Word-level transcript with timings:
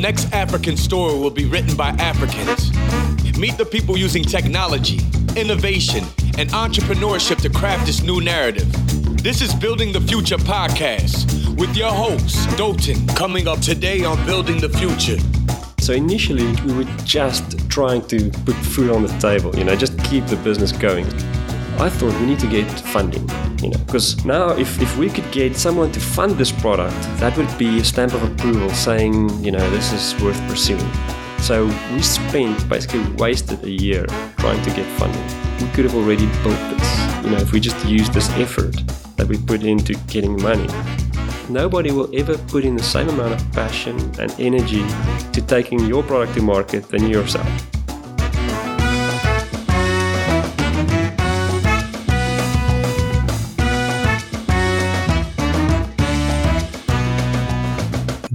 next 0.00 0.32
African 0.32 0.76
story 0.76 1.18
will 1.18 1.30
be 1.30 1.44
written 1.44 1.76
by 1.76 1.90
Africans. 1.90 2.72
Meet 3.38 3.58
the 3.58 3.66
people 3.66 3.98
using 3.98 4.22
technology, 4.22 4.98
innovation, 5.36 6.04
and 6.38 6.48
entrepreneurship 6.50 7.40
to 7.42 7.50
craft 7.50 7.86
this 7.86 8.02
new 8.02 8.20
narrative. 8.20 8.66
This 9.22 9.42
is 9.42 9.54
Building 9.54 9.92
the 9.92 10.00
Future 10.00 10.36
podcast 10.36 11.26
with 11.56 11.76
your 11.76 11.90
host, 11.90 12.36
Dotun, 12.56 13.14
coming 13.14 13.46
up 13.46 13.60
today 13.60 14.04
on 14.04 14.24
Building 14.24 14.58
the 14.58 14.70
Future. 14.70 15.18
So 15.80 15.92
initially, 15.92 16.50
we 16.62 16.72
were 16.72 16.90
just 17.04 17.68
trying 17.68 18.06
to 18.08 18.30
put 18.44 18.54
food 18.56 18.90
on 18.90 19.02
the 19.02 19.18
table, 19.18 19.54
you 19.56 19.64
know, 19.64 19.76
just 19.76 19.98
keep 20.04 20.26
the 20.26 20.36
business 20.36 20.72
going. 20.72 21.06
I 21.80 21.88
thought 21.88 22.12
we 22.20 22.26
need 22.26 22.38
to 22.40 22.46
get 22.46 22.68
funding, 22.92 23.26
you 23.62 23.70
know, 23.70 23.78
because 23.86 24.22
now 24.26 24.50
if, 24.50 24.82
if 24.82 24.98
we 24.98 25.08
could 25.08 25.24
get 25.32 25.56
someone 25.56 25.90
to 25.92 25.98
fund 25.98 26.32
this 26.32 26.52
product, 26.52 26.94
that 27.20 27.34
would 27.38 27.56
be 27.56 27.78
a 27.78 27.84
stamp 27.84 28.12
of 28.12 28.22
approval 28.22 28.68
saying, 28.68 29.30
you 29.42 29.50
know, 29.50 29.70
this 29.70 29.90
is 29.90 30.22
worth 30.22 30.38
pursuing. 30.46 30.86
So 31.38 31.64
we 31.94 32.02
spent 32.02 32.68
basically 32.68 33.10
wasted 33.14 33.64
a 33.64 33.70
year 33.70 34.04
trying 34.36 34.60
to 34.62 34.70
get 34.72 34.84
funding. 34.98 35.24
We 35.58 35.72
could 35.72 35.86
have 35.86 35.94
already 35.94 36.26
built 36.42 36.60
this, 36.68 37.24
you 37.24 37.30
know, 37.30 37.38
if 37.38 37.50
we 37.50 37.60
just 37.60 37.82
used 37.86 38.12
this 38.12 38.28
effort 38.32 38.76
that 39.16 39.26
we 39.26 39.38
put 39.38 39.62
into 39.62 39.94
getting 40.06 40.40
money. 40.42 40.68
Nobody 41.48 41.92
will 41.92 42.14
ever 42.14 42.36
put 42.36 42.66
in 42.66 42.76
the 42.76 42.82
same 42.82 43.08
amount 43.08 43.40
of 43.40 43.52
passion 43.52 43.98
and 44.20 44.30
energy 44.38 44.84
to 45.32 45.40
taking 45.40 45.80
your 45.86 46.02
product 46.02 46.34
to 46.34 46.42
market 46.42 46.90
than 46.90 47.08
yourself. 47.08 47.48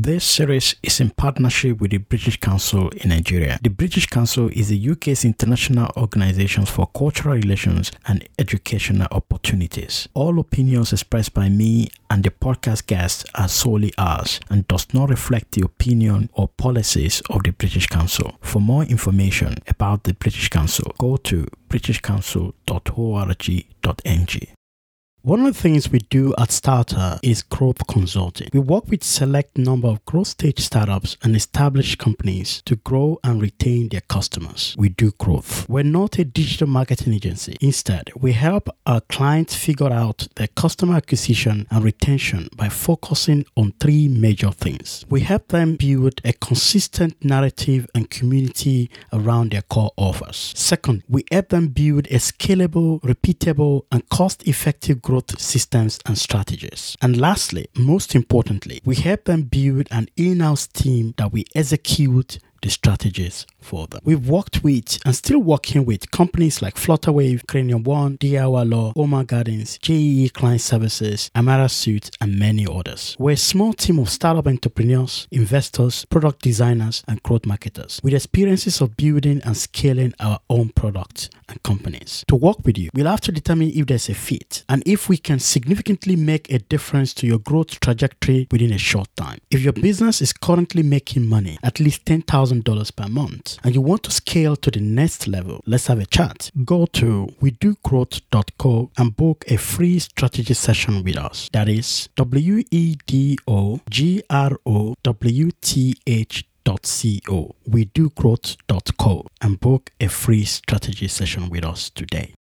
This 0.06 0.22
series 0.24 0.78
is 0.84 1.00
in 1.00 1.10
partnership 1.10 1.82
with 1.82 1.90
the 1.90 1.98
British 1.98 2.40
Council 2.40 2.90
in 2.90 3.10
Nigeria. 3.10 3.58
The 3.64 3.72
British 3.72 4.06
Council 4.06 4.52
is 4.54 4.70
the 4.70 4.92
UK's 4.92 5.26
international 5.26 5.90
organization 5.98 6.68
for 6.68 6.86
cultural 6.96 7.34
relations 7.34 7.92
and 8.06 8.24
educational 8.38 9.08
opportunities. 9.10 10.08
All 10.14 10.38
opinions 10.38 10.94
expressed 10.94 11.34
by 11.34 11.50
me 11.50 11.90
and 12.12 12.24
the 12.24 12.30
podcast 12.30 12.86
guests 12.86 13.26
are 13.34 13.48
solely 13.48 13.94
ours 13.98 14.40
and 14.48 14.68
does 14.68 14.86
not 14.94 15.10
reflect 15.10 15.54
the 15.54 15.66
opinion 15.66 16.30
or 16.34 16.50
policies 16.50 17.24
of 17.32 17.42
the 17.42 17.54
British 17.54 17.88
Council. 17.88 18.36
For 18.42 18.62
more 18.62 18.84
information 18.84 19.56
about 19.68 20.04
the 20.04 20.14
British 20.14 20.50
Council, 20.50 20.94
go 21.00 21.18
to 21.18 21.48
britishcouncil.org.ng. 21.70 24.56
One 25.26 25.40
of 25.40 25.56
the 25.56 25.60
things 25.60 25.90
we 25.90 25.98
do 25.98 26.36
at 26.38 26.52
Starter 26.52 27.18
is 27.24 27.42
growth 27.42 27.88
consulting. 27.88 28.48
We 28.54 28.60
work 28.60 28.88
with 28.90 29.04
select 29.04 29.58
number 29.58 29.88
of 29.88 30.06
growth 30.06 30.28
stage 30.28 30.60
startups 30.60 31.18
and 31.24 31.36
established 31.36 31.98
companies 31.98 32.62
to 32.66 32.76
grow 32.76 33.18
and 33.24 33.42
retain 33.42 33.90
their 33.90 34.02
customers. 34.02 34.76
We 34.78 34.90
do 34.90 35.14
growth. 35.14 35.68
We're 35.68 35.84
not 35.84 36.20
a 36.20 36.26
digital 36.26 36.68
marketing 36.68 37.16
agency. 37.16 37.58
Instead, 37.60 38.12
we 38.16 38.34
help 38.34 38.70
our 38.86 39.02
clients 39.02 39.56
figure 39.56 39.92
out 39.92 40.28
their 40.36 40.50
customer 40.50 40.98
acquisition 40.98 41.66
and 41.72 41.84
retention 41.84 42.48
by 42.56 42.70
focusing 42.70 43.48
on 43.58 43.74
three 43.80 44.08
major 44.08 44.52
things. 44.52 45.06
We 45.10 45.22
help 45.22 45.48
them 45.48 45.76
build 45.76 46.22
a 46.24 46.34
consistent 46.34 47.26
narrative 47.26 47.88
and 47.96 48.12
community 48.12 48.92
around 49.12 49.54
their 49.54 49.64
core 49.64 49.90
offers. 49.98 50.54
Second, 50.56 51.02
we 51.10 51.24
help 51.32 51.50
them 51.50 51.70
build 51.70 52.06
a 52.12 52.20
scalable, 52.20 53.02
repeatable, 53.02 53.86
and 53.92 54.08
cost-effective 54.10 55.02
growth 55.02 55.15
growth 55.16 55.40
systems 55.40 56.00
and 56.06 56.18
strategies. 56.18 56.98
And 57.02 57.16
lastly, 57.18 57.68
most 57.78 58.16
importantly, 58.16 58.82
we 58.84 58.96
help 58.96 59.24
them 59.24 59.44
build 59.44 59.88
an 59.90 60.10
in 60.18 60.42
house 60.42 60.68
team 60.68 61.14
that 61.16 61.32
we 61.32 61.46
execute 61.56 62.40
the 62.62 62.70
strategies 62.70 63.46
for 63.60 63.88
them. 63.88 64.02
We've 64.04 64.28
worked 64.28 64.64
with 64.64 65.00
and 65.06 65.16
still 65.16 65.40
working 65.40 65.86
with 65.86 66.12
companies 66.12 66.62
like 66.62 66.76
Flutterwave, 66.76 67.48
Cranium 67.48 67.84
One, 67.84 68.18
DIY 68.18 68.72
Law, 68.72 68.94
Omar 68.96 69.24
Gardens, 69.24 69.80
JEE 69.82 70.30
Client 70.30 70.62
Services, 70.62 71.32
Amara 71.36 71.70
Suits, 71.70 72.12
and 72.22 72.38
many 72.38 72.66
others. 72.68 73.16
We're 73.20 73.32
a 73.32 73.38
small 73.38 73.74
team 73.74 74.00
of 74.00 74.10
startup 74.10 74.48
entrepreneurs, 74.48 75.28
investors, 75.32 76.06
product 76.06 76.42
designers, 76.42 77.04
and 77.08 77.22
growth 77.24 77.46
marketers 77.46 78.00
with 78.04 78.14
experiences 78.14 78.82
of 78.82 78.96
building 78.96 79.42
and 79.44 79.58
scaling 79.58 80.14
our 80.20 80.40
own 80.50 80.70
products 80.70 81.30
and 81.50 81.62
companies. 81.64 82.24
To 82.28 82.36
work 82.36 82.66
with 82.66 82.78
you, 82.78 82.90
we'll 82.94 83.08
have 83.08 83.22
to 83.22 83.32
determine 83.32 83.72
if 83.74 83.88
there's 83.88 84.10
a 84.10 84.14
fit 84.14 84.64
and 84.70 84.84
if 84.86 85.10
we 85.10 85.18
can 85.18 85.40
significantly 85.40 86.16
make 86.16 86.52
a 86.52 86.60
difference 86.60 87.14
to 87.16 87.28
your 87.28 87.40
growth 87.40 87.80
trajectory 87.80 88.48
within 88.52 88.74
a 88.74 88.78
short 88.78 89.08
time. 89.16 89.40
If 89.50 89.62
your 89.62 89.74
business 89.74 90.22
is 90.22 90.34
currently 90.34 90.84
making 90.84 91.28
money, 91.28 91.58
at 91.64 91.80
least 91.80 92.06
$10,000 92.06 92.55
per 92.92 93.08
month, 93.08 93.58
and 93.64 93.74
you 93.74 93.82
want 93.82 94.04
to 94.04 94.12
scale 94.12 94.56
to 94.56 94.72
the 94.72 94.80
next 94.80 95.28
level, 95.28 95.62
let's 95.66 95.88
have 95.88 96.00
a 96.00 96.06
chat. 96.06 96.52
Go 96.64 96.86
to 96.88 97.28
wedogrowth.co 97.42 98.92
and 98.98 99.16
book 99.16 99.46
a 99.48 99.58
free 99.58 100.00
strategy 100.00 100.54
session 100.54 101.04
with 101.04 101.18
us. 101.18 101.50
That 101.54 101.70
is 101.70 102.10
W 102.16 102.64
E 102.72 102.96
D 103.06 103.38
O 103.48 103.82
G 103.90 104.24
R 104.30 104.58
O 104.66 104.96
W 105.04 105.52
T 105.62 105.96
H 106.08 106.46
dot 106.64 106.92
Co. 107.26 107.56
We 107.66 107.86
do 107.86 108.12
and 109.42 109.60
book 109.60 109.92
a 110.00 110.08
free 110.08 110.46
strategy 110.46 111.08
session 111.08 111.50
with 111.50 111.64
us 111.64 111.90
today. 111.90 112.34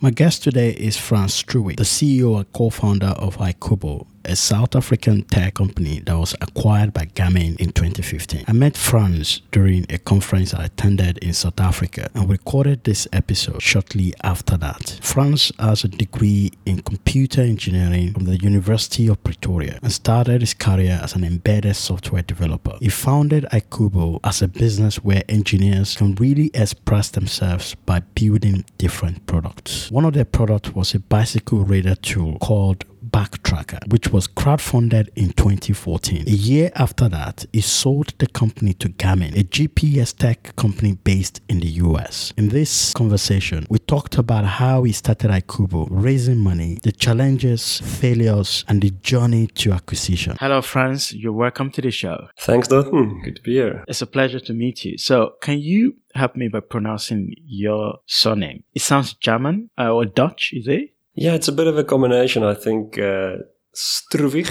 My 0.00 0.10
guest 0.10 0.44
today 0.44 0.70
is 0.70 0.96
Franz 0.96 1.42
Struwig, 1.42 1.76
the 1.76 1.82
CEO 1.82 2.36
and 2.36 2.52
co-founder 2.52 3.14
of 3.18 3.38
iKubu, 3.38 4.06
a 4.24 4.36
South 4.36 4.76
African 4.76 5.22
tech 5.22 5.54
company 5.54 6.00
that 6.00 6.16
was 6.16 6.34
acquired 6.40 6.92
by 6.92 7.06
Garmin 7.06 7.56
in 7.58 7.72
2015. 7.72 8.44
I 8.46 8.52
met 8.52 8.76
Franz 8.76 9.42
during 9.50 9.86
a 9.90 9.98
conference 9.98 10.54
I 10.54 10.64
attended 10.64 11.18
in 11.18 11.32
South 11.32 11.60
Africa 11.60 12.10
and 12.14 12.28
recorded 12.28 12.84
this 12.84 13.08
episode 13.12 13.62
shortly 13.62 14.14
after 14.22 14.56
that. 14.58 14.98
Franz 15.02 15.52
has 15.58 15.84
a 15.84 15.88
degree 15.88 16.52
in 16.66 16.82
computer 16.82 17.42
engineering 17.42 18.12
from 18.12 18.24
the 18.24 18.36
University 18.36 19.08
of 19.08 19.22
Pretoria 19.22 19.78
and 19.82 19.92
started 19.92 20.40
his 20.40 20.54
career 20.54 21.00
as 21.02 21.14
an 21.14 21.24
embedded 21.24 21.76
software 21.76 22.22
developer. 22.22 22.76
He 22.80 22.88
founded 22.88 23.46
iKubu 23.52 24.20
as 24.24 24.42
a 24.42 24.48
business 24.48 24.96
where 24.96 25.22
engineers 25.28 25.96
can 25.96 26.14
really 26.16 26.50
express 26.54 27.10
themselves 27.10 27.74
by 27.74 28.00
building 28.00 28.64
different 28.78 29.26
products. 29.26 29.90
One 29.90 30.04
of 30.04 30.14
their 30.14 30.24
products 30.24 30.74
was 30.74 30.94
a 30.94 31.00
bicycle 31.00 31.64
radar 31.64 31.96
tool 31.96 32.38
called 32.38 32.84
Backtracker, 33.10 33.90
which 33.90 34.08
was 34.08 34.26
crowdfunded 34.26 35.08
in 35.14 35.32
2014. 35.32 36.24
A 36.26 36.30
year 36.30 36.70
after 36.74 37.08
that, 37.08 37.46
he 37.52 37.60
sold 37.60 38.14
the 38.18 38.26
company 38.26 38.74
to 38.74 38.88
Garmin, 38.88 39.38
a 39.38 39.44
GPS 39.44 40.16
tech 40.16 40.54
company 40.56 40.94
based 41.04 41.40
in 41.48 41.60
the 41.60 41.68
US. 41.84 42.32
In 42.36 42.48
this 42.48 42.92
conversation, 42.92 43.66
we 43.68 43.78
talked 43.78 44.18
about 44.18 44.44
how 44.44 44.82
he 44.82 44.92
started 44.92 45.30
iKubu, 45.30 45.88
raising 45.90 46.38
money, 46.38 46.78
the 46.82 46.92
challenges, 46.92 47.80
failures, 47.80 48.64
and 48.68 48.82
the 48.82 48.90
journey 48.90 49.46
to 49.46 49.72
acquisition. 49.72 50.36
Hello, 50.40 50.62
Franz. 50.62 51.12
You're 51.12 51.32
welcome 51.32 51.70
to 51.72 51.82
the 51.82 51.90
show. 51.90 52.28
Thanks, 52.38 52.68
Dotun. 52.68 53.22
Good 53.24 53.36
to 53.36 53.42
be 53.42 53.52
here. 53.52 53.84
It's 53.88 54.02
a 54.02 54.06
pleasure 54.06 54.40
to 54.40 54.52
meet 54.52 54.84
you. 54.84 54.98
So, 54.98 55.34
can 55.40 55.58
you 55.58 55.96
help 56.14 56.36
me 56.36 56.48
by 56.48 56.60
pronouncing 56.60 57.34
your 57.44 57.98
surname? 58.06 58.64
It 58.74 58.82
sounds 58.82 59.14
German 59.14 59.70
uh, 59.78 59.92
or 59.92 60.04
Dutch, 60.04 60.50
is 60.52 60.68
it? 60.68 60.94
Yeah, 61.20 61.34
it's 61.34 61.48
a 61.48 61.52
bit 61.52 61.66
of 61.66 61.76
a 61.76 61.82
combination. 61.82 62.44
I 62.44 62.54
think 62.54 62.96
uh, 62.96 63.38
Struwig. 63.74 64.48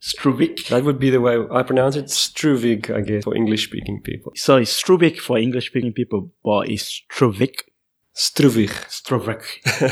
Struwig. 0.00 0.68
That 0.68 0.84
would 0.84 1.00
be 1.00 1.10
the 1.10 1.20
way 1.20 1.38
I 1.50 1.64
pronounce 1.64 1.96
it. 1.96 2.06
Struwig, 2.06 2.94
I 2.94 3.00
guess, 3.00 3.24
for 3.24 3.34
English 3.34 3.64
speaking 3.64 4.00
people. 4.00 4.30
So 4.36 4.58
it's 4.58 4.80
Struwig 4.80 5.18
for 5.18 5.38
English 5.38 5.66
speaking 5.66 5.92
people, 5.92 6.30
but 6.44 6.68
it's 6.68 7.02
Struwig. 7.10 7.62
Struwig. 8.14 8.70
Struwig. 8.88 9.42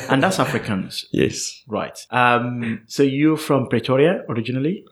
and 0.10 0.22
that's 0.22 0.36
Afrikaans. 0.36 1.06
Yes. 1.10 1.64
Right. 1.66 1.98
Um, 2.10 2.82
so 2.86 3.02
you're 3.02 3.36
from 3.36 3.66
Pretoria 3.66 4.22
originally? 4.28 4.84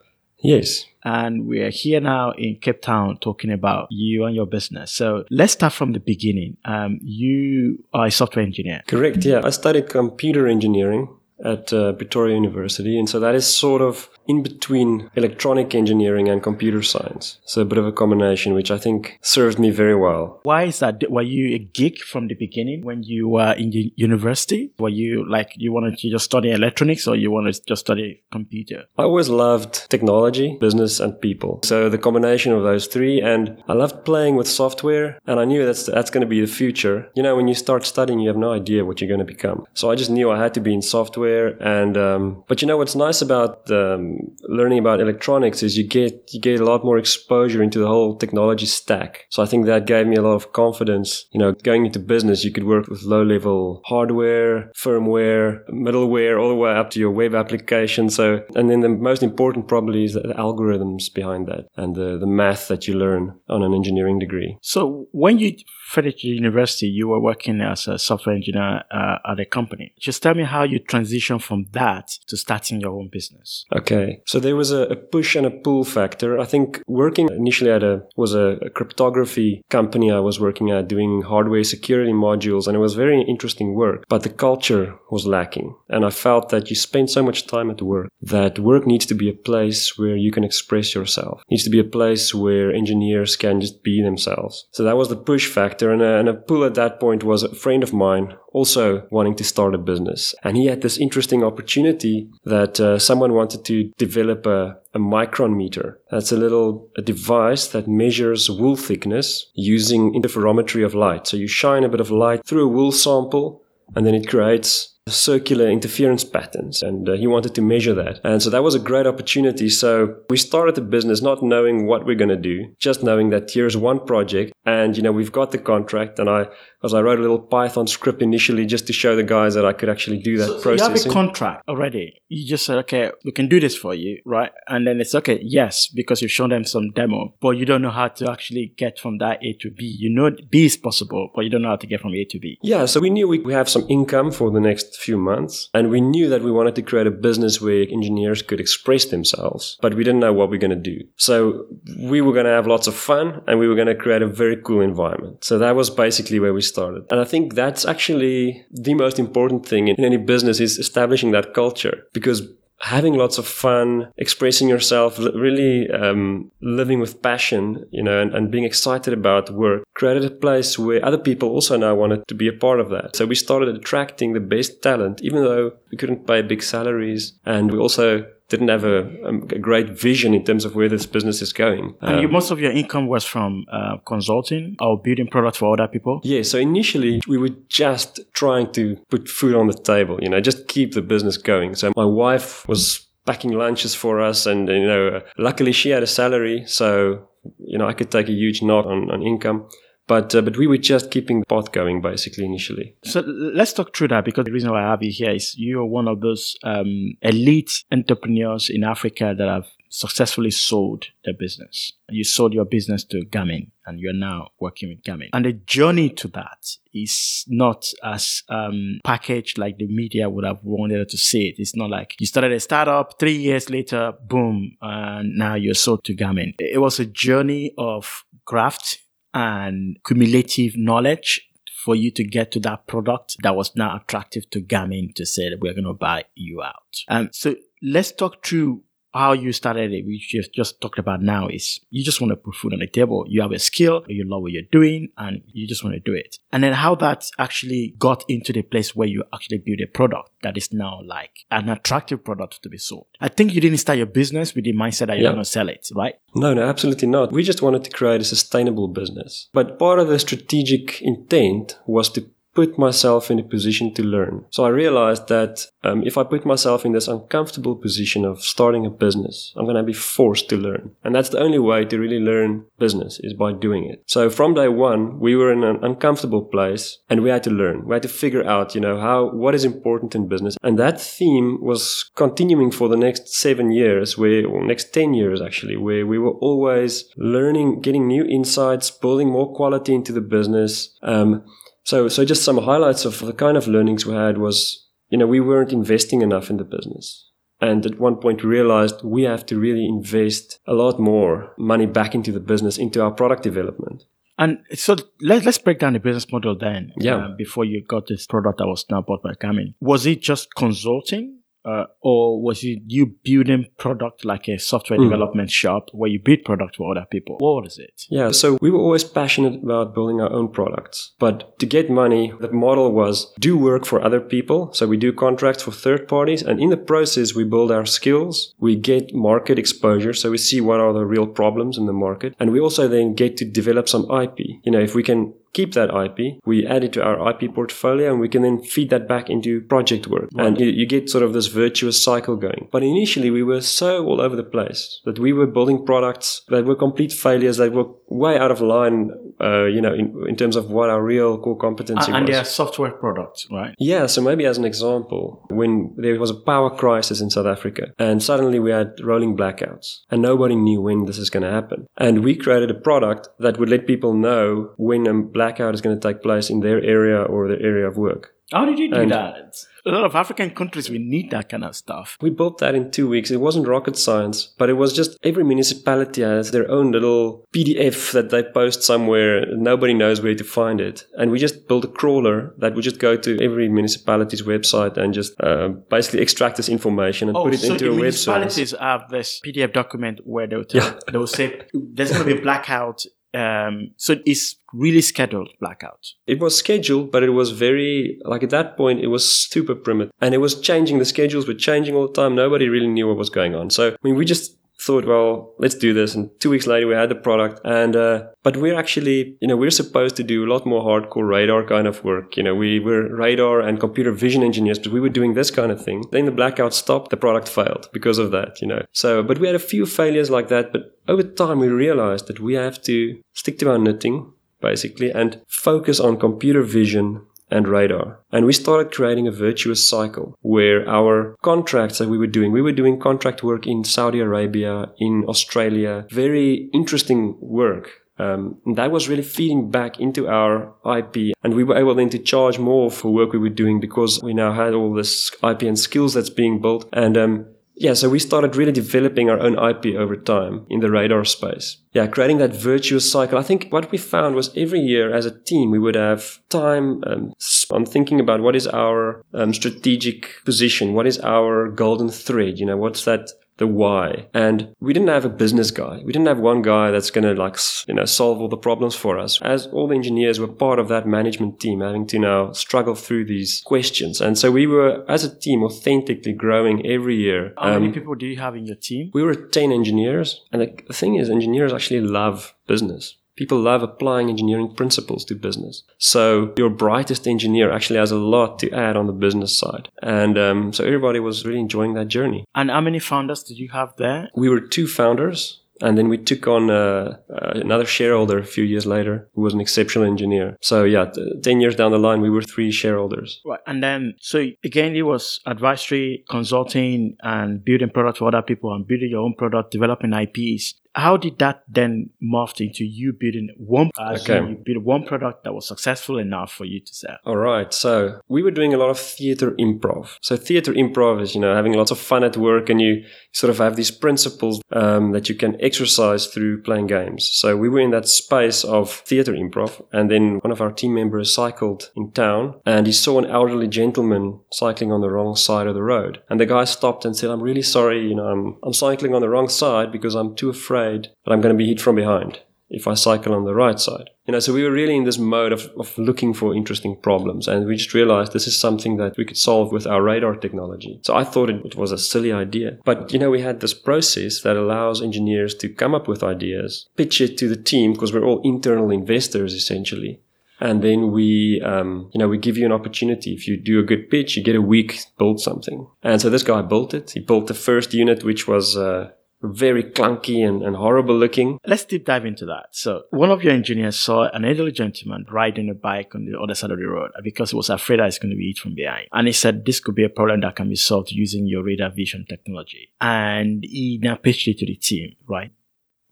Yes. 0.43 0.85
And 1.05 1.47
we 1.47 1.61
are 1.61 1.69
here 1.69 2.01
now 2.01 2.31
in 2.31 2.57
Cape 2.59 2.81
Town 2.81 3.19
talking 3.21 3.51
about 3.53 3.87
you 3.89 4.25
and 4.25 4.35
your 4.35 4.47
business. 4.47 4.91
So 4.91 5.23
let's 5.29 5.53
start 5.53 5.71
from 5.71 5.93
the 5.93 6.01
beginning. 6.01 6.57
Um, 6.65 6.99
you 7.01 7.85
are 7.93 8.07
a 8.07 8.11
software 8.11 8.43
engineer. 8.43 8.81
Correct. 8.87 9.23
Yeah. 9.23 9.41
I 9.45 9.51
studied 9.51 9.87
computer 9.87 10.47
engineering 10.47 11.07
at 11.43 11.73
uh, 11.73 11.93
Pretoria 11.93 12.35
University. 12.35 12.97
And 12.97 13.09
so 13.09 13.19
that 13.19 13.35
is 13.35 13.47
sort 13.47 13.81
of 13.81 14.09
in 14.27 14.43
between 14.43 15.09
electronic 15.15 15.73
engineering 15.75 16.29
and 16.29 16.43
computer 16.43 16.81
science. 16.81 17.39
So 17.45 17.61
a 17.61 17.65
bit 17.65 17.77
of 17.77 17.85
a 17.85 17.91
combination, 17.91 18.53
which 18.53 18.71
I 18.71 18.77
think 18.77 19.19
served 19.21 19.59
me 19.59 19.71
very 19.71 19.95
well. 19.95 20.39
Why 20.43 20.63
is 20.63 20.79
that? 20.79 21.03
Were 21.09 21.21
you 21.21 21.55
a 21.55 21.59
geek 21.59 22.03
from 22.03 22.27
the 22.27 22.35
beginning 22.35 22.83
when 22.83 23.03
you 23.03 23.27
were 23.27 23.53
in 23.53 23.71
the 23.71 23.91
university? 23.95 24.71
Were 24.79 24.89
you 24.89 25.27
like, 25.29 25.53
you 25.57 25.73
wanted 25.73 25.97
to 25.97 26.09
just 26.09 26.25
study 26.25 26.51
electronics 26.51 27.07
or 27.07 27.15
you 27.15 27.31
wanted 27.31 27.55
to 27.55 27.61
just 27.67 27.81
study 27.81 28.23
computer? 28.31 28.85
I 28.97 29.03
always 29.03 29.29
loved 29.29 29.89
technology, 29.89 30.57
business, 30.59 30.99
and 30.99 31.19
people. 31.19 31.59
So 31.63 31.89
the 31.89 31.97
combination 31.97 32.51
of 32.53 32.63
those 32.63 32.87
three, 32.87 33.21
and 33.21 33.61
I 33.67 33.73
loved 33.73 34.05
playing 34.05 34.35
with 34.35 34.47
software, 34.47 35.19
and 35.25 35.39
I 35.39 35.45
knew 35.45 35.65
that's 35.65 35.85
that's 35.87 36.11
going 36.11 36.21
to 36.21 36.27
be 36.27 36.41
the 36.41 36.47
future. 36.47 37.09
You 37.15 37.23
know, 37.23 37.35
when 37.35 37.47
you 37.47 37.55
start 37.55 37.85
studying, 37.85 38.19
you 38.19 38.27
have 38.27 38.37
no 38.37 38.51
idea 38.53 38.85
what 38.85 39.01
you're 39.01 39.07
going 39.07 39.25
to 39.25 39.25
become. 39.25 39.65
So 39.73 39.89
I 39.91 39.95
just 39.95 40.11
knew 40.11 40.29
I 40.29 40.41
had 40.41 40.53
to 40.53 40.61
be 40.61 40.73
in 40.73 40.81
software 40.81 41.30
And 41.39 41.97
um, 41.97 42.43
but 42.47 42.61
you 42.61 42.67
know 42.67 42.77
what's 42.77 42.95
nice 42.95 43.21
about 43.21 43.69
um, 43.71 44.17
learning 44.43 44.79
about 44.79 45.01
electronics 45.01 45.63
is 45.63 45.77
you 45.77 45.87
get 45.87 46.29
you 46.33 46.39
get 46.39 46.59
a 46.59 46.65
lot 46.65 46.83
more 46.83 46.97
exposure 46.97 47.63
into 47.63 47.79
the 47.79 47.87
whole 47.87 48.17
technology 48.17 48.65
stack. 48.65 49.25
So 49.29 49.43
I 49.43 49.45
think 49.45 49.65
that 49.65 49.85
gave 49.85 50.07
me 50.07 50.15
a 50.15 50.21
lot 50.21 50.35
of 50.35 50.53
confidence. 50.53 51.25
You 51.31 51.39
know, 51.39 51.51
going 51.51 51.85
into 51.85 51.99
business, 51.99 52.43
you 52.43 52.51
could 52.51 52.65
work 52.65 52.87
with 52.87 53.03
low 53.03 53.23
level 53.23 53.81
hardware, 53.85 54.71
firmware, 54.77 55.65
middleware, 55.69 56.41
all 56.41 56.49
the 56.49 56.55
way 56.55 56.71
up 56.71 56.89
to 56.91 56.99
your 56.99 57.11
web 57.11 57.35
application. 57.35 58.09
So 58.09 58.43
and 58.55 58.69
then 58.69 58.81
the 58.81 58.89
most 58.89 59.23
important 59.23 59.67
probably 59.67 60.05
is 60.05 60.13
the 60.13 60.33
algorithms 60.37 61.13
behind 61.13 61.47
that 61.47 61.65
and 61.75 61.95
the 61.95 62.17
the 62.17 62.27
math 62.27 62.67
that 62.67 62.87
you 62.87 62.93
learn 62.95 63.39
on 63.49 63.63
an 63.63 63.73
engineering 63.73 64.19
degree. 64.19 64.57
So 64.61 65.07
when 65.11 65.39
you 65.39 65.55
finished 65.91 66.23
university, 66.23 66.87
you 66.87 67.07
were 67.07 67.19
working 67.19 67.61
as 67.61 67.87
a 67.87 67.99
software 67.99 68.35
engineer 68.35 68.83
uh, 68.91 69.17
at 69.31 69.39
a 69.39 69.45
company. 69.45 69.93
Just 69.99 70.23
tell 70.23 70.33
me 70.33 70.43
how 70.43 70.63
you 70.63 70.79
transitioned 70.79 71.41
from 71.41 71.67
that 71.71 72.11
to 72.27 72.37
starting 72.37 72.81
your 72.81 72.91
own 72.91 73.09
business. 73.11 73.65
Okay, 73.75 74.21
so 74.25 74.39
there 74.39 74.55
was 74.55 74.71
a, 74.71 74.83
a 74.83 74.95
push 74.95 75.35
and 75.35 75.45
a 75.45 75.51
pull 75.51 75.83
factor. 75.83 76.39
I 76.39 76.45
think 76.45 76.81
working 76.87 77.27
initially 77.29 77.71
at 77.71 77.83
a 77.83 78.03
was 78.15 78.33
a, 78.33 78.57
a 78.67 78.69
cryptography 78.69 79.63
company 79.69 80.11
I 80.11 80.19
was 80.19 80.39
working 80.39 80.71
at 80.71 80.87
doing 80.87 81.21
hardware 81.21 81.63
security 81.63 82.13
modules, 82.13 82.67
and 82.67 82.75
it 82.75 82.79
was 82.79 82.93
very 82.95 83.21
interesting 83.21 83.73
work. 83.73 84.03
But 84.07 84.23
the 84.23 84.29
culture 84.29 84.97
was 85.09 85.25
lacking, 85.25 85.75
and 85.89 86.05
I 86.05 86.09
felt 86.09 86.49
that 86.49 86.69
you 86.69 86.75
spend 86.75 87.09
so 87.09 87.23
much 87.23 87.47
time 87.47 87.69
at 87.69 87.81
work 87.81 88.09
that 88.21 88.59
work 88.59 88.85
needs 88.85 89.05
to 89.07 89.15
be 89.15 89.29
a 89.29 89.33
place 89.33 89.97
where 89.97 90.15
you 90.15 90.31
can 90.31 90.43
express 90.43 90.93
yourself. 90.93 91.41
It 91.41 91.51
needs 91.51 91.63
to 91.63 91.69
be 91.69 91.79
a 91.79 91.83
place 91.97 92.33
where 92.33 92.71
engineers 92.71 93.35
can 93.35 93.61
just 93.61 93.83
be 93.83 94.01
themselves. 94.01 94.67
So 94.71 94.83
that 94.83 94.97
was 94.97 95.09
the 95.09 95.15
push 95.15 95.47
factor, 95.47 95.80
and 95.89 96.01
a, 96.01 96.19
and 96.19 96.29
a 96.29 96.33
pull 96.33 96.63
at 96.63 96.75
that 96.75 96.99
point 96.99 97.23
was 97.23 97.41
a 97.41 97.55
friend 97.55 97.81
of 97.81 97.93
mine 97.93 98.35
also 98.53 99.07
wanting 99.09 99.35
to 99.35 99.43
start 99.43 99.73
a 99.73 99.77
business. 99.77 100.35
And 100.43 100.57
he 100.57 100.67
had 100.67 100.81
this 100.81 100.97
interesting 100.97 101.43
opportunity 101.43 102.29
that 102.43 102.79
uh, 102.79 102.99
someone 102.99 103.33
wanted 103.33 103.65
to 103.65 103.91
develop 103.97 104.45
a, 104.45 104.77
a 104.93 104.99
micron 104.99 105.55
meter. 105.55 105.99
That's 106.11 106.31
a 106.31 106.37
little 106.37 106.89
a 106.97 107.01
device 107.01 107.67
that 107.67 107.87
measures 107.87 108.49
wool 108.49 108.75
thickness 108.75 109.49
using 109.55 110.13
interferometry 110.13 110.85
of 110.85 110.93
light. 110.93 111.27
So 111.27 111.37
you 111.37 111.47
shine 111.47 111.83
a 111.83 111.89
bit 111.89 112.01
of 112.01 112.11
light 112.11 112.45
through 112.45 112.65
a 112.65 112.71
wool 112.71 112.91
sample 112.91 113.63
and 113.95 114.05
then 114.05 114.15
it 114.15 114.27
creates 114.27 114.90
circular 115.07 115.67
interference 115.67 116.23
patterns 116.23 116.81
and 116.81 117.09
uh, 117.09 117.13
he 117.13 117.27
wanted 117.27 117.55
to 117.55 117.61
measure 117.61 117.93
that. 117.93 118.19
And 118.23 118.41
so 118.41 118.49
that 118.49 118.63
was 118.63 118.75
a 118.75 118.79
great 118.79 119.07
opportunity. 119.07 119.67
So 119.69 120.15
we 120.29 120.37
started 120.37 120.75
the 120.75 120.81
business 120.81 121.21
not 121.21 121.41
knowing 121.41 121.87
what 121.87 122.05
we're 122.05 122.15
going 122.15 122.29
to 122.29 122.35
do 122.35 122.65
just 122.79 123.03
knowing 123.03 123.29
that 123.29 123.51
here's 123.51 123.77
one 123.77 123.99
project 124.05 124.53
and 124.65 124.95
you 124.95 125.03
know 125.03 125.11
we've 125.11 125.31
got 125.31 125.51
the 125.51 125.57
contract 125.57 126.19
and 126.19 126.29
i 126.29 126.47
because 126.81 126.95
I 126.95 127.01
wrote 127.01 127.19
a 127.19 127.21
little 127.21 127.39
Python 127.39 127.85
script 127.85 128.23
initially 128.23 128.65
just 128.65 128.87
to 128.87 128.93
show 128.93 129.15
the 129.15 129.23
guys 129.23 129.53
that 129.53 129.65
I 129.65 129.73
could 129.73 129.87
actually 129.87 130.17
do 130.17 130.37
that 130.37 130.47
so, 130.47 130.61
processing. 130.61 130.77
So 130.77 130.85
you 130.85 131.03
have 131.03 131.11
a 131.11 131.13
contract 131.13 131.67
already. 131.67 132.19
You 132.27 132.47
just 132.47 132.65
said, 132.65 132.79
okay, 132.79 133.11
we 133.23 133.31
can 133.31 133.47
do 133.47 133.59
this 133.59 133.77
for 133.77 133.93
you, 133.93 134.19
right? 134.25 134.51
And 134.67 134.87
then 134.87 134.99
it's 134.99 135.13
okay, 135.13 135.39
yes, 135.43 135.87
because 135.87 136.23
you've 136.23 136.31
shown 136.31 136.49
them 136.49 136.65
some 136.65 136.89
demo, 136.91 137.35
but 137.39 137.51
you 137.51 137.65
don't 137.65 137.83
know 137.83 137.91
how 137.91 138.07
to 138.07 138.31
actually 138.31 138.73
get 138.77 138.97
from 138.97 139.19
that 139.19 139.43
A 139.43 139.53
to 139.61 139.69
B. 139.69 139.95
You 139.99 140.09
know 140.09 140.31
B 140.49 140.65
is 140.65 140.75
possible, 140.75 141.29
but 141.35 141.41
you 141.41 141.51
don't 141.51 141.61
know 141.61 141.69
how 141.69 141.75
to 141.75 141.87
get 141.87 142.01
from 142.01 142.15
A 142.15 142.25
to 142.25 142.39
B. 142.39 142.57
Yeah, 142.63 142.85
so 142.85 142.99
we 142.99 143.11
knew 143.11 143.27
we, 143.27 143.39
we 143.39 143.53
have 143.53 143.69
some 143.69 143.85
income 143.87 144.31
for 144.31 144.49
the 144.49 144.59
next 144.59 144.97
few 144.97 145.17
months, 145.17 145.69
and 145.75 145.91
we 145.91 146.01
knew 146.01 146.29
that 146.29 146.41
we 146.41 146.51
wanted 146.51 146.73
to 146.75 146.81
create 146.81 147.05
a 147.05 147.11
business 147.11 147.61
where 147.61 147.83
engineers 147.91 148.41
could 148.41 148.59
express 148.59 149.05
themselves, 149.05 149.77
but 149.81 149.93
we 149.93 150.03
didn't 150.03 150.19
know 150.19 150.33
what 150.33 150.49
we 150.49 150.57
are 150.57 150.59
going 150.59 150.71
to 150.71 150.75
do. 150.75 150.99
So 151.17 151.65
we 151.99 152.21
were 152.21 152.33
going 152.33 152.45
to 152.45 152.51
have 152.51 152.65
lots 152.65 152.87
of 152.87 152.95
fun, 152.95 153.43
and 153.47 153.59
we 153.59 153.67
were 153.67 153.75
going 153.75 153.87
to 153.87 153.95
create 153.95 154.23
a 154.23 154.27
very 154.27 154.57
cool 154.57 154.81
environment. 154.81 155.43
So 155.43 155.59
that 155.59 155.75
was 155.75 155.91
basically 155.91 156.39
where 156.39 156.53
we 156.53 156.61
started. 156.73 157.03
And 157.11 157.19
I 157.19 157.27
think 157.31 157.55
that's 157.55 157.83
actually 157.85 158.65
the 158.71 158.95
most 159.03 159.17
important 159.19 159.65
thing 159.65 159.83
in 159.87 160.03
any 160.03 160.17
business 160.17 160.59
is 160.59 160.77
establishing 160.85 161.31
that 161.31 161.53
culture 161.53 161.95
because 162.13 162.39
having 162.81 163.13
lots 163.13 163.37
of 163.37 163.47
fun, 163.47 164.11
expressing 164.17 164.67
yourself, 164.67 165.19
really 165.47 165.89
um, 165.91 166.51
living 166.61 166.99
with 166.99 167.21
passion, 167.21 167.85
you 167.91 168.03
know, 168.03 168.19
and, 168.21 168.33
and, 168.33 168.51
being 168.51 168.63
excited 168.63 169.13
about 169.13 169.51
work 169.51 169.83
created 169.93 170.25
a 170.25 170.31
place 170.31 170.79
where 170.79 171.03
other 171.05 171.17
people 171.17 171.49
also 171.49 171.77
now 171.77 171.93
wanted 171.93 172.27
to 172.27 172.35
be 172.35 172.47
a 172.47 172.53
part 172.53 172.79
of 172.79 172.89
that. 172.89 173.15
So 173.15 173.25
we 173.25 173.35
started 173.35 173.69
attracting 173.69 174.33
the 174.33 174.39
best 174.39 174.81
talent, 174.81 175.21
even 175.21 175.43
though 175.43 175.73
we 175.91 175.97
couldn't 175.97 176.25
pay 176.25 176.41
big 176.41 176.63
salaries. 176.63 177.33
And 177.45 177.71
we 177.71 177.77
also 177.77 178.25
didn't 178.51 178.67
have 178.67 178.83
a, 178.83 179.03
a, 179.25 179.59
great 179.59 179.89
vision 179.89 180.33
in 180.33 180.43
terms 180.43 180.65
of 180.65 180.75
where 180.75 180.89
this 180.89 181.05
business 181.05 181.41
is 181.41 181.53
going. 181.53 181.95
And 182.01 182.15
um, 182.15 182.21
you, 182.21 182.27
most 182.27 182.51
of 182.51 182.59
your 182.59 182.71
income 182.71 183.07
was 183.07 183.23
from 183.23 183.65
uh, 183.71 183.97
consulting 184.05 184.75
or 184.81 185.01
building 185.01 185.27
products 185.27 185.57
for 185.57 185.73
other 185.73 185.87
people? 185.87 186.19
Yeah. 186.23 186.43
So 186.43 186.57
initially 186.57 187.21
we 187.27 187.37
were 187.37 187.55
just 187.69 188.19
trying 188.33 188.71
to 188.73 188.97
put 189.09 189.29
food 189.29 189.55
on 189.55 189.67
the 189.67 189.73
table, 189.73 190.19
you 190.21 190.29
know, 190.29 190.41
just 190.41 190.67
keep 190.67 190.93
the 190.93 191.01
business 191.01 191.37
going. 191.37 191.75
So 191.75 191.93
my 191.95 192.05
wife 192.05 192.67
was 192.67 193.07
packing 193.25 193.51
lunches 193.51 193.95
for 193.95 194.21
us 194.21 194.45
and, 194.45 194.67
you 194.67 194.87
know, 194.87 195.21
luckily 195.37 195.71
she 195.71 195.89
had 195.89 196.03
a 196.03 196.07
salary. 196.07 196.65
So, 196.67 197.29
you 197.57 197.77
know, 197.77 197.87
I 197.87 197.93
could 197.93 198.11
take 198.11 198.27
a 198.27 198.33
huge 198.33 198.61
knock 198.61 198.85
on, 198.85 199.09
on 199.11 199.23
income. 199.23 199.69
But 200.11 200.35
uh, 200.35 200.41
but 200.41 200.57
we 200.57 200.67
were 200.67 200.77
just 200.77 201.09
keeping 201.09 201.39
the 201.39 201.45
pot 201.45 201.71
going 201.71 202.01
basically 202.01 202.43
initially. 202.43 202.97
So 203.05 203.21
let's 203.21 203.71
talk 203.71 203.95
through 203.95 204.09
that 204.09 204.25
because 204.25 204.43
the 204.43 204.51
reason 204.51 204.69
why 204.69 204.83
I 204.83 204.89
have 204.89 205.01
you 205.01 205.09
here 205.09 205.31
is 205.31 205.55
you 205.57 205.79
are 205.79 205.85
one 205.85 206.09
of 206.09 206.19
those 206.19 206.57
um, 206.65 207.13
elite 207.21 207.85
entrepreneurs 207.93 208.69
in 208.69 208.83
Africa 208.83 209.33
that 209.37 209.47
have 209.47 209.67
successfully 209.87 210.51
sold 210.51 211.05
their 211.23 211.33
business. 211.33 211.93
You 212.09 212.25
sold 212.25 212.53
your 212.53 212.65
business 212.65 213.05
to 213.05 213.21
Garmin 213.25 213.71
and 213.85 214.01
you're 214.01 214.11
now 214.11 214.49
working 214.59 214.89
with 214.89 215.01
Garmin. 215.03 215.29
And 215.31 215.45
the 215.45 215.53
journey 215.53 216.09
to 216.09 216.27
that 216.29 216.75
is 216.93 217.45
not 217.47 217.85
as 218.03 218.43
um, 218.49 218.99
packaged 219.05 219.57
like 219.57 219.77
the 219.77 219.87
media 219.87 220.29
would 220.29 220.43
have 220.43 220.59
wanted 220.61 221.07
to 221.07 221.17
see 221.17 221.47
it. 221.47 221.55
It's 221.57 221.75
not 221.75 221.89
like 221.89 222.15
you 222.19 222.27
started 222.27 222.51
a 222.51 222.59
startup, 222.59 223.17
three 223.17 223.37
years 223.37 223.69
later, 223.69 224.13
boom, 224.27 224.75
and 224.81 225.37
now 225.37 225.55
you're 225.55 225.73
sold 225.73 226.03
to 226.05 226.15
Garmin. 226.15 226.53
It 226.59 226.81
was 226.81 226.99
a 226.99 227.05
journey 227.05 227.73
of 227.77 228.25
graft 228.45 228.99
and 229.33 229.97
cumulative 230.05 230.73
knowledge 230.75 231.49
for 231.83 231.95
you 231.95 232.11
to 232.11 232.23
get 232.23 232.51
to 232.51 232.59
that 232.59 232.85
product 232.87 233.37
that 233.41 233.55
was 233.55 233.75
now 233.75 233.95
attractive 233.95 234.49
to 234.51 234.61
Garmin 234.61 235.13
to 235.15 235.25
say 235.25 235.49
that 235.49 235.59
we're 235.59 235.73
going 235.73 235.85
to 235.85 235.93
buy 235.93 236.25
you 236.35 236.61
out. 236.61 236.97
Um, 237.07 237.29
so 237.31 237.55
let's 237.81 238.11
talk 238.11 238.45
through 238.45 238.83
how 239.13 239.33
you 239.33 239.51
started 239.51 239.91
it, 239.91 240.05
which 240.05 240.33
you 240.33 240.43
just 240.53 240.81
talked 240.81 240.99
about 240.99 241.21
now, 241.21 241.47
is 241.47 241.79
you 241.89 242.03
just 242.03 242.21
want 242.21 242.31
to 242.31 242.37
put 242.37 242.55
food 242.55 242.73
on 242.73 242.79
the 242.79 242.87
table. 242.87 243.25
You 243.27 243.41
have 243.41 243.51
a 243.51 243.59
skill, 243.59 244.03
you 244.07 244.23
love 244.27 244.43
what 244.43 244.51
you're 244.51 244.63
doing, 244.71 245.09
and 245.17 245.41
you 245.47 245.67
just 245.67 245.83
want 245.83 245.95
to 245.95 245.99
do 245.99 246.13
it. 246.13 246.37
And 246.51 246.63
then 246.63 246.73
how 246.73 246.95
that 246.95 247.25
actually 247.37 247.95
got 247.99 248.23
into 248.27 248.53
the 248.53 248.61
place 248.61 248.95
where 248.95 249.07
you 249.07 249.23
actually 249.33 249.59
build 249.59 249.79
a 249.81 249.87
product 249.87 250.31
that 250.43 250.57
is 250.57 250.71
now 250.71 251.01
like 251.05 251.31
an 251.51 251.69
attractive 251.69 252.23
product 252.23 252.61
to 252.63 252.69
be 252.69 252.77
sold. 252.77 253.07
I 253.19 253.27
think 253.27 253.53
you 253.53 253.61
didn't 253.61 253.79
start 253.79 253.97
your 253.97 254.07
business 254.07 254.55
with 254.55 254.65
the 254.65 254.73
mindset 254.73 255.07
that 255.07 255.17
you're 255.17 255.25
yeah. 255.25 255.31
going 255.31 255.43
to 255.43 255.45
sell 255.45 255.69
it, 255.69 255.87
right? 255.95 256.15
No, 256.35 256.53
no, 256.53 256.63
absolutely 256.63 257.07
not. 257.07 257.31
We 257.31 257.43
just 257.43 257.61
wanted 257.61 257.83
to 257.83 257.91
create 257.91 258.21
a 258.21 258.25
sustainable 258.25 258.87
business. 258.87 259.49
But 259.53 259.77
part 259.77 259.99
of 259.99 260.07
the 260.07 260.19
strategic 260.19 261.01
intent 261.01 261.77
was 261.85 262.09
to 262.09 262.29
put 262.53 262.77
myself 262.77 263.31
in 263.31 263.39
a 263.39 263.43
position 263.43 263.93
to 263.93 264.03
learn. 264.03 264.45
So 264.49 264.65
I 264.65 264.69
realized 264.69 265.27
that 265.29 265.67
um, 265.83 266.03
if 266.03 266.17
I 266.17 266.23
put 266.23 266.45
myself 266.45 266.85
in 266.85 266.91
this 266.91 267.07
uncomfortable 267.07 267.75
position 267.75 268.25
of 268.25 268.41
starting 268.41 268.85
a 268.85 268.89
business, 268.89 269.53
I'm 269.55 269.65
going 269.65 269.77
to 269.77 269.83
be 269.83 269.93
forced 269.93 270.49
to 270.49 270.57
learn. 270.57 270.91
And 271.03 271.15
that's 271.15 271.29
the 271.29 271.39
only 271.39 271.59
way 271.59 271.85
to 271.85 271.99
really 271.99 272.19
learn 272.19 272.65
business 272.77 273.19
is 273.23 273.33
by 273.33 273.53
doing 273.53 273.85
it. 273.85 274.03
So 274.05 274.29
from 274.29 274.53
day 274.53 274.67
one, 274.67 275.19
we 275.19 275.35
were 275.35 275.51
in 275.51 275.63
an 275.63 275.83
uncomfortable 275.83 276.43
place 276.43 276.99
and 277.09 277.21
we 277.21 277.29
had 277.29 277.43
to 277.43 277.49
learn. 277.49 277.85
We 277.85 277.95
had 277.95 278.03
to 278.03 278.09
figure 278.09 278.45
out, 278.45 278.75
you 278.75 278.81
know, 278.81 278.99
how, 278.99 279.31
what 279.31 279.55
is 279.55 279.65
important 279.65 280.15
in 280.15 280.27
business. 280.27 280.57
And 280.61 280.77
that 280.77 280.99
theme 280.99 281.59
was 281.61 282.09
continuing 282.15 282.71
for 282.71 282.89
the 282.89 282.97
next 282.97 283.33
seven 283.33 283.71
years, 283.71 284.17
where, 284.17 284.45
or 284.45 284.65
next 284.65 284.93
10 284.93 285.13
years 285.13 285.41
actually, 285.41 285.77
where 285.77 286.05
we 286.05 286.19
were 286.19 286.33
always 286.33 287.05
learning, 287.17 287.81
getting 287.81 288.07
new 288.07 288.25
insights, 288.25 288.91
building 288.91 289.29
more 289.29 289.53
quality 289.53 289.95
into 289.95 290.11
the 290.11 290.21
business. 290.21 290.97
Um, 291.01 291.43
so, 291.83 292.07
so 292.07 292.25
just 292.25 292.43
some 292.43 292.57
highlights 292.59 293.05
of 293.05 293.19
the 293.19 293.33
kind 293.33 293.57
of 293.57 293.67
learnings 293.67 294.05
we 294.05 294.13
had 294.13 294.37
was, 294.37 294.87
you 295.09 295.17
know, 295.17 295.27
we 295.27 295.39
weren't 295.39 295.73
investing 295.73 296.21
enough 296.21 296.49
in 296.49 296.57
the 296.57 296.63
business. 296.63 297.29
And 297.59 297.85
at 297.85 297.99
one 297.99 298.15
point 298.15 298.43
we 298.43 298.49
realized 298.49 299.03
we 299.03 299.23
have 299.23 299.45
to 299.47 299.59
really 299.59 299.85
invest 299.85 300.59
a 300.67 300.73
lot 300.73 300.99
more 300.99 301.53
money 301.57 301.85
back 301.85 302.15
into 302.15 302.31
the 302.31 302.39
business, 302.39 302.77
into 302.77 303.03
our 303.03 303.11
product 303.11 303.43
development. 303.43 304.03
And 304.39 304.59
so 304.73 304.95
let, 305.21 305.45
let's 305.45 305.59
break 305.59 305.77
down 305.77 305.93
the 305.93 305.99
business 305.99 306.31
model 306.31 306.57
then. 306.57 306.93
Yeah. 306.97 307.17
Uh, 307.17 307.35
before 307.37 307.65
you 307.65 307.83
got 307.87 308.07
this 308.07 308.25
product 308.25 308.57
that 308.57 308.65
was 308.65 308.85
now 308.89 309.01
bought 309.01 309.21
by 309.21 309.33
Garmin. 309.33 309.75
Was 309.79 310.07
it 310.07 310.21
just 310.21 310.55
consulting? 310.55 311.40
Uh, 311.65 311.85
or 312.01 312.41
was 312.41 312.63
it 312.63 312.79
you 312.87 313.15
building 313.23 313.67
product 313.77 314.25
like 314.25 314.47
a 314.47 314.57
software 314.57 314.99
mm. 314.99 315.03
development 315.03 315.51
shop 315.51 315.89
where 315.93 316.09
you 316.09 316.19
build 316.19 316.43
product 316.43 316.77
for 316.77 316.91
other 316.91 317.05
people? 317.09 317.37
What 317.39 317.65
is 317.65 317.77
it? 317.77 318.03
Yeah, 318.09 318.31
so 318.31 318.57
we 318.61 318.71
were 318.71 318.79
always 318.79 319.03
passionate 319.03 319.63
about 319.63 319.93
building 319.93 320.21
our 320.21 320.31
own 320.31 320.51
products. 320.51 321.13
But 321.19 321.57
to 321.59 321.65
get 321.65 321.89
money, 321.89 322.33
the 322.39 322.51
model 322.51 322.91
was 322.91 323.31
do 323.39 323.57
work 323.57 323.85
for 323.85 324.03
other 324.03 324.19
people. 324.19 324.73
So 324.73 324.87
we 324.87 324.97
do 324.97 325.13
contracts 325.13 325.63
for 325.63 325.71
third 325.71 326.07
parties. 326.07 326.41
And 326.41 326.59
in 326.59 326.69
the 326.69 326.77
process, 326.77 327.35
we 327.35 327.43
build 327.43 327.71
our 327.71 327.85
skills. 327.85 328.53
We 328.59 328.75
get 328.75 329.13
market 329.13 329.59
exposure. 329.59 330.13
So 330.13 330.31
we 330.31 330.37
see 330.37 330.61
what 330.61 330.79
are 330.79 330.93
the 330.93 331.05
real 331.05 331.27
problems 331.27 331.77
in 331.77 331.85
the 331.85 331.93
market. 331.93 332.35
And 332.39 332.51
we 332.51 332.59
also 332.59 332.87
then 332.87 333.13
get 333.13 333.37
to 333.37 333.45
develop 333.45 333.87
some 333.87 334.09
IP. 334.11 334.39
You 334.63 334.71
know, 334.71 334.79
if 334.79 334.95
we 334.95 335.03
can 335.03 335.33
keep 335.53 335.73
that 335.73 335.89
IP, 335.89 336.39
we 336.45 336.65
add 336.65 336.83
it 336.83 336.93
to 336.93 337.03
our 337.03 337.29
IP 337.31 337.53
portfolio, 337.53 338.11
and 338.11 338.19
we 338.19 338.29
can 338.29 338.41
then 338.41 338.61
feed 338.61 338.89
that 338.89 339.07
back 339.07 339.29
into 339.29 339.61
project 339.61 340.07
work. 340.07 340.29
Right. 340.33 340.47
And 340.47 340.59
you, 340.59 340.67
you, 340.67 340.85
get 340.85 341.09
sort 341.09 341.23
of 341.23 341.33
this 341.33 341.47
virtuous 341.47 342.01
cycle 342.01 342.35
going. 342.35 342.69
But 342.71 342.83
initially, 342.83 343.31
we 343.31 343.43
were 343.43 343.61
so 343.61 344.05
all 344.05 344.21
over 344.21 344.35
the 344.35 344.43
place 344.43 345.01
that 345.05 345.19
we 345.19 345.33
were 345.33 345.47
building 345.47 345.85
products 345.85 346.41
that 346.49 346.65
were 346.65 346.75
complete 346.75 347.11
failures, 347.11 347.57
that 347.57 347.73
were 347.73 347.85
way 348.07 348.37
out 348.37 348.51
of 348.51 348.61
line, 348.61 349.11
uh, 349.39 349.65
you 349.65 349.81
know, 349.81 349.93
in, 349.93 350.25
in 350.27 350.35
terms 350.35 350.55
of 350.55 350.69
what 350.69 350.89
our 350.89 351.01
real 351.01 351.37
core 351.37 351.57
competency 351.57 352.11
and, 352.11 352.13
was. 352.13 352.19
And 352.19 352.27
they 352.27 352.35
are 352.35 352.45
software 352.45 352.91
products, 352.91 353.47
right? 353.51 353.73
Yeah. 353.79 354.05
So 354.05 354.21
maybe 354.21 354.45
as 354.45 354.57
an 354.57 354.65
example, 354.65 355.45
when 355.49 355.93
there 355.97 356.19
was 356.19 356.29
a 356.29 356.35
power 356.35 356.69
crisis 356.69 357.21
in 357.21 357.29
South 357.29 357.45
Africa, 357.45 357.93
and 357.97 358.21
suddenly 358.21 358.59
we 358.59 358.71
had 358.71 358.99
rolling 359.01 359.35
blackouts, 359.37 359.99
and 360.09 360.21
nobody 360.21 360.55
knew 360.55 360.81
when 360.81 361.05
this 361.05 361.17
is 361.17 361.29
going 361.29 361.43
to 361.43 361.51
happen. 361.51 361.87
And 361.97 362.23
we 362.23 362.35
created 362.35 362.69
a 362.69 362.75
product 362.75 363.29
that 363.39 363.57
would 363.57 363.69
let 363.69 363.87
people 363.87 364.13
know 364.13 364.73
when 364.77 365.07
a 365.07 365.13
blackout 365.41 365.73
is 365.73 365.81
going 365.81 365.99
to 365.99 366.07
take 366.07 366.21
place 366.21 366.49
in 366.49 366.59
their 366.59 366.79
area 366.83 367.19
or 367.21 367.47
their 367.47 367.61
area 367.71 367.87
of 367.87 367.97
work. 367.97 368.35
How 368.51 368.65
did 368.65 368.79
you 368.79 368.89
do 368.89 368.97
and 368.97 369.11
that? 369.11 369.55
A 369.85 369.89
lot 369.89 370.03
of 370.03 370.13
African 370.13 370.51
countries, 370.51 370.89
we 370.89 370.99
need 370.99 371.31
that 371.31 371.49
kind 371.49 371.63
of 371.63 371.75
stuff. 371.75 372.17
We 372.21 372.29
built 372.29 372.57
that 372.59 372.75
in 372.75 372.91
two 372.91 373.07
weeks. 373.07 373.31
It 373.31 373.39
wasn't 373.39 373.67
rocket 373.67 373.97
science, 373.97 374.53
but 374.59 374.69
it 374.69 374.73
was 374.73 374.93
just 374.93 375.17
every 375.23 375.43
municipality 375.43 376.21
has 376.21 376.51
their 376.51 376.69
own 376.69 376.91
little 376.91 377.47
PDF 377.55 378.11
that 378.11 378.29
they 378.29 378.43
post 378.43 378.83
somewhere. 378.83 379.45
Nobody 379.55 379.93
knows 379.93 380.21
where 380.21 380.35
to 380.35 380.43
find 380.43 380.81
it. 380.81 381.05
And 381.17 381.31
we 381.31 381.39
just 381.39 381.67
built 381.67 381.85
a 381.85 381.87
crawler 381.87 382.53
that 382.57 382.75
would 382.75 382.83
just 382.83 382.99
go 382.99 383.15
to 383.15 383.41
every 383.41 383.69
municipality's 383.69 384.43
website 384.43 384.97
and 384.97 385.13
just 385.13 385.33
uh, 385.41 385.69
basically 385.89 386.21
extract 386.21 386.57
this 386.57 386.69
information 386.69 387.29
and 387.29 387.37
oh, 387.37 387.45
put 387.45 387.53
it 387.53 387.61
so 387.61 387.73
into 387.73 387.89
a 387.89 387.95
web 387.95 388.13
service. 388.13 388.27
municipalities 388.27 388.75
have 388.79 389.09
this 389.09 389.41
PDF 389.43 389.73
document 389.73 390.19
where 390.25 390.45
they'll, 390.45 390.65
tell, 390.65 390.83
yeah. 390.83 390.99
they'll 391.11 391.25
say 391.25 391.61
there's 391.73 392.11
going 392.11 392.27
to 392.27 392.33
be 392.33 392.39
a 392.39 392.43
blackout 392.43 393.05
um, 393.33 393.91
so 393.97 394.17
it's 394.25 394.55
really 394.73 395.01
scheduled 395.01 395.49
blackout. 395.59 396.07
It 396.27 396.39
was 396.39 396.57
scheduled, 396.57 397.11
but 397.11 397.23
it 397.23 397.29
was 397.29 397.51
very 397.51 398.19
like 398.25 398.43
at 398.43 398.49
that 398.49 398.75
point 398.77 398.99
it 398.99 399.07
was 399.07 399.29
super 399.29 399.75
primitive, 399.75 400.13
and 400.19 400.33
it 400.33 400.39
was 400.39 400.59
changing. 400.59 400.99
The 400.99 401.05
schedules 401.05 401.47
were 401.47 401.53
changing 401.53 401.95
all 401.95 402.07
the 402.07 402.13
time. 402.13 402.35
Nobody 402.35 402.67
really 402.67 402.87
knew 402.87 403.07
what 403.07 403.17
was 403.17 403.29
going 403.29 403.55
on. 403.55 403.69
So 403.69 403.91
I 403.91 403.97
mean, 404.03 404.15
we 404.15 404.25
just 404.25 404.57
thought, 404.81 405.05
well, 405.05 405.53
let's 405.59 405.75
do 405.75 405.93
this. 405.93 406.15
And 406.15 406.29
two 406.39 406.49
weeks 406.49 406.67
later, 406.67 406.87
we 406.87 406.93
had 406.93 407.09
the 407.09 407.15
product. 407.15 407.61
And 407.63 407.95
uh, 407.95 408.23
but 408.43 408.57
we're 408.57 408.77
actually, 408.77 409.37
you 409.39 409.47
know, 409.47 409.55
we're 409.55 409.69
supposed 409.69 410.15
to 410.15 410.23
do 410.23 410.45
a 410.45 410.49
lot 410.51 410.65
more 410.65 410.83
hardcore 410.83 411.27
radar 411.27 411.63
kind 411.63 411.87
of 411.87 412.03
work. 412.03 412.37
You 412.37 412.43
know, 412.43 412.55
we 412.55 412.79
were 412.79 413.15
radar 413.15 413.61
and 413.61 413.79
computer 413.79 414.11
vision 414.11 414.43
engineers, 414.43 414.79
but 414.79 414.91
we 414.91 414.99
were 414.99 415.09
doing 415.09 415.33
this 415.33 415.51
kind 415.51 415.71
of 415.71 415.83
thing. 415.83 416.05
Then 416.11 416.25
the 416.25 416.31
blackout 416.31 416.73
stopped. 416.73 417.11
The 417.11 417.17
product 417.17 417.47
failed 417.47 417.89
because 417.93 418.17
of 418.17 418.31
that. 418.31 418.61
You 418.61 418.67
know, 418.67 418.85
so 418.91 419.23
but 419.23 419.39
we 419.39 419.47
had 419.47 419.55
a 419.55 419.59
few 419.59 419.85
failures 419.85 420.29
like 420.29 420.47
that. 420.49 420.71
But 420.71 420.97
over 421.07 421.23
time, 421.23 421.59
we 421.59 421.67
realized 421.67 422.27
that 422.27 422.39
we 422.39 422.53
have 422.55 422.81
to 422.83 423.21
stick 423.33 423.59
to 423.59 423.71
our 423.71 423.77
knitting 423.77 424.33
basically 424.61 425.11
and 425.11 425.41
focus 425.47 425.99
on 425.99 426.17
computer 426.17 426.61
vision 426.61 427.25
and 427.51 427.67
radar. 427.67 428.19
And 428.31 428.45
we 428.45 428.53
started 428.53 428.93
creating 428.93 429.27
a 429.27 429.31
virtuous 429.31 429.87
cycle 429.87 430.37
where 430.41 430.87
our 430.87 431.35
contracts 431.43 431.97
that 431.97 432.09
we 432.09 432.17
were 432.17 432.27
doing, 432.27 432.51
we 432.51 432.61
were 432.61 432.71
doing 432.71 432.99
contract 432.99 433.43
work 433.43 433.67
in 433.67 433.83
Saudi 433.83 434.19
Arabia, 434.19 434.91
in 434.97 435.25
Australia, 435.27 436.05
very 436.09 436.69
interesting 436.73 437.37
work. 437.41 438.01
Um, 438.21 438.61
that 438.75 438.91
was 438.91 439.09
really 439.09 439.23
feeding 439.23 439.71
back 439.71 439.99
into 439.99 440.27
our 440.27 440.75
IP. 440.85 441.33
And 441.43 441.55
we 441.55 441.63
were 441.63 441.75
able 441.75 441.95
then 441.95 442.09
to 442.09 442.19
charge 442.19 442.59
more 442.59 442.91
for 442.91 443.11
work 443.11 443.33
we 443.33 443.39
were 443.39 443.49
doing 443.49 443.79
because 443.79 444.21
we 444.21 444.33
now 444.33 444.53
had 444.53 444.73
all 444.73 444.93
this 444.93 445.31
IP 445.43 445.63
and 445.63 445.79
skills 445.79 446.13
that's 446.13 446.29
being 446.29 446.61
built. 446.61 446.87
And 446.93 447.17
um, 447.17 447.45
yeah, 447.81 447.93
so 447.93 448.09
we 448.09 448.19
started 448.19 448.55
really 448.55 448.71
developing 448.71 449.31
our 449.31 449.39
own 449.39 449.57
IP 449.57 449.95
over 449.95 450.15
time 450.15 450.67
in 450.69 450.81
the 450.81 450.91
radar 450.91 451.25
space. 451.25 451.77
Yeah, 451.93 452.05
creating 452.05 452.37
that 452.37 452.55
virtuous 452.55 453.11
cycle. 453.11 453.39
I 453.39 453.41
think 453.41 453.69
what 453.71 453.91
we 453.91 453.97
found 453.97 454.35
was 454.35 454.55
every 454.55 454.79
year 454.79 455.11
as 455.11 455.25
a 455.25 455.37
team, 455.39 455.71
we 455.71 455.79
would 455.79 455.95
have 455.95 456.37
time 456.49 457.03
um, 457.07 457.33
on 457.71 457.87
thinking 457.87 458.19
about 458.19 458.41
what 458.41 458.55
is 458.55 458.67
our 458.67 459.25
um, 459.33 459.51
strategic 459.51 460.43
position, 460.45 460.93
what 460.93 461.07
is 461.07 461.19
our 461.21 461.69
golden 461.69 462.09
thread, 462.09 462.59
you 462.59 462.67
know, 462.67 462.77
what's 462.77 463.03
that 463.05 463.31
the 463.57 463.67
why. 463.67 464.27
And 464.33 464.73
we 464.79 464.93
didn't 464.93 465.09
have 465.09 465.25
a 465.25 465.29
business 465.29 465.71
guy. 465.71 466.01
We 466.03 466.11
didn't 466.11 466.27
have 466.27 466.39
one 466.39 466.61
guy 466.61 466.91
that's 466.91 467.11
going 467.11 467.23
to 467.23 467.39
like, 467.39 467.57
you 467.87 467.93
know, 467.93 468.05
solve 468.05 468.41
all 468.41 468.47
the 468.47 468.57
problems 468.57 468.95
for 468.95 469.19
us. 469.19 469.41
As 469.41 469.67
all 469.67 469.87
the 469.87 469.95
engineers 469.95 470.39
were 470.39 470.47
part 470.47 470.79
of 470.79 470.87
that 470.87 471.07
management 471.07 471.59
team, 471.59 471.81
having 471.81 472.07
to 472.07 472.19
now 472.19 472.51
struggle 472.53 472.95
through 472.95 473.25
these 473.25 473.61
questions. 473.65 474.21
And 474.21 474.37
so 474.37 474.51
we 474.51 474.67
were, 474.67 475.05
as 475.07 475.23
a 475.23 475.39
team, 475.39 475.63
authentically 475.63 476.33
growing 476.33 476.85
every 476.85 477.15
year. 477.15 477.53
How 477.57 477.73
um, 477.73 477.81
many 477.83 477.93
people 477.93 478.15
do 478.15 478.25
you 478.25 478.37
have 478.37 478.55
in 478.55 478.65
your 478.65 478.77
team? 478.77 479.11
We 479.13 479.23
were 479.23 479.35
10 479.35 479.71
engineers. 479.71 480.43
And 480.51 480.61
the 480.61 480.93
thing 480.93 481.15
is, 481.15 481.29
engineers 481.29 481.73
actually 481.73 482.01
love 482.01 482.55
business. 482.67 483.17
People 483.41 483.59
love 483.59 483.81
applying 483.81 484.29
engineering 484.29 484.71
principles 484.75 485.25
to 485.25 485.33
business. 485.33 485.81
So 485.97 486.53
your 486.57 486.69
brightest 486.69 487.27
engineer 487.27 487.71
actually 487.71 487.97
has 487.97 488.11
a 488.11 488.17
lot 488.35 488.59
to 488.59 488.69
add 488.69 488.95
on 488.95 489.07
the 489.07 489.13
business 489.13 489.57
side. 489.57 489.89
And 490.03 490.37
um, 490.37 490.73
so 490.73 490.85
everybody 490.85 491.19
was 491.19 491.43
really 491.43 491.59
enjoying 491.59 491.95
that 491.95 492.07
journey. 492.07 492.45
And 492.53 492.69
how 492.69 492.81
many 492.81 492.99
founders 492.99 493.41
did 493.41 493.57
you 493.57 493.69
have 493.69 493.95
there? 493.97 494.29
We 494.35 494.47
were 494.47 494.59
two 494.59 494.87
founders. 494.87 495.59
And 495.81 495.97
then 495.97 496.07
we 496.07 496.19
took 496.19 496.47
on 496.47 496.69
uh, 496.69 497.17
uh, 497.33 497.53
another 497.55 497.85
shareholder 497.85 498.37
a 498.37 498.45
few 498.45 498.63
years 498.63 498.85
later 498.85 499.27
who 499.33 499.41
was 499.41 499.55
an 499.55 499.59
exceptional 499.59 500.05
engineer. 500.05 500.55
So 500.61 500.83
yeah, 500.83 501.05
t- 501.05 501.39
10 501.41 501.61
years 501.61 501.75
down 501.75 501.89
the 501.89 501.97
line, 501.97 502.21
we 502.21 502.29
were 502.29 502.43
three 502.43 502.71
shareholders. 502.71 503.41
Right. 503.43 503.59
And 503.65 503.81
then, 503.81 504.13
so 504.21 504.45
again, 504.63 504.95
it 504.95 505.01
was 505.01 505.39
advisory, 505.47 506.25
consulting 506.29 507.17
and 507.23 507.65
building 507.65 507.89
products 507.89 508.19
for 508.19 508.27
other 508.27 508.43
people 508.43 508.71
and 508.71 508.85
building 508.85 509.09
your 509.09 509.21
own 509.21 509.33
product, 509.35 509.71
developing 509.71 510.13
IPs 510.13 510.75
how 510.93 511.17
did 511.17 511.39
that 511.39 511.63
then 511.67 512.09
morph 512.21 512.59
into 512.59 512.83
you 512.83 513.13
building 513.13 513.49
one 513.57 513.89
okay. 513.99 514.39
you 514.39 514.61
build 514.65 514.83
one 514.83 515.03
product 515.03 515.43
that 515.43 515.53
was 515.53 515.67
successful 515.67 516.17
enough 516.17 516.51
for 516.51 516.65
you 516.65 516.79
to 516.79 516.93
sell? 516.93 517.17
All 517.25 517.37
right 517.37 517.73
so 517.73 518.19
we 518.27 518.43
were 518.43 518.51
doing 518.51 518.73
a 518.73 518.77
lot 518.77 518.89
of 518.89 518.99
theater 518.99 519.51
improv. 519.51 520.17
So 520.21 520.35
theater 520.35 520.73
improv 520.73 521.21
is 521.21 521.35
you 521.35 521.41
know 521.41 521.55
having 521.55 521.73
lots 521.73 521.91
of 521.91 521.99
fun 521.99 522.23
at 522.23 522.37
work 522.37 522.69
and 522.69 522.81
you 522.81 523.03
sort 523.31 523.49
of 523.49 523.57
have 523.59 523.75
these 523.75 523.91
principles 523.91 524.61
um, 524.71 525.11
that 525.11 525.29
you 525.29 525.35
can 525.35 525.59
exercise 525.61 526.27
through 526.27 526.61
playing 526.63 526.87
games. 526.87 527.29
So 527.33 527.55
we 527.55 527.69
were 527.69 527.79
in 527.79 527.91
that 527.91 528.07
space 528.07 528.63
of 528.63 528.91
theater 528.91 529.33
improv 529.33 529.83
and 529.93 530.09
then 530.11 530.39
one 530.39 530.51
of 530.51 530.61
our 530.61 530.71
team 530.71 530.95
members 530.95 531.33
cycled 531.33 531.91
in 531.95 532.11
town 532.11 532.59
and 532.65 532.87
he 532.87 532.93
saw 532.93 533.19
an 533.19 533.25
elderly 533.25 533.67
gentleman 533.67 534.39
cycling 534.51 534.91
on 534.91 535.01
the 535.01 535.09
wrong 535.09 535.35
side 535.35 535.67
of 535.67 535.75
the 535.75 535.83
road. 535.83 536.21
And 536.29 536.39
the 536.39 536.45
guy 536.45 536.65
stopped 536.65 537.05
and 537.05 537.15
said 537.15 537.29
i'm 537.29 537.41
really 537.41 537.61
sorry 537.61 538.07
you 538.07 538.15
know 538.15 538.25
i'm, 538.25 538.57
I'm 538.63 538.73
cycling 538.73 539.13
on 539.13 539.21
the 539.21 539.29
wrong 539.29 539.49
side 539.49 539.91
because 539.91 540.15
i'm 540.15 540.35
too 540.35 540.49
afraid 540.49 540.80
afraid 540.81 541.09
that 541.25 541.31
I'm 541.31 541.41
going 541.41 541.55
to 541.55 541.57
be 541.57 541.67
hit 541.67 541.81
from 541.81 541.95
behind 541.95 542.39
if 542.73 542.87
I 542.87 542.93
cycle 542.93 543.33
on 543.33 543.43
the 543.43 543.53
right 543.53 543.77
side. 543.77 544.11
You 544.25 544.31
know, 544.31 544.39
so 544.39 544.53
we 544.53 544.63
were 544.63 544.71
really 544.71 544.95
in 544.95 545.03
this 545.03 545.17
mode 545.17 545.51
of, 545.51 545.69
of 545.77 545.97
looking 545.97 546.33
for 546.33 546.55
interesting 546.55 546.95
problems 546.95 547.45
and 547.47 547.65
we 547.65 547.75
just 547.75 547.93
realized 547.93 548.31
this 548.31 548.47
is 548.47 548.57
something 548.57 548.95
that 548.95 549.17
we 549.17 549.25
could 549.25 549.37
solve 549.37 549.73
with 549.73 549.85
our 549.85 550.01
radar 550.01 550.35
technology. 550.35 551.01
So 551.03 551.13
I 551.13 551.25
thought 551.25 551.49
it, 551.49 551.65
it 551.65 551.75
was 551.75 551.91
a 551.91 551.97
silly 551.97 552.31
idea. 552.31 552.77
But, 552.85 553.11
you 553.11 553.19
know, 553.19 553.29
we 553.29 553.41
had 553.41 553.59
this 553.59 553.73
process 553.73 554.41
that 554.41 554.55
allows 554.55 555.01
engineers 555.01 555.53
to 555.55 555.67
come 555.67 555.93
up 555.93 556.07
with 556.07 556.23
ideas, 556.23 556.87
pitch 556.95 557.19
it 557.19 557.37
to 557.39 557.49
the 557.49 557.61
team 557.61 557.91
because 557.91 558.13
we're 558.13 558.23
all 558.23 558.41
internal 558.43 558.89
investors 558.89 559.53
essentially. 559.53 560.21
And 560.61 560.81
then 560.81 561.11
we, 561.11 561.59
um, 561.65 562.09
you 562.13 562.19
know, 562.19 562.29
we 562.29 562.37
give 562.37 562.55
you 562.55 562.65
an 562.67 562.71
opportunity. 562.71 563.33
If 563.33 563.47
you 563.47 563.57
do 563.57 563.79
a 563.79 563.83
good 563.83 564.09
pitch, 564.09 564.37
you 564.37 564.43
get 564.43 564.55
a 564.55 564.61
week 564.61 564.99
build 565.17 565.41
something. 565.41 565.87
And 566.03 566.21
so 566.21 566.29
this 566.29 566.43
guy 566.43 566.61
built 566.61 566.93
it. 566.93 567.11
He 567.11 567.19
built 567.19 567.47
the 567.47 567.55
first 567.55 567.93
unit, 567.93 568.23
which 568.23 568.47
was, 568.47 568.77
uh, 568.77 569.09
very 569.41 569.83
clunky 569.83 570.47
and, 570.47 570.61
and 570.61 570.75
horrible 570.75 571.15
looking. 571.15 571.59
Let's 571.65 571.85
deep 571.85 572.05
dive 572.05 572.25
into 572.25 572.45
that. 572.45 572.67
So, 572.71 573.03
one 573.09 573.31
of 573.31 573.43
your 573.43 573.53
engineers 573.53 573.99
saw 573.99 574.29
an 574.29 574.45
elderly 574.45 574.71
gentleman 574.71 575.25
riding 575.29 575.69
a 575.69 575.73
bike 575.73 576.13
on 576.15 576.25
the 576.25 576.39
other 576.39 576.55
side 576.55 576.71
of 576.71 576.79
the 576.79 576.87
road 576.87 577.11
because 577.23 577.51
he 577.51 577.55
was 577.55 577.69
afraid 577.69 577.99
that 577.99 578.07
it's 578.07 578.19
going 578.19 578.31
to 578.31 578.37
be 578.37 578.47
hit 578.47 578.59
from 578.59 578.75
behind. 578.75 579.07
And 579.11 579.27
he 579.27 579.33
said 579.33 579.65
this 579.65 579.79
could 579.79 579.95
be 579.95 580.03
a 580.03 580.09
problem 580.09 580.41
that 580.41 580.55
can 580.55 580.69
be 580.69 580.75
solved 580.75 581.11
using 581.11 581.47
your 581.47 581.63
radar 581.63 581.91
vision 581.91 582.25
technology. 582.27 582.91
And 582.99 583.63
he 583.63 583.99
now 584.01 584.15
pitched 584.15 584.47
it 584.47 584.59
to 584.59 584.65
the 584.65 584.75
team, 584.75 585.15
right? 585.27 585.51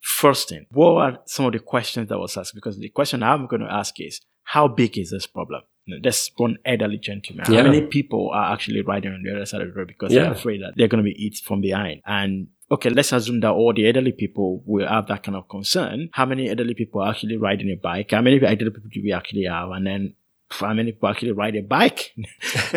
First 0.01 0.49
thing, 0.49 0.65
what 0.71 1.01
are 1.01 1.19
some 1.25 1.45
of 1.45 1.53
the 1.53 1.59
questions 1.59 2.09
that 2.09 2.17
was 2.17 2.37
asked? 2.37 2.55
Because 2.55 2.77
the 2.77 2.89
question 2.89 3.21
I'm 3.21 3.47
going 3.47 3.61
to 3.61 3.71
ask 3.71 3.99
is, 3.99 4.21
how 4.43 4.67
big 4.67 4.97
is 4.97 5.11
this 5.11 5.27
problem? 5.27 5.61
There's 6.01 6.31
one 6.37 6.57
elderly 6.65 6.97
gentleman. 6.97 7.45
Yeah. 7.49 7.63
How 7.63 7.69
many 7.69 7.81
people 7.87 8.29
are 8.33 8.53
actually 8.53 8.81
riding 8.81 9.11
on 9.11 9.23
the 9.23 9.35
other 9.35 9.45
side 9.45 9.61
of 9.61 9.69
the 9.69 9.73
road 9.73 9.87
because 9.87 10.11
yeah. 10.11 10.23
they're 10.23 10.33
afraid 10.33 10.61
that 10.61 10.73
they're 10.75 10.87
going 10.87 11.03
to 11.03 11.11
be 11.11 11.15
hit 11.17 11.37
from 11.37 11.61
behind? 11.61 12.01
And 12.05 12.47
okay, 12.71 12.89
let's 12.89 13.11
assume 13.11 13.39
that 13.41 13.51
all 13.51 13.73
the 13.73 13.87
elderly 13.87 14.11
people 14.11 14.61
will 14.65 14.87
have 14.87 15.07
that 15.07 15.23
kind 15.23 15.35
of 15.35 15.47
concern. 15.49 16.09
How 16.13 16.25
many 16.25 16.49
elderly 16.49 16.73
people 16.73 17.01
are 17.01 17.11
actually 17.11 17.37
riding 17.37 17.69
a 17.69 17.75
bike? 17.75 18.11
How 18.11 18.21
many 18.21 18.35
elderly 18.41 18.71
people 18.71 18.89
do 18.91 19.01
we 19.03 19.11
actually 19.11 19.45
have? 19.45 19.69
And 19.71 19.87
then 19.87 20.13
how 20.51 20.73
many 20.73 20.91
people 20.91 21.09
actually 21.09 21.31
ride 21.31 21.55
a 21.55 21.61
bike 21.61 22.13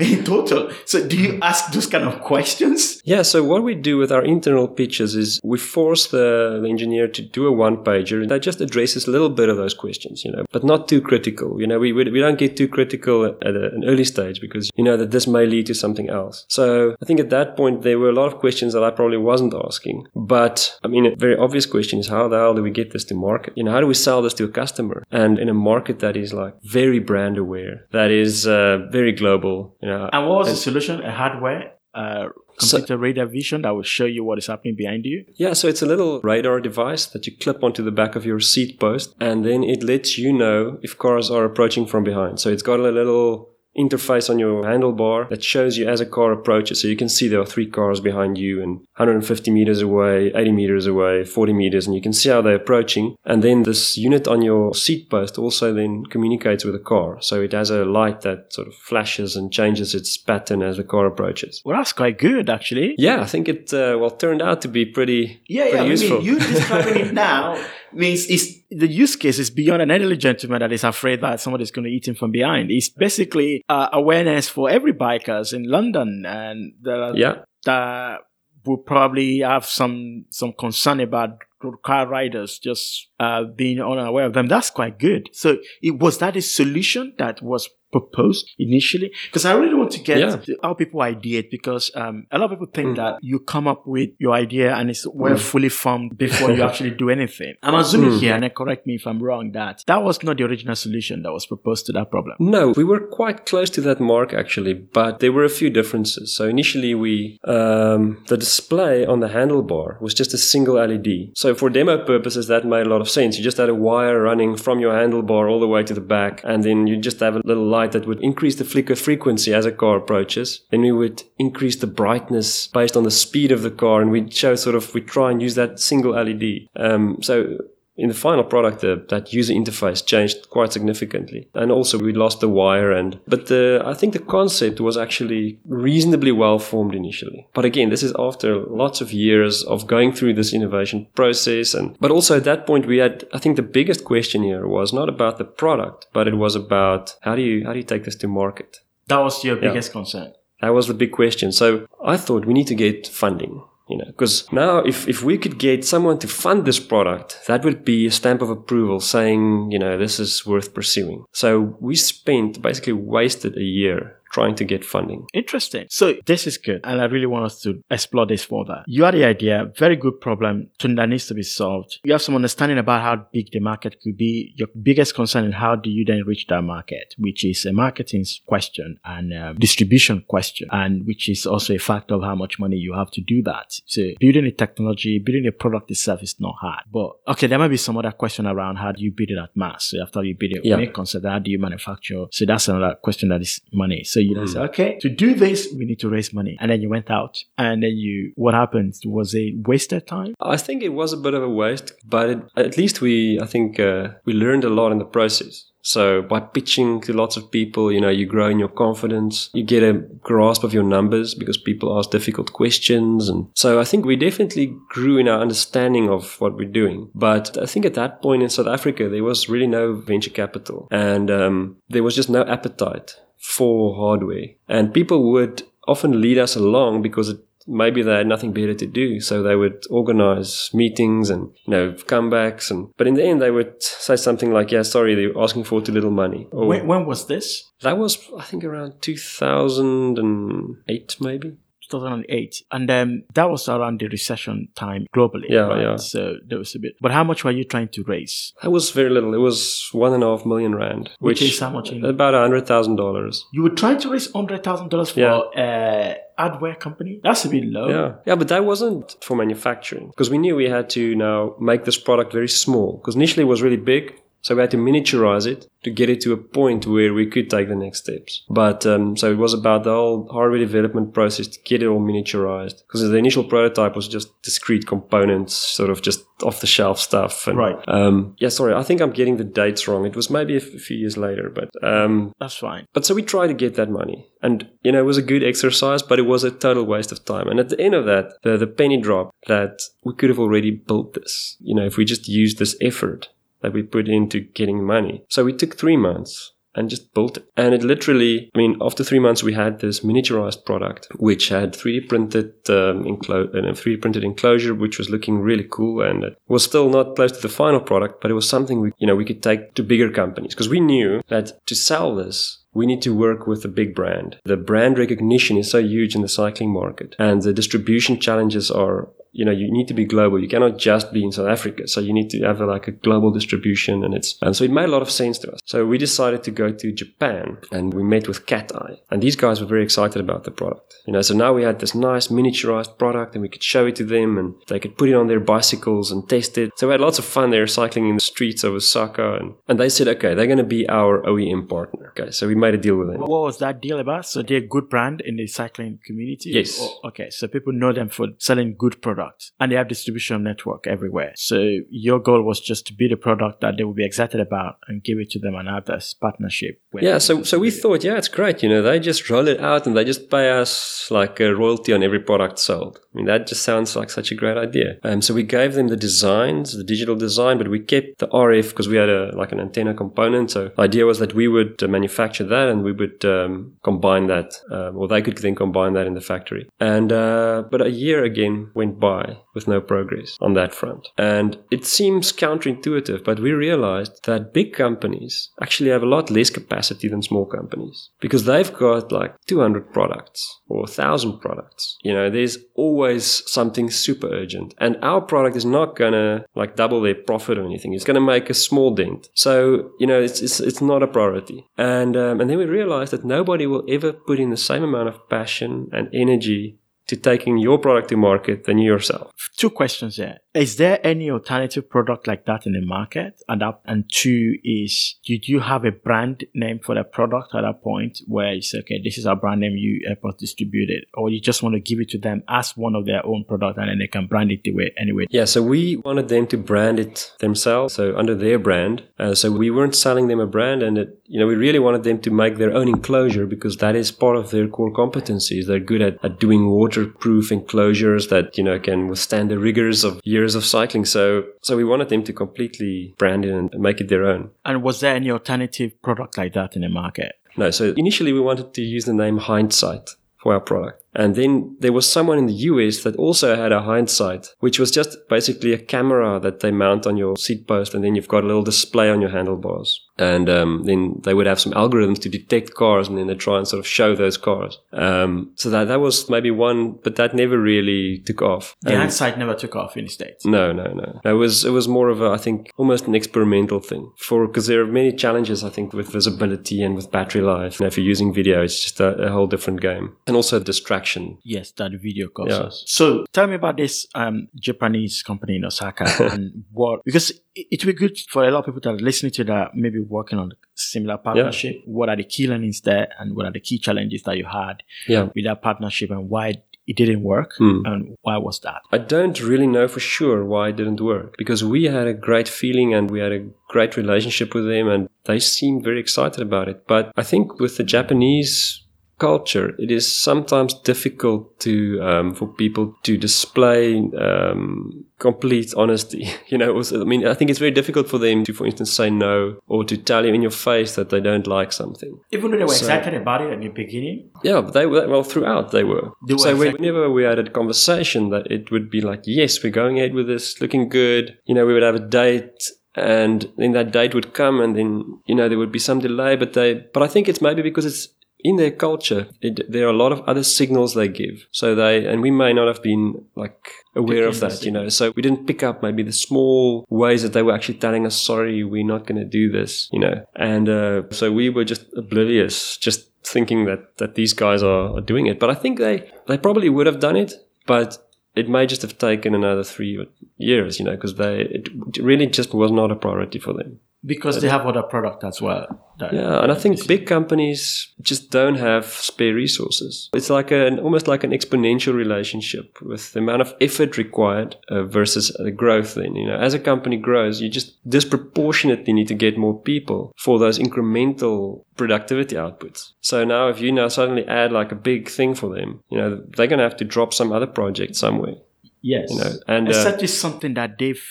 in 0.00 0.24
total? 0.24 0.70
So 0.84 1.06
do 1.06 1.16
you 1.16 1.38
ask 1.42 1.72
those 1.72 1.86
kind 1.86 2.04
of 2.04 2.20
questions? 2.20 3.00
Yeah. 3.04 3.22
So 3.22 3.42
what 3.42 3.62
we 3.62 3.74
do 3.74 3.98
with 3.98 4.12
our 4.12 4.24
internal 4.24 4.68
pitches 4.68 5.14
is 5.14 5.40
we 5.42 5.58
force 5.58 6.08
the, 6.08 6.60
the 6.62 6.68
engineer 6.68 7.08
to 7.08 7.22
do 7.22 7.46
a 7.46 7.52
one 7.52 7.78
pager 7.78 8.20
and 8.22 8.30
that 8.30 8.42
just 8.42 8.60
addresses 8.60 9.06
a 9.06 9.10
little 9.10 9.30
bit 9.30 9.48
of 9.48 9.56
those 9.56 9.74
questions, 9.74 10.24
you 10.24 10.32
know, 10.32 10.44
but 10.52 10.64
not 10.64 10.88
too 10.88 11.00
critical. 11.00 11.60
You 11.60 11.66
know, 11.66 11.78
we, 11.78 11.92
we, 11.92 12.10
we 12.10 12.20
don't 12.20 12.38
get 12.38 12.56
too 12.56 12.68
critical 12.68 13.24
at 13.24 13.56
a, 13.56 13.74
an 13.74 13.84
early 13.84 14.04
stage 14.04 14.40
because 14.40 14.70
you 14.76 14.84
know 14.84 14.96
that 14.96 15.10
this 15.10 15.26
may 15.26 15.46
lead 15.46 15.66
to 15.66 15.74
something 15.74 16.08
else. 16.08 16.44
So 16.48 16.96
I 17.00 17.04
think 17.04 17.20
at 17.20 17.30
that 17.30 17.56
point 17.56 17.82
there 17.82 17.98
were 17.98 18.10
a 18.10 18.14
lot 18.14 18.32
of 18.32 18.38
questions 18.38 18.72
that 18.72 18.84
I 18.84 18.90
probably 18.90 19.16
wasn't 19.16 19.54
asking. 19.54 20.06
But 20.14 20.78
I 20.82 20.88
mean, 20.88 21.06
a 21.06 21.16
very 21.16 21.36
obvious 21.36 21.66
question 21.66 21.98
is 21.98 22.08
how 22.08 22.28
the 22.28 22.38
hell 22.38 22.54
do 22.54 22.62
we 22.62 22.70
get 22.70 22.92
this 22.92 23.04
to 23.04 23.14
market? 23.14 23.54
You 23.56 23.64
know, 23.64 23.72
how 23.72 23.80
do 23.80 23.86
we 23.86 23.94
sell 23.94 24.22
this 24.22 24.34
to 24.34 24.44
a 24.44 24.48
customer? 24.48 25.04
And 25.10 25.38
in 25.38 25.48
a 25.48 25.54
market 25.54 26.00
that 26.00 26.16
is 26.16 26.32
like 26.32 26.54
very 26.62 27.00
brand 27.06 27.38
aware, 27.38 27.86
that 27.92 28.10
is 28.10 28.46
uh, 28.46 28.86
very 28.90 29.12
global. 29.12 29.76
You 29.82 29.88
know, 29.88 30.10
and 30.12 30.28
what 30.28 30.38
was 30.38 30.48
and, 30.48 30.56
the 30.56 30.60
solution? 30.60 31.02
A 31.02 31.12
hardware. 31.12 31.72
Uh, 31.94 32.28
computer 32.58 32.94
so, 32.94 32.96
radar 32.96 33.26
vision 33.26 33.62
that 33.62 33.70
will 33.70 33.82
show 33.82 34.04
you 34.04 34.24
what 34.24 34.38
is 34.38 34.46
happening 34.46 34.76
behind 34.76 35.04
you? 35.04 35.24
Yeah, 35.36 35.52
so 35.54 35.68
it's 35.68 35.82
a 35.82 35.86
little 35.86 36.20
radar 36.20 36.60
device 36.60 37.06
that 37.06 37.26
you 37.26 37.36
clip 37.36 37.62
onto 37.62 37.82
the 37.82 37.90
back 37.90 38.16
of 38.16 38.26
your 38.26 38.40
seat 38.40 38.78
post, 38.78 39.14
and 39.20 39.44
then 39.44 39.64
it 39.64 39.82
lets 39.82 40.18
you 40.18 40.32
know 40.32 40.78
if 40.82 40.98
cars 40.98 41.30
are 41.30 41.44
approaching 41.44 41.86
from 41.86 42.04
behind. 42.04 42.40
So 42.40 42.50
it's 42.50 42.62
got 42.62 42.80
a 42.80 42.90
little 42.90 43.55
interface 43.76 44.30
on 44.30 44.38
your 44.38 44.64
handlebar 44.64 45.28
that 45.28 45.44
shows 45.44 45.76
you 45.76 45.88
as 45.88 46.00
a 46.00 46.06
car 46.06 46.32
approaches. 46.32 46.80
So 46.80 46.88
you 46.88 46.96
can 46.96 47.08
see 47.08 47.28
there 47.28 47.40
are 47.40 47.46
three 47.46 47.66
cars 47.66 48.00
behind 48.00 48.38
you 48.38 48.62
and 48.62 48.78
150 48.96 49.50
meters 49.50 49.80
away, 49.82 50.32
80 50.34 50.52
meters 50.52 50.86
away, 50.86 51.24
40 51.24 51.52
meters, 51.52 51.86
and 51.86 51.94
you 51.94 52.02
can 52.02 52.12
see 52.12 52.28
how 52.28 52.42
they're 52.42 52.56
approaching. 52.56 53.16
And 53.24 53.42
then 53.42 53.62
this 53.62 53.96
unit 53.96 54.26
on 54.26 54.42
your 54.42 54.74
seat 54.74 55.10
post 55.10 55.38
also 55.38 55.72
then 55.72 56.06
communicates 56.06 56.64
with 56.64 56.74
the 56.74 56.80
car. 56.80 57.20
So 57.20 57.40
it 57.40 57.52
has 57.52 57.70
a 57.70 57.84
light 57.84 58.22
that 58.22 58.52
sort 58.52 58.68
of 58.68 58.74
flashes 58.74 59.36
and 59.36 59.52
changes 59.52 59.94
its 59.94 60.16
pattern 60.16 60.62
as 60.62 60.76
the 60.76 60.84
car 60.84 61.06
approaches. 61.06 61.62
Well, 61.64 61.76
that's 61.76 61.92
quite 61.92 62.18
good, 62.18 62.48
actually. 62.48 62.94
Yeah, 62.98 63.20
I 63.20 63.26
think 63.26 63.48
it 63.48 63.72
uh, 63.72 63.96
well 63.98 64.10
turned 64.10 64.42
out 64.42 64.62
to 64.62 64.68
be 64.68 64.86
pretty, 64.86 65.42
yeah, 65.46 65.70
pretty 65.70 65.76
yeah. 65.76 65.90
useful. 65.90 66.16
I 66.16 66.20
mean, 66.20 66.26
you 66.26 66.38
describing 66.38 66.96
it 66.96 67.12
now 67.26 67.62
means 67.92 68.26
it's 68.26 68.55
the 68.70 68.88
use 68.88 69.16
case 69.16 69.38
is 69.38 69.50
beyond 69.50 69.82
an 69.82 69.90
elderly 69.90 70.16
gentleman 70.16 70.60
that 70.60 70.72
is 70.72 70.84
afraid 70.84 71.20
that 71.20 71.40
somebody's 71.40 71.70
going 71.70 71.84
to 71.84 71.90
eat 71.90 72.08
him 72.08 72.14
from 72.14 72.30
behind. 72.30 72.70
It's 72.70 72.88
basically 72.88 73.64
uh, 73.68 73.88
awareness 73.92 74.48
for 74.48 74.68
every 74.68 74.92
bikers 74.92 75.52
in 75.52 75.64
London 75.64 76.24
and 76.26 76.72
the, 76.80 77.12
yeah. 77.14 77.44
that 77.64 78.20
will 78.64 78.78
probably 78.78 79.38
have 79.38 79.64
some 79.64 80.24
some 80.30 80.52
concern 80.52 81.00
about 81.00 81.38
car 81.84 82.06
riders 82.06 82.58
just 82.58 83.08
uh, 83.20 83.44
being 83.44 83.80
unaware 83.80 84.26
of 84.26 84.32
them. 84.34 84.46
That's 84.46 84.70
quite 84.70 84.98
good. 84.98 85.30
So 85.32 85.58
it 85.82 85.98
was 85.98 86.18
that 86.18 86.36
a 86.36 86.42
solution 86.42 87.14
that 87.18 87.42
was 87.42 87.68
proposed 87.92 88.50
initially? 88.58 89.12
Because 89.26 89.44
I 89.44 89.52
really 89.54 89.74
want 89.74 89.90
to 89.92 90.00
get 90.00 90.18
yeah. 90.18 90.54
how 90.62 90.74
people 90.74 91.00
ideate 91.00 91.50
because 91.50 91.90
um, 91.94 92.26
a 92.30 92.38
lot 92.38 92.46
of 92.46 92.50
people 92.58 92.68
think 92.72 92.88
mm. 92.88 92.96
that 92.96 93.18
you 93.22 93.38
come 93.40 93.66
up 93.68 93.86
with 93.86 94.10
your 94.18 94.32
idea 94.34 94.74
and 94.74 94.90
it's 94.90 95.06
well 95.06 95.34
mm. 95.34 95.40
fully 95.40 95.68
formed 95.68 96.18
before 96.18 96.50
you 96.50 96.62
actually 96.68 96.90
do 96.90 97.10
anything. 97.10 97.54
I'm 97.62 97.74
assuming 97.74 98.12
mm. 98.12 98.20
here, 98.20 98.34
and 98.34 98.54
correct 98.54 98.86
me 98.86 98.94
if 98.96 99.06
I'm 99.06 99.22
wrong, 99.22 99.52
that 99.52 99.82
that 99.86 100.02
was 100.02 100.22
not 100.22 100.36
the 100.38 100.44
original 100.44 100.76
solution 100.76 101.22
that 101.22 101.32
was 101.32 101.46
proposed 101.46 101.86
to 101.86 101.92
that 101.92 102.10
problem. 102.10 102.36
No, 102.38 102.70
we 102.70 102.84
were 102.84 103.00
quite 103.00 103.46
close 103.46 103.70
to 103.70 103.80
that 103.82 104.00
mark 104.00 104.32
actually, 104.32 104.74
but 104.74 105.20
there 105.20 105.32
were 105.32 105.44
a 105.44 105.50
few 105.50 105.70
differences. 105.70 106.34
So 106.34 106.46
initially, 106.46 106.94
we 106.94 107.38
um, 107.44 108.22
the 108.26 108.36
display 108.36 109.06
on 109.06 109.20
the 109.20 109.28
handlebar 109.28 110.00
was 110.00 110.14
just 110.14 110.34
a 110.34 110.38
single 110.38 110.74
LED. 110.74 111.30
So 111.34 111.45
for 111.54 111.70
demo 111.70 112.04
purposes, 112.04 112.48
that 112.48 112.64
made 112.64 112.86
a 112.86 112.88
lot 112.88 113.00
of 113.00 113.08
sense. 113.08 113.36
You 113.36 113.44
just 113.44 113.56
had 113.56 113.68
a 113.68 113.74
wire 113.74 114.20
running 114.20 114.56
from 114.56 114.80
your 114.80 114.92
handlebar 114.92 115.50
all 115.50 115.60
the 115.60 115.68
way 115.68 115.82
to 115.82 115.94
the 115.94 116.00
back, 116.00 116.40
and 116.44 116.64
then 116.64 116.86
you 116.86 116.96
just 116.96 117.20
have 117.20 117.36
a 117.36 117.42
little 117.44 117.66
light 117.66 117.92
that 117.92 118.06
would 118.06 118.20
increase 118.22 118.56
the 118.56 118.64
flicker 118.64 118.96
frequency 118.96 119.52
as 119.54 119.66
a 119.66 119.72
car 119.72 119.96
approaches. 119.96 120.62
Then 120.70 120.82
we 120.82 120.92
would 120.92 121.22
increase 121.38 121.76
the 121.76 121.86
brightness 121.86 122.68
based 122.68 122.96
on 122.96 123.04
the 123.04 123.10
speed 123.10 123.52
of 123.52 123.62
the 123.62 123.70
car, 123.70 124.00
and 124.00 124.10
we'd 124.10 124.32
show 124.32 124.54
sort 124.56 124.76
of 124.76 124.92
we 124.94 125.00
try 125.00 125.30
and 125.30 125.42
use 125.42 125.54
that 125.54 125.78
single 125.80 126.12
LED. 126.12 126.68
Um, 126.76 127.18
so 127.22 127.58
in 127.96 128.08
the 128.08 128.14
final 128.14 128.44
product, 128.44 128.84
uh, 128.84 128.96
that 129.08 129.32
user 129.32 129.54
interface 129.54 130.04
changed 130.04 130.50
quite 130.50 130.72
significantly, 130.72 131.48
and 131.54 131.72
also 131.72 131.98
we 131.98 132.12
lost 132.12 132.40
the 132.40 132.48
wire. 132.48 132.92
And 132.92 133.18
but 133.26 133.46
the, 133.46 133.82
I 133.84 133.94
think 133.94 134.12
the 134.12 134.18
concept 134.18 134.80
was 134.80 134.96
actually 134.96 135.58
reasonably 135.66 136.32
well 136.32 136.58
formed 136.58 136.94
initially. 136.94 137.48
But 137.54 137.64
again, 137.64 137.90
this 137.90 138.02
is 138.02 138.12
after 138.18 138.60
lots 138.60 139.00
of 139.00 139.12
years 139.12 139.62
of 139.64 139.86
going 139.86 140.12
through 140.12 140.34
this 140.34 140.52
innovation 140.52 141.06
process, 141.14 141.74
and 141.74 141.96
but 141.98 142.10
also 142.10 142.36
at 142.36 142.44
that 142.44 142.66
point 142.66 142.86
we 142.86 142.98
had. 142.98 143.24
I 143.32 143.38
think 143.38 143.56
the 143.56 143.62
biggest 143.62 144.04
question 144.04 144.42
here 144.42 144.66
was 144.66 144.92
not 144.92 145.08
about 145.08 145.38
the 145.38 145.44
product, 145.44 146.06
but 146.12 146.28
it 146.28 146.36
was 146.36 146.54
about 146.54 147.16
how 147.22 147.34
do 147.34 147.42
you 147.42 147.64
how 147.64 147.72
do 147.72 147.78
you 147.78 147.84
take 147.84 148.04
this 148.04 148.16
to 148.16 148.28
market. 148.28 148.80
That 149.08 149.18
was 149.18 149.44
your 149.44 149.56
biggest 149.56 149.90
yeah. 149.90 149.92
concern. 149.92 150.32
That 150.60 150.74
was 150.74 150.88
the 150.88 150.94
big 150.94 151.12
question. 151.12 151.52
So 151.52 151.86
I 152.04 152.16
thought 152.16 152.46
we 152.46 152.54
need 152.54 152.66
to 152.68 152.74
get 152.74 153.06
funding 153.06 153.62
you 153.88 153.96
know 153.96 154.04
because 154.06 154.50
now 154.52 154.78
if, 154.78 155.08
if 155.08 155.22
we 155.22 155.38
could 155.38 155.58
get 155.58 155.84
someone 155.84 156.18
to 156.18 156.28
fund 156.28 156.64
this 156.64 156.80
product 156.80 157.38
that 157.46 157.64
would 157.64 157.84
be 157.84 158.06
a 158.06 158.10
stamp 158.10 158.42
of 158.42 158.50
approval 158.50 159.00
saying 159.00 159.70
you 159.70 159.78
know 159.78 159.96
this 159.96 160.18
is 160.18 160.46
worth 160.46 160.74
pursuing. 160.74 161.24
So 161.32 161.76
we 161.80 161.96
spent 161.96 162.62
basically 162.62 162.94
wasted 162.94 163.56
a 163.56 163.62
year 163.62 164.20
trying 164.36 164.54
to 164.54 164.64
get 164.64 164.84
funding. 164.84 165.26
Interesting. 165.32 165.86
So 165.88 166.14
this 166.26 166.46
is 166.46 166.58
good. 166.58 166.82
And 166.84 167.00
I 167.00 167.06
really 167.06 167.24
want 167.24 167.46
us 167.46 167.62
to 167.62 167.82
explore 167.90 168.26
this 168.26 168.44
further. 168.44 168.84
You 168.86 169.04
had 169.04 169.14
the 169.14 169.24
idea, 169.24 169.72
very 169.78 169.96
good 169.96 170.20
problem 170.20 170.68
that 170.80 171.08
needs 171.08 171.26
to 171.28 171.34
be 171.34 171.42
solved. 171.42 172.00
You 172.04 172.12
have 172.12 172.20
some 172.20 172.34
understanding 172.34 172.76
about 172.76 173.00
how 173.00 173.26
big 173.32 173.50
the 173.50 173.60
market 173.60 173.96
could 174.02 174.18
be. 174.18 174.52
Your 174.56 174.68
biggest 174.82 175.14
concern 175.14 175.46
is 175.46 175.54
how 175.54 175.74
do 175.74 175.88
you 175.88 176.04
then 176.04 176.22
reach 176.26 176.46
that 176.48 176.60
market, 176.60 177.14
which 177.16 177.46
is 177.46 177.64
a 177.64 177.72
marketing 177.72 178.26
question 178.44 178.98
and 179.06 179.32
a 179.32 179.54
distribution 179.54 180.22
question, 180.28 180.68
and 180.70 181.06
which 181.06 181.30
is 181.30 181.46
also 181.46 181.72
a 181.72 181.78
factor 181.78 182.14
of 182.16 182.22
how 182.22 182.34
much 182.34 182.58
money 182.58 182.76
you 182.76 182.92
have 182.92 183.10
to 183.12 183.22
do 183.22 183.42
that. 183.44 183.68
So 183.86 184.02
building 184.20 184.44
a 184.44 184.52
technology, 184.52 185.18
building 185.18 185.46
a 185.46 185.52
product 185.52 185.90
itself 185.90 186.22
is 186.22 186.38
not 186.38 186.56
hard. 186.60 186.82
But 186.92 187.10
okay, 187.28 187.46
there 187.46 187.58
might 187.58 187.68
be 187.68 187.78
some 187.78 187.96
other 187.96 188.12
question 188.12 188.46
around 188.46 188.76
how 188.76 188.92
do 188.92 189.02
you 189.02 189.12
build 189.12 189.30
it 189.30 189.38
at 189.38 189.56
mass. 189.56 189.86
So 189.86 190.02
after 190.02 190.22
you 190.22 190.34
build 190.38 190.52
it, 190.56 190.64
yeah. 190.64 190.76
make 190.76 190.92
concept, 190.92 191.24
how 191.24 191.38
do 191.38 191.50
you 191.50 191.58
manufacture? 191.58 192.26
So 192.30 192.44
that's 192.44 192.68
another 192.68 192.96
question 192.96 193.30
that 193.30 193.40
is 193.40 193.62
money. 193.72 194.04
So 194.04 194.20
you 194.26 194.34
know, 194.34 194.42
mm. 194.42 194.52
say, 194.52 194.60
okay, 194.60 194.98
to 195.00 195.08
do 195.08 195.34
this, 195.34 195.68
we 195.76 195.84
need 195.84 196.00
to 196.00 196.08
raise 196.08 196.32
money. 196.32 196.56
And 196.60 196.70
then 196.70 196.80
you 196.80 196.88
went 196.88 197.10
out 197.10 197.38
and 197.58 197.82
then 197.82 197.96
you, 197.96 198.32
what 198.36 198.54
happened? 198.54 198.94
Was 199.04 199.34
it 199.34 199.66
wasted 199.66 200.06
time? 200.06 200.34
I 200.40 200.56
think 200.56 200.82
it 200.82 200.90
was 200.90 201.12
a 201.12 201.16
bit 201.16 201.34
of 201.34 201.42
a 201.42 201.48
waste, 201.48 201.92
but 202.04 202.30
it, 202.30 202.38
at 202.56 202.76
least 202.76 203.00
we, 203.00 203.40
I 203.40 203.46
think, 203.46 203.80
uh, 203.80 204.08
we 204.24 204.32
learned 204.32 204.64
a 204.64 204.70
lot 204.70 204.92
in 204.92 204.98
the 204.98 205.04
process. 205.04 205.70
So 205.86 206.20
by 206.20 206.40
pitching 206.40 207.00
to 207.02 207.12
lots 207.12 207.36
of 207.36 207.48
people, 207.52 207.92
you 207.92 208.00
know, 208.00 208.08
you 208.08 208.26
grow 208.26 208.48
in 208.48 208.58
your 208.58 208.68
confidence, 208.68 209.50
you 209.54 209.62
get 209.62 209.84
a 209.84 209.92
grasp 210.20 210.64
of 210.64 210.74
your 210.74 210.82
numbers 210.82 211.32
because 211.32 211.56
people 211.56 211.96
ask 211.96 212.10
difficult 212.10 212.52
questions. 212.52 213.28
And 213.28 213.46
so 213.54 213.78
I 213.78 213.84
think 213.84 214.04
we 214.04 214.16
definitely 214.16 214.74
grew 214.88 215.16
in 215.16 215.28
our 215.28 215.40
understanding 215.40 216.08
of 216.08 216.40
what 216.40 216.56
we're 216.56 216.68
doing. 216.68 217.08
But 217.14 217.56
I 217.56 217.66
think 217.66 217.86
at 217.86 217.94
that 217.94 218.20
point 218.20 218.42
in 218.42 218.48
South 218.48 218.66
Africa, 218.66 219.08
there 219.08 219.22
was 219.22 219.48
really 219.48 219.68
no 219.68 219.94
venture 219.94 220.30
capital 220.30 220.88
and 220.90 221.30
um, 221.30 221.76
there 221.88 222.02
was 222.02 222.16
just 222.16 222.28
no 222.28 222.42
appetite 222.42 223.14
for 223.46 223.94
hardware. 223.94 224.48
And 224.68 224.92
people 224.92 225.30
would 225.30 225.62
often 225.86 226.20
lead 226.20 226.36
us 226.36 226.56
along 226.56 227.02
because 227.02 227.28
it, 227.28 227.38
maybe 227.68 228.02
they 228.02 228.16
had 228.16 228.26
nothing 228.26 228.52
better 228.52 228.74
to 228.74 228.86
do. 228.86 229.20
So 229.20 229.40
they 229.42 229.54
would 229.54 229.84
organize 229.88 230.70
meetings 230.74 231.30
and, 231.30 231.54
you 231.64 231.70
know, 231.70 231.92
comebacks. 231.92 232.72
And, 232.72 232.88
but 232.96 233.06
in 233.06 233.14
the 233.14 233.22
end, 233.22 233.40
they 233.40 233.52
would 233.52 233.80
say 233.80 234.16
something 234.16 234.52
like, 234.52 234.72
yeah, 234.72 234.82
sorry, 234.82 235.14
they're 235.14 235.40
asking 235.40 235.62
for 235.62 235.80
too 235.80 235.92
little 235.92 236.10
money. 236.10 236.48
Or, 236.50 236.66
when, 236.66 236.88
when 236.88 237.06
was 237.06 237.28
this? 237.28 237.70
That 237.82 237.98
was, 237.98 238.18
I 238.36 238.42
think, 238.42 238.64
around 238.64 239.00
2008, 239.00 241.16
maybe. 241.20 241.58
2008 241.86 242.62
and 242.72 242.88
then 242.88 243.24
that 243.34 243.50
was 243.50 243.68
around 243.68 244.00
the 244.00 244.08
recession 244.08 244.68
time 244.74 245.06
globally 245.14 245.48
yeah 245.48 245.60
right? 245.60 245.82
yeah. 245.82 245.96
So 245.96 246.36
there 246.46 246.58
was 246.58 246.74
a 246.74 246.78
bit 246.78 246.96
but 247.00 247.12
how 247.12 247.24
much 247.24 247.44
were 247.44 247.50
you 247.50 247.64
trying 247.64 247.88
to 247.88 248.02
raise? 248.04 248.52
That 248.62 248.70
was 248.70 248.90
very 248.90 249.10
little. 249.10 249.34
It 249.34 249.38
was 249.38 249.88
one 249.92 250.12
and 250.12 250.22
a 250.22 250.26
half 250.26 250.46
million 250.46 250.74
rand 250.74 251.10
which, 251.18 251.40
which 251.40 251.52
is 251.52 251.60
how 251.60 251.70
much 251.70 251.90
in 251.90 252.04
about 252.04 252.34
a 252.34 252.40
hundred 252.40 252.66
thousand 252.66 252.96
dollars. 252.96 253.44
You 253.52 253.62
were 253.62 253.70
trying 253.70 253.98
to 254.00 254.10
raise 254.10 254.30
hundred 254.32 254.62
thousand 254.64 254.88
dollars 254.90 255.10
for 255.10 255.20
yeah. 255.20 255.36
uh 255.36 256.14
hardware 256.38 256.74
company? 256.74 257.20
That's 257.22 257.44
a 257.44 257.48
bit 257.48 257.64
low. 257.64 257.88
Yeah. 257.88 258.14
Yeah 258.26 258.34
but 258.34 258.48
that 258.48 258.64
wasn't 258.64 259.16
for 259.22 259.36
manufacturing 259.36 260.08
because 260.08 260.30
we 260.30 260.38
knew 260.38 260.56
we 260.56 260.68
had 260.68 260.90
to 260.90 261.14
now 261.14 261.54
make 261.60 261.84
this 261.84 261.98
product 261.98 262.32
very 262.32 262.48
small 262.48 262.98
because 262.98 263.14
initially 263.16 263.42
it 263.42 263.46
was 263.46 263.62
really 263.62 263.76
big 263.76 264.20
so 264.42 264.54
we 264.54 264.60
had 264.60 264.70
to 264.70 264.76
miniaturize 264.76 265.46
it 265.46 265.68
to 265.82 265.90
get 265.90 266.08
it 266.08 266.20
to 266.20 266.32
a 266.32 266.36
point 266.36 266.86
where 266.86 267.12
we 267.12 267.26
could 267.26 267.50
take 267.50 267.68
the 267.68 267.74
next 267.74 268.00
steps. 268.02 268.44
But 268.48 268.86
um, 268.86 269.16
so 269.16 269.30
it 269.30 269.38
was 269.38 269.54
about 269.54 269.84
the 269.84 269.92
whole 269.92 270.28
hardware 270.30 270.58
development 270.58 271.14
process 271.14 271.46
to 271.48 271.60
get 271.64 271.82
it 271.82 271.86
all 271.86 272.00
miniaturized 272.00 272.82
because 272.86 273.08
the 273.08 273.16
initial 273.16 273.44
prototype 273.44 273.96
was 273.96 274.08
just 274.08 274.40
discrete 274.42 274.86
components, 274.86 275.54
sort 275.54 275.90
of 275.90 276.02
just 276.02 276.24
off 276.42 276.60
the 276.60 276.66
shelf 276.66 276.98
stuff. 277.00 277.46
And, 277.46 277.58
right. 277.58 277.76
Um, 277.88 278.36
yeah, 278.38 278.48
sorry, 278.48 278.74
I 278.74 278.82
think 278.82 279.00
I'm 279.00 279.12
getting 279.12 279.36
the 279.36 279.44
dates 279.44 279.88
wrong. 279.88 280.06
It 280.06 280.16
was 280.16 280.30
maybe 280.30 280.54
a, 280.54 280.60
f- 280.60 280.74
a 280.74 280.78
few 280.78 280.96
years 280.96 281.16
later, 281.16 281.50
but 281.50 281.70
um, 281.82 282.32
that's 282.38 282.56
fine. 282.56 282.86
But 282.92 283.06
so 283.06 283.14
we 283.14 283.22
tried 283.22 283.48
to 283.48 283.54
get 283.54 283.74
that 283.76 283.90
money, 283.90 284.28
and 284.42 284.68
you 284.82 284.92
know 284.92 285.00
it 285.00 285.06
was 285.06 285.18
a 285.18 285.22
good 285.22 285.42
exercise, 285.42 286.02
but 286.02 286.18
it 286.18 286.26
was 286.26 286.44
a 286.44 286.50
total 286.50 286.84
waste 286.84 287.12
of 287.12 287.24
time. 287.24 287.48
And 287.48 287.58
at 287.58 287.68
the 287.68 287.80
end 287.80 287.94
of 287.94 288.04
that, 288.06 288.34
the 288.42 288.56
the 288.56 288.66
penny 288.66 289.00
drop 289.00 289.30
that 289.46 289.82
we 290.04 290.14
could 290.14 290.30
have 290.30 290.38
already 290.38 290.70
built 290.70 291.14
this. 291.14 291.56
You 291.60 291.74
know, 291.74 291.86
if 291.86 291.96
we 291.96 292.04
just 292.04 292.28
used 292.28 292.58
this 292.58 292.76
effort 292.80 293.28
that 293.60 293.72
we 293.72 293.82
put 293.82 294.08
into 294.08 294.40
getting 294.40 294.84
money. 294.84 295.24
So 295.28 295.44
we 295.44 295.52
took 295.52 295.76
three 295.76 295.96
months 295.96 296.52
and 296.76 296.90
just 296.90 297.12
built 297.14 297.38
it. 297.38 297.48
And 297.56 297.74
it 297.74 297.82
literally, 297.82 298.50
I 298.54 298.58
mean, 298.58 298.76
after 298.80 299.02
three 299.02 299.18
months, 299.18 299.42
we 299.42 299.54
had 299.54 299.80
this 299.80 300.00
miniaturized 300.00 300.64
product 300.64 301.08
which 301.16 301.48
had 301.48 301.72
3D 301.72 302.08
printed 302.08 302.52
um, 302.68 303.04
enclo- 303.04 303.48
uh, 303.48 303.72
3D 303.72 304.00
printed 304.00 304.22
enclosure, 304.22 304.74
which 304.74 304.98
was 304.98 305.10
looking 305.10 305.40
really 305.40 305.66
cool, 305.68 306.02
and 306.02 306.22
it 306.22 306.38
was 306.48 306.62
still 306.62 306.88
not 306.90 307.16
close 307.16 307.32
to 307.32 307.40
the 307.40 307.48
final 307.48 307.80
product, 307.80 308.20
but 308.20 308.30
it 308.30 308.34
was 308.34 308.48
something 308.48 308.80
we, 308.80 308.92
you 308.98 309.06
know, 309.06 309.16
we 309.16 309.24
could 309.24 309.42
take 309.42 309.74
to 309.74 309.82
bigger 309.82 310.10
companies 310.10 310.54
because 310.54 310.68
we 310.68 310.80
knew 310.80 311.22
that 311.28 311.66
to 311.66 311.74
sell 311.74 312.14
this 312.14 312.58
we 312.76 312.84
need 312.84 313.00
to 313.00 313.14
work 313.14 313.46
with 313.46 313.64
a 313.64 313.68
big 313.68 313.94
brand. 313.94 314.38
The 314.44 314.58
brand 314.58 314.98
recognition 314.98 315.56
is 315.56 315.70
so 315.70 315.78
huge 315.78 316.14
in 316.14 316.20
the 316.20 316.28
cycling 316.28 316.70
market 316.70 317.16
and 317.18 317.40
the 317.40 317.54
distribution 317.54 318.20
challenges 318.20 318.70
are 318.70 319.08
you 319.36 319.44
know 319.44 319.52
you 319.52 319.70
need 319.70 319.86
to 319.88 319.94
be 319.94 320.06
global. 320.06 320.40
You 320.42 320.48
cannot 320.48 320.78
just 320.78 321.12
be 321.12 321.22
in 321.22 321.30
south 321.30 321.48
africa. 321.48 321.86
So 321.86 322.00
you 322.00 322.12
need 322.12 322.30
to 322.30 322.40
have 322.42 322.60
a, 322.60 322.66
like 322.66 322.88
a 322.88 322.92
global 322.92 323.30
distribution 323.30 324.02
and 324.02 324.14
it's 324.14 324.38
and 324.40 324.56
so 324.56 324.64
it 324.64 324.70
made 324.70 324.88
a 324.88 324.94
lot 324.96 325.02
of 325.02 325.10
sense 325.10 325.38
to 325.40 325.52
us. 325.52 325.60
So 325.66 325.84
we 325.84 325.98
decided 325.98 326.42
to 326.44 326.50
go 326.50 326.72
to 326.72 326.92
japan 326.92 327.58
and 327.70 327.92
we 327.92 328.02
met 328.02 328.26
with 328.28 328.46
CatEye. 328.46 328.98
And 329.10 329.22
these 329.22 329.36
guys 329.36 329.60
were 329.60 329.66
very 329.66 329.84
excited 329.84 330.20
about 330.20 330.44
the 330.44 330.50
product. 330.50 330.94
You 331.06 331.12
know 331.12 331.22
so 331.22 331.34
now 331.34 331.52
we 331.52 331.62
had 331.64 331.80
this 331.80 331.94
nice 331.94 332.28
miniaturized 332.28 332.98
product 332.98 333.34
and 333.34 333.42
we 333.42 333.50
could 333.50 333.62
show 333.62 333.86
it 333.86 333.96
to 333.96 334.04
them 334.04 334.38
and 334.38 334.54
they 334.68 334.80
could 334.80 334.96
put 334.96 335.10
it 335.10 335.14
on 335.14 335.26
their 335.26 335.40
bicycles 335.40 336.10
and 336.10 336.26
test 336.28 336.56
it. 336.56 336.70
So 336.76 336.86
we 336.88 336.92
had 336.92 337.02
lots 337.02 337.18
of 337.18 337.26
fun 337.26 337.50
there 337.50 337.66
cycling 337.66 338.08
in 338.08 338.16
the 338.16 338.28
streets 338.32 338.64
of 338.64 338.72
osaka 338.72 339.34
and, 339.34 339.54
and 339.68 339.78
they 339.78 339.90
said 339.90 340.08
okay 340.08 340.34
they're 340.34 340.52
going 340.54 340.66
to 340.66 340.74
be 340.78 340.88
our 340.88 341.22
oem 341.22 341.68
partner. 341.68 342.14
Okay 342.16 342.30
so 342.30 342.48
we 342.48 342.54
made 342.54 342.74
a 342.74 342.78
deal 342.78 342.96
with 342.96 343.08
them. 343.08 343.20
What 343.20 343.42
was 343.42 343.58
that 343.58 343.82
deal 343.82 343.98
about? 343.98 344.24
So 344.26 344.42
they're 344.42 344.58
a 344.58 344.72
good 344.76 344.88
brand 344.88 345.20
in 345.20 345.36
the 345.36 345.46
cycling 345.46 345.98
community? 346.06 346.50
Yes. 346.50 346.78
Oh, 346.80 347.08
okay 347.08 347.28
so 347.30 347.46
people 347.46 347.74
know 347.74 347.92
them 347.92 348.08
for 348.08 348.28
selling 348.38 348.74
good 348.78 349.02
products 349.02 349.25
product 349.26 349.52
and 349.60 349.72
they 349.72 349.76
have 349.76 349.88
distribution 349.88 350.42
network 350.42 350.86
everywhere. 350.86 351.32
So 351.36 351.78
your 351.90 352.18
goal 352.18 352.42
was 352.42 352.60
just 352.60 352.86
to 352.88 352.94
be 352.94 353.08
the 353.08 353.16
product 353.16 353.60
that 353.60 353.76
they 353.76 353.84
would 353.84 353.96
be 353.96 354.04
excited 354.04 354.40
about 354.40 354.76
and 354.88 355.02
give 355.02 355.18
it 355.18 355.30
to 355.30 355.38
them 355.38 355.54
and 355.54 355.68
have 355.68 355.86
this 355.86 356.14
partnership. 356.14 356.80
With 356.92 357.04
Yeah. 357.04 357.18
So, 357.18 357.42
so 357.42 357.58
we 357.58 357.70
thought, 357.70 358.04
yeah, 358.04 358.16
it's 358.16 358.28
great. 358.28 358.62
You 358.62 358.68
know, 358.68 358.82
they 358.82 359.00
just 359.00 359.28
roll 359.30 359.48
it 359.48 359.60
out 359.60 359.86
and 359.86 359.96
they 359.96 360.04
just 360.04 360.30
pay 360.30 360.50
us 360.50 361.08
like 361.10 361.40
a 361.40 361.54
royalty 361.54 361.92
on 361.92 362.02
every 362.02 362.20
product 362.20 362.58
sold. 362.58 363.00
I 363.12 363.16
mean, 363.16 363.26
that 363.26 363.46
just 363.46 363.62
sounds 363.62 363.96
like 363.96 364.10
such 364.10 364.30
a 364.30 364.34
great 364.34 364.56
idea. 364.56 364.98
Um, 365.02 365.22
so 365.22 365.34
we 365.34 365.42
gave 365.42 365.74
them 365.74 365.88
the 365.88 365.96
designs, 365.96 366.76
the 366.76 366.84
digital 366.84 367.16
design, 367.16 367.58
but 367.58 367.68
we 367.68 367.80
kept 367.80 368.18
the 368.18 368.28
RF 368.28 368.70
because 368.70 368.88
we 368.88 368.96
had 368.96 369.08
a, 369.08 369.34
like 369.36 369.52
an 369.52 369.60
antenna 369.60 369.94
component. 369.94 370.50
So 370.50 370.68
the 370.68 370.82
idea 370.82 371.06
was 371.06 371.18
that 371.18 371.34
we 371.34 371.48
would 371.48 371.82
uh, 371.82 371.88
manufacture 371.88 372.44
that 372.44 372.68
and 372.68 372.82
we 372.82 372.92
would 372.92 373.24
um, 373.24 373.76
combine 373.82 374.26
that, 374.26 374.54
uh, 374.70 374.90
or 374.90 375.08
they 375.08 375.22
could 375.22 375.38
then 375.38 375.54
combine 375.54 375.94
that 375.94 376.06
in 376.06 376.14
the 376.14 376.20
factory. 376.20 376.68
And, 376.80 377.12
uh, 377.12 377.64
but 377.70 377.80
a 377.80 377.90
year 377.90 378.24
again 378.24 378.70
went 378.74 379.00
by 379.00 379.15
with 379.54 379.68
no 379.68 379.80
progress 379.80 380.36
on 380.40 380.54
that 380.54 380.74
front. 380.74 381.08
And 381.16 381.58
it 381.70 381.84
seems 381.84 382.32
counterintuitive, 382.32 383.24
but 383.24 383.40
we 383.40 383.52
realized 383.52 384.24
that 384.24 384.52
big 384.52 384.72
companies 384.72 385.50
actually 385.60 385.90
have 385.90 386.02
a 386.02 386.06
lot 386.06 386.30
less 386.30 386.50
capacity 386.50 387.08
than 387.08 387.22
small 387.22 387.46
companies 387.46 388.10
because 388.20 388.44
they've 388.44 388.72
got 388.72 389.12
like 389.12 389.34
200 389.46 389.92
products 389.92 390.60
or 390.68 390.80
1,000 390.80 391.38
products. 391.40 391.96
You 392.02 392.12
know, 392.12 392.30
there's 392.30 392.58
always 392.74 393.42
something 393.50 393.90
super 393.90 394.28
urgent. 394.28 394.74
And 394.78 394.96
our 395.02 395.20
product 395.20 395.56
is 395.56 395.64
not 395.64 395.96
going 395.96 396.12
to 396.12 396.44
like 396.54 396.76
double 396.76 397.00
their 397.00 397.14
profit 397.14 397.58
or 397.58 397.64
anything. 397.64 397.94
It's 397.94 398.04
going 398.04 398.16
to 398.16 398.20
make 398.20 398.50
a 398.50 398.54
small 398.54 398.94
dent. 398.94 399.28
So, 399.34 399.90
you 399.98 400.06
know, 400.06 400.20
it's, 400.20 400.40
it's, 400.40 400.60
it's 400.60 400.80
not 400.80 401.02
a 401.02 401.06
priority. 401.06 401.66
And, 401.78 402.16
um, 402.16 402.40
and 402.40 402.50
then 402.50 402.58
we 402.58 402.66
realized 402.66 403.12
that 403.12 403.24
nobody 403.24 403.66
will 403.66 403.84
ever 403.88 404.12
put 404.12 404.40
in 404.40 404.50
the 404.50 404.56
same 404.56 404.82
amount 404.82 405.08
of 405.08 405.28
passion 405.28 405.88
and 405.92 406.08
energy 406.12 406.78
to 407.06 407.16
taking 407.16 407.58
your 407.58 407.78
product 407.78 408.08
to 408.08 408.16
market 408.16 408.64
than 408.64 408.78
yourself. 408.78 409.32
Two 409.56 409.70
questions 409.70 410.16
there. 410.16 410.40
Is 410.54 410.76
there 410.76 410.98
any 411.06 411.30
alternative 411.30 411.88
product 411.88 412.26
like 412.26 412.46
that 412.46 412.66
in 412.66 412.72
the 412.72 412.84
market? 412.84 413.42
And 413.48 413.60
that, 413.60 413.80
and 413.84 414.10
two 414.10 414.56
is, 414.64 415.16
did 415.24 415.46
you 415.48 415.60
have 415.60 415.84
a 415.84 415.92
brand 415.92 416.44
name 416.54 416.80
for 416.82 416.94
the 416.94 417.04
product 417.04 417.54
at 417.54 417.60
that 417.60 417.82
point 417.82 418.20
where 418.26 418.54
you 418.54 418.62
say, 418.62 418.78
okay, 418.78 419.00
this 419.02 419.18
is 419.18 419.26
our 419.26 419.36
brand 419.36 419.60
name, 419.60 419.76
you 419.76 420.02
help 420.06 420.24
us 420.24 420.40
distribute 420.40 420.88
it, 420.88 421.04
or 421.14 421.30
you 421.30 421.40
just 421.40 421.62
want 421.62 421.74
to 421.74 421.80
give 421.80 422.00
it 422.00 422.08
to 422.10 422.18
them 422.18 422.42
as 422.48 422.76
one 422.76 422.94
of 422.94 423.04
their 423.06 423.24
own 423.26 423.44
product 423.44 423.78
and 423.78 423.90
then 423.90 423.98
they 423.98 424.06
can 424.06 424.26
brand 424.26 424.50
it 424.50 424.62
the 424.64 424.72
way 424.72 424.92
anyway? 424.96 425.26
Yeah. 425.30 425.44
So 425.44 425.62
we 425.62 425.96
wanted 425.96 426.28
them 426.28 426.46
to 426.48 426.56
brand 426.56 426.98
it 426.98 427.32
themselves. 427.38 427.94
So 427.94 428.16
under 428.16 428.34
their 428.34 428.58
brand. 428.58 429.02
Uh, 429.18 429.34
so 429.34 429.50
we 429.50 429.70
weren't 429.70 429.94
selling 429.94 430.28
them 430.28 430.40
a 430.40 430.46
brand 430.46 430.82
and 430.82 430.98
it, 430.98 431.20
you 431.26 431.38
know, 431.38 431.46
we 431.46 431.54
really 431.54 431.78
wanted 431.78 432.02
them 432.02 432.18
to 432.20 432.30
make 432.30 432.56
their 432.56 432.72
own 432.72 432.88
enclosure 432.88 433.46
because 433.46 433.76
that 433.78 433.94
is 433.94 434.10
part 434.10 434.36
of 434.36 434.50
their 434.50 434.68
core 434.68 434.92
competencies. 434.92 435.66
They're 435.66 435.80
good 435.80 436.02
at, 436.02 436.24
at 436.24 436.40
doing 436.40 436.70
water 436.70 436.95
waterproof 436.96 437.52
enclosures 437.52 438.28
that 438.28 438.56
you 438.56 438.64
know 438.64 438.78
can 438.78 439.08
withstand 439.08 439.50
the 439.50 439.58
rigors 439.58 440.04
of 440.04 440.20
years 440.24 440.54
of 440.54 440.64
cycling. 440.64 441.04
So 441.04 441.44
so 441.62 441.76
we 441.76 441.84
wanted 441.84 442.08
them 442.08 442.22
to 442.24 442.32
completely 442.32 443.14
brand 443.18 443.44
it 443.44 443.52
and 443.52 443.70
make 443.78 444.00
it 444.00 444.08
their 444.08 444.24
own. 444.24 444.50
And 444.64 444.82
was 444.82 445.00
there 445.00 445.14
any 445.14 445.30
alternative 445.30 446.00
product 446.02 446.38
like 446.38 446.54
that 446.54 446.76
in 446.76 446.82
the 446.82 446.88
market? 446.88 447.34
No. 447.56 447.70
So 447.70 447.94
initially 447.96 448.32
we 448.32 448.40
wanted 448.40 448.74
to 448.74 448.82
use 448.82 449.04
the 449.04 449.14
name 449.14 449.38
Hindsight 449.38 450.10
for 450.38 450.54
our 450.54 450.60
product. 450.60 451.02
And 451.16 451.34
then 451.34 451.76
there 451.80 451.92
was 451.92 452.08
someone 452.08 452.38
in 452.38 452.46
the 452.46 452.52
US 452.70 453.02
that 453.02 453.16
also 453.16 453.56
had 453.56 453.72
a 453.72 453.82
hindsight, 453.82 454.48
which 454.60 454.78
was 454.78 454.90
just 454.90 455.16
basically 455.28 455.72
a 455.72 455.78
camera 455.78 456.38
that 456.40 456.60
they 456.60 456.70
mount 456.70 457.06
on 457.06 457.16
your 457.16 457.36
seat 457.36 457.66
post, 457.66 457.94
and 457.94 458.04
then 458.04 458.14
you've 458.14 458.28
got 458.28 458.44
a 458.44 458.46
little 458.46 458.62
display 458.62 459.10
on 459.10 459.20
your 459.20 459.30
handlebars. 459.30 460.00
And 460.18 460.48
um, 460.48 460.84
then 460.84 461.20
they 461.24 461.34
would 461.34 461.46
have 461.46 461.60
some 461.60 461.72
algorithms 461.72 462.20
to 462.20 462.28
detect 462.28 462.74
cars, 462.74 463.08
and 463.08 463.18
then 463.18 463.26
they 463.26 463.34
try 463.34 463.58
and 463.58 463.66
sort 463.66 463.80
of 463.80 463.86
show 463.86 464.14
those 464.14 464.36
cars. 464.36 464.78
Um, 464.92 465.52
so 465.56 465.70
that 465.70 465.88
that 465.88 466.00
was 466.00 466.28
maybe 466.30 466.50
one, 466.50 466.98
but 467.02 467.16
that 467.16 467.34
never 467.34 467.58
really 467.58 468.18
took 468.18 468.42
off. 468.42 468.76
The 468.82 468.90
and 468.90 468.98
hindsight 469.00 469.38
never 469.38 469.54
took 469.54 469.74
off 469.74 469.96
in 469.96 470.04
the 470.04 470.10
states. 470.10 470.44
No, 470.44 470.72
no, 470.72 470.92
no. 470.92 471.20
It 471.24 471.34
was 471.34 471.64
it 471.64 471.70
was 471.70 471.88
more 471.88 472.08
of 472.08 472.20
a, 472.20 472.30
I 472.30 472.38
think, 472.38 472.70
almost 472.76 473.06
an 473.06 473.14
experimental 473.14 473.80
thing 473.80 474.10
for 474.18 474.46
because 474.46 474.66
there 474.66 474.80
are 474.80 474.86
many 474.86 475.12
challenges 475.12 475.64
I 475.64 475.70
think 475.70 475.92
with 475.92 476.08
visibility 476.08 476.82
and 476.82 476.94
with 476.94 477.10
battery 477.10 477.42
life. 477.42 477.78
And 477.78 477.86
if 477.86 477.96
you're 477.96 478.06
using 478.06 478.32
video, 478.32 478.62
it's 478.62 478.82
just 478.82 479.00
a, 479.00 479.08
a 479.22 479.30
whole 479.30 479.46
different 479.46 479.80
game, 479.80 480.16
and 480.26 480.36
also 480.36 480.58
distraction 480.58 481.05
action. 481.06 481.38
Yes, 481.44 481.70
that 481.72 481.92
video 481.92 482.28
courses. 482.28 482.82
Yeah. 482.82 482.86
So 482.86 483.24
tell 483.32 483.46
me 483.46 483.54
about 483.54 483.76
this 483.76 484.06
um, 484.14 484.48
Japanese 484.58 485.22
company 485.22 485.56
in 485.56 485.64
Osaka 485.64 486.04
and 486.32 486.64
what, 486.72 487.04
because 487.04 487.32
it 487.54 487.84
would 487.84 487.96
be 487.96 487.98
good 487.98 488.18
for 488.28 488.44
a 488.44 488.50
lot 488.50 488.60
of 488.60 488.64
people 488.66 488.80
that 488.80 489.00
are 489.00 489.04
listening 489.04 489.32
to 489.32 489.44
that, 489.44 489.74
maybe 489.74 490.00
working 490.00 490.38
on 490.38 490.52
a 490.52 490.56
similar 490.74 491.16
partnership. 491.16 491.76
Yeah. 491.76 491.82
What 491.86 492.08
are 492.08 492.16
the 492.16 492.24
key 492.24 492.48
learnings 492.48 492.80
there 492.80 493.08
and 493.18 493.36
what 493.36 493.46
are 493.46 493.52
the 493.52 493.60
key 493.60 493.78
challenges 493.78 494.22
that 494.24 494.36
you 494.36 494.44
had 494.44 494.82
yeah. 495.06 495.28
with 495.34 495.44
that 495.44 495.62
partnership 495.62 496.10
and 496.10 496.28
why 496.28 496.62
it 496.86 496.96
didn't 496.96 497.22
work 497.22 497.54
mm. 497.58 497.82
and 497.84 498.16
why 498.22 498.36
was 498.36 498.60
that 498.60 498.80
i 498.92 498.98
don't 498.98 499.42
really 499.42 499.66
know 499.66 499.88
for 499.88 499.98
sure 499.98 500.44
why 500.44 500.68
it 500.68 500.76
didn't 500.76 501.00
work 501.00 501.34
because 501.36 501.64
we 501.64 501.84
had 501.84 502.06
a 502.06 502.14
great 502.14 502.48
feeling 502.48 502.94
and 502.94 503.10
we 503.10 503.18
had 503.18 503.32
a 503.32 503.44
great 503.66 503.96
relationship 503.96 504.54
with 504.54 504.68
them 504.68 504.88
and 504.88 505.08
they 505.24 505.40
seemed 505.40 505.82
very 505.82 505.98
excited 505.98 506.40
about 506.40 506.68
it 506.68 506.86
but 506.86 507.10
i 507.16 507.24
think 507.24 507.58
with 507.58 507.76
the 507.76 507.82
japanese 507.82 508.85
culture, 509.18 509.74
it 509.78 509.90
is 509.90 510.14
sometimes 510.14 510.74
difficult 510.74 511.58
to 511.60 512.00
um, 512.02 512.34
for 512.34 512.46
people 512.46 512.94
to 513.02 513.16
display 513.16 513.98
um, 514.18 515.04
complete 515.18 515.72
honesty. 515.76 516.28
you 516.48 516.58
know, 516.58 516.82
I 516.92 517.04
mean, 517.04 517.26
I 517.26 517.34
think 517.34 517.50
it's 517.50 517.58
very 517.58 517.70
difficult 517.70 518.08
for 518.08 518.18
them 518.18 518.44
to, 518.44 518.52
for 518.52 518.66
instance, 518.66 518.92
say 518.92 519.10
no 519.10 519.58
or 519.66 519.84
to 519.84 519.96
tell 519.96 520.24
you 520.26 520.34
in 520.34 520.42
your 520.42 520.50
face 520.50 520.94
that 520.96 521.10
they 521.10 521.20
don't 521.20 521.46
like 521.46 521.72
something. 521.72 522.18
Even 522.30 522.50
though 522.50 522.58
they 522.58 522.64
were 522.64 522.70
so, 522.70 522.86
excited 522.86 523.14
about 523.14 523.42
it 523.42 523.52
in 523.52 523.60
the 523.60 523.68
beginning. 523.68 524.30
Yeah, 524.42 524.60
they 524.60 524.86
were. 524.86 525.08
Well, 525.08 525.22
throughout 525.22 525.70
they 525.70 525.84
were. 525.84 526.12
They 526.26 526.34
were 526.34 526.38
so 526.38 526.56
whenever 526.56 527.10
we 527.10 527.24
had 527.24 527.38
a 527.38 527.50
conversation, 527.50 528.30
that 528.30 528.50
it 528.50 528.70
would 528.70 528.90
be 528.90 529.00
like, 529.00 529.22
yes, 529.24 529.62
we're 529.62 529.70
going 529.70 529.98
ahead 529.98 530.14
with 530.14 530.26
this, 530.26 530.60
looking 530.60 530.88
good. 530.88 531.38
You 531.44 531.54
know, 531.54 531.66
we 531.66 531.72
would 531.72 531.82
have 531.82 531.94
a 531.94 532.00
date 532.00 532.70
and 532.96 533.52
then 533.58 533.72
that 533.72 533.92
date 533.92 534.14
would 534.14 534.32
come 534.32 534.58
and 534.58 534.74
then 534.74 535.20
you 535.26 535.34
know 535.34 535.48
there 535.48 535.58
would 535.58 535.70
be 535.70 535.78
some 535.78 536.00
delay 536.00 536.34
but 536.34 536.54
they 536.54 536.74
but 536.94 537.02
i 537.02 537.06
think 537.06 537.28
it's 537.28 537.42
maybe 537.42 537.60
because 537.60 537.84
it's 537.84 538.08
in 538.46 538.56
their 538.56 538.70
culture, 538.70 539.26
it, 539.42 539.60
there 539.70 539.86
are 539.86 539.90
a 539.90 540.02
lot 540.04 540.12
of 540.12 540.20
other 540.20 540.44
signals 540.44 540.94
they 540.94 541.08
give. 541.08 541.48
So 541.50 541.74
they, 541.74 542.06
and 542.06 542.22
we 542.22 542.30
may 542.30 542.52
not 542.52 542.68
have 542.68 542.80
been 542.80 543.24
like 543.34 543.72
aware 543.96 544.28
of 544.28 544.38
that, 544.38 544.64
you 544.64 544.70
know. 544.70 544.88
So 544.88 545.12
we 545.16 545.22
didn't 545.22 545.48
pick 545.48 545.64
up 545.64 545.82
maybe 545.82 546.04
the 546.04 546.12
small 546.12 546.86
ways 546.88 547.24
that 547.24 547.32
they 547.32 547.42
were 547.42 547.52
actually 547.52 547.78
telling 547.78 548.06
us, 548.06 548.14
sorry, 548.16 548.62
we're 548.62 548.86
not 548.86 549.04
going 549.04 549.20
to 549.20 549.24
do 549.24 549.50
this, 549.50 549.88
you 549.92 549.98
know. 549.98 550.24
And 550.36 550.68
uh, 550.68 551.02
so 551.10 551.32
we 551.32 551.50
were 551.50 551.64
just 551.64 551.86
oblivious, 551.96 552.76
just 552.76 553.10
thinking 553.24 553.64
that, 553.64 553.96
that 553.96 554.14
these 554.14 554.32
guys 554.32 554.62
are, 554.62 554.96
are 554.96 555.00
doing 555.00 555.26
it. 555.26 555.40
But 555.40 555.50
I 555.50 555.54
think 555.54 555.78
they, 555.78 556.08
they 556.28 556.38
probably 556.38 556.68
would 556.68 556.86
have 556.86 557.00
done 557.00 557.16
it, 557.16 557.34
but 557.66 557.98
it 558.36 558.48
may 558.48 558.64
just 558.66 558.82
have 558.82 558.96
taken 558.96 559.34
another 559.34 559.64
three 559.64 560.06
years, 560.36 560.78
you 560.78 560.84
know, 560.84 560.92
because 560.92 561.16
they, 561.16 561.40
it 561.40 561.68
really 561.98 562.28
just 562.28 562.54
was 562.54 562.70
not 562.70 562.92
a 562.92 562.94
priority 562.94 563.40
for 563.40 563.54
them 563.54 563.80
because 564.06 564.40
they 564.40 564.48
have 564.48 564.64
other 564.66 564.82
product 564.82 565.24
as 565.24 565.42
well. 565.42 565.82
Yeah, 565.98 566.42
and 566.42 566.52
I 566.52 566.54
think 566.54 566.86
big 566.86 567.06
companies 567.06 567.88
just 568.00 568.30
don't 568.30 568.56
have 568.56 568.86
spare 568.86 569.34
resources. 569.34 570.10
It's 570.12 570.30
like 570.30 570.50
an 570.50 570.78
almost 570.78 571.08
like 571.08 571.24
an 571.24 571.32
exponential 571.32 571.94
relationship 571.94 572.78
with 572.82 573.12
the 573.12 573.18
amount 573.18 573.42
of 573.42 573.54
effort 573.60 573.96
required 573.96 574.56
uh, 574.68 574.84
versus 574.84 575.34
the 575.38 575.50
growth. 575.50 575.94
Then 575.94 576.14
you 576.14 576.26
know, 576.26 576.36
as 576.36 576.54
a 576.54 576.58
company 576.58 576.96
grows, 576.96 577.40
you 577.40 577.48
just 577.48 577.76
disproportionately 577.88 578.92
need 578.92 579.08
to 579.08 579.14
get 579.14 579.38
more 579.38 579.58
people 579.58 580.12
for 580.18 580.38
those 580.38 580.58
incremental 580.58 581.64
productivity 581.76 582.36
outputs. 582.36 582.92
So 583.00 583.24
now, 583.24 583.48
if 583.48 583.60
you 583.60 583.72
now 583.72 583.88
suddenly 583.88 584.26
add 584.26 584.52
like 584.52 584.70
a 584.70 584.76
big 584.76 585.08
thing 585.08 585.34
for 585.34 585.54
them, 585.54 585.82
you 585.90 585.98
know, 585.98 586.22
they're 586.36 586.46
going 586.46 586.58
to 586.58 586.64
have 586.64 586.76
to 586.76 586.84
drop 586.84 587.12
some 587.12 587.32
other 587.32 587.46
project 587.46 587.96
somewhere. 587.96 588.36
Yes, 588.82 589.10
you 589.10 589.18
know, 589.18 589.32
and 589.48 589.68
uh, 589.68 589.96
is 590.00 590.18
something 590.18 590.54
that 590.54 590.78
they've 590.78 591.02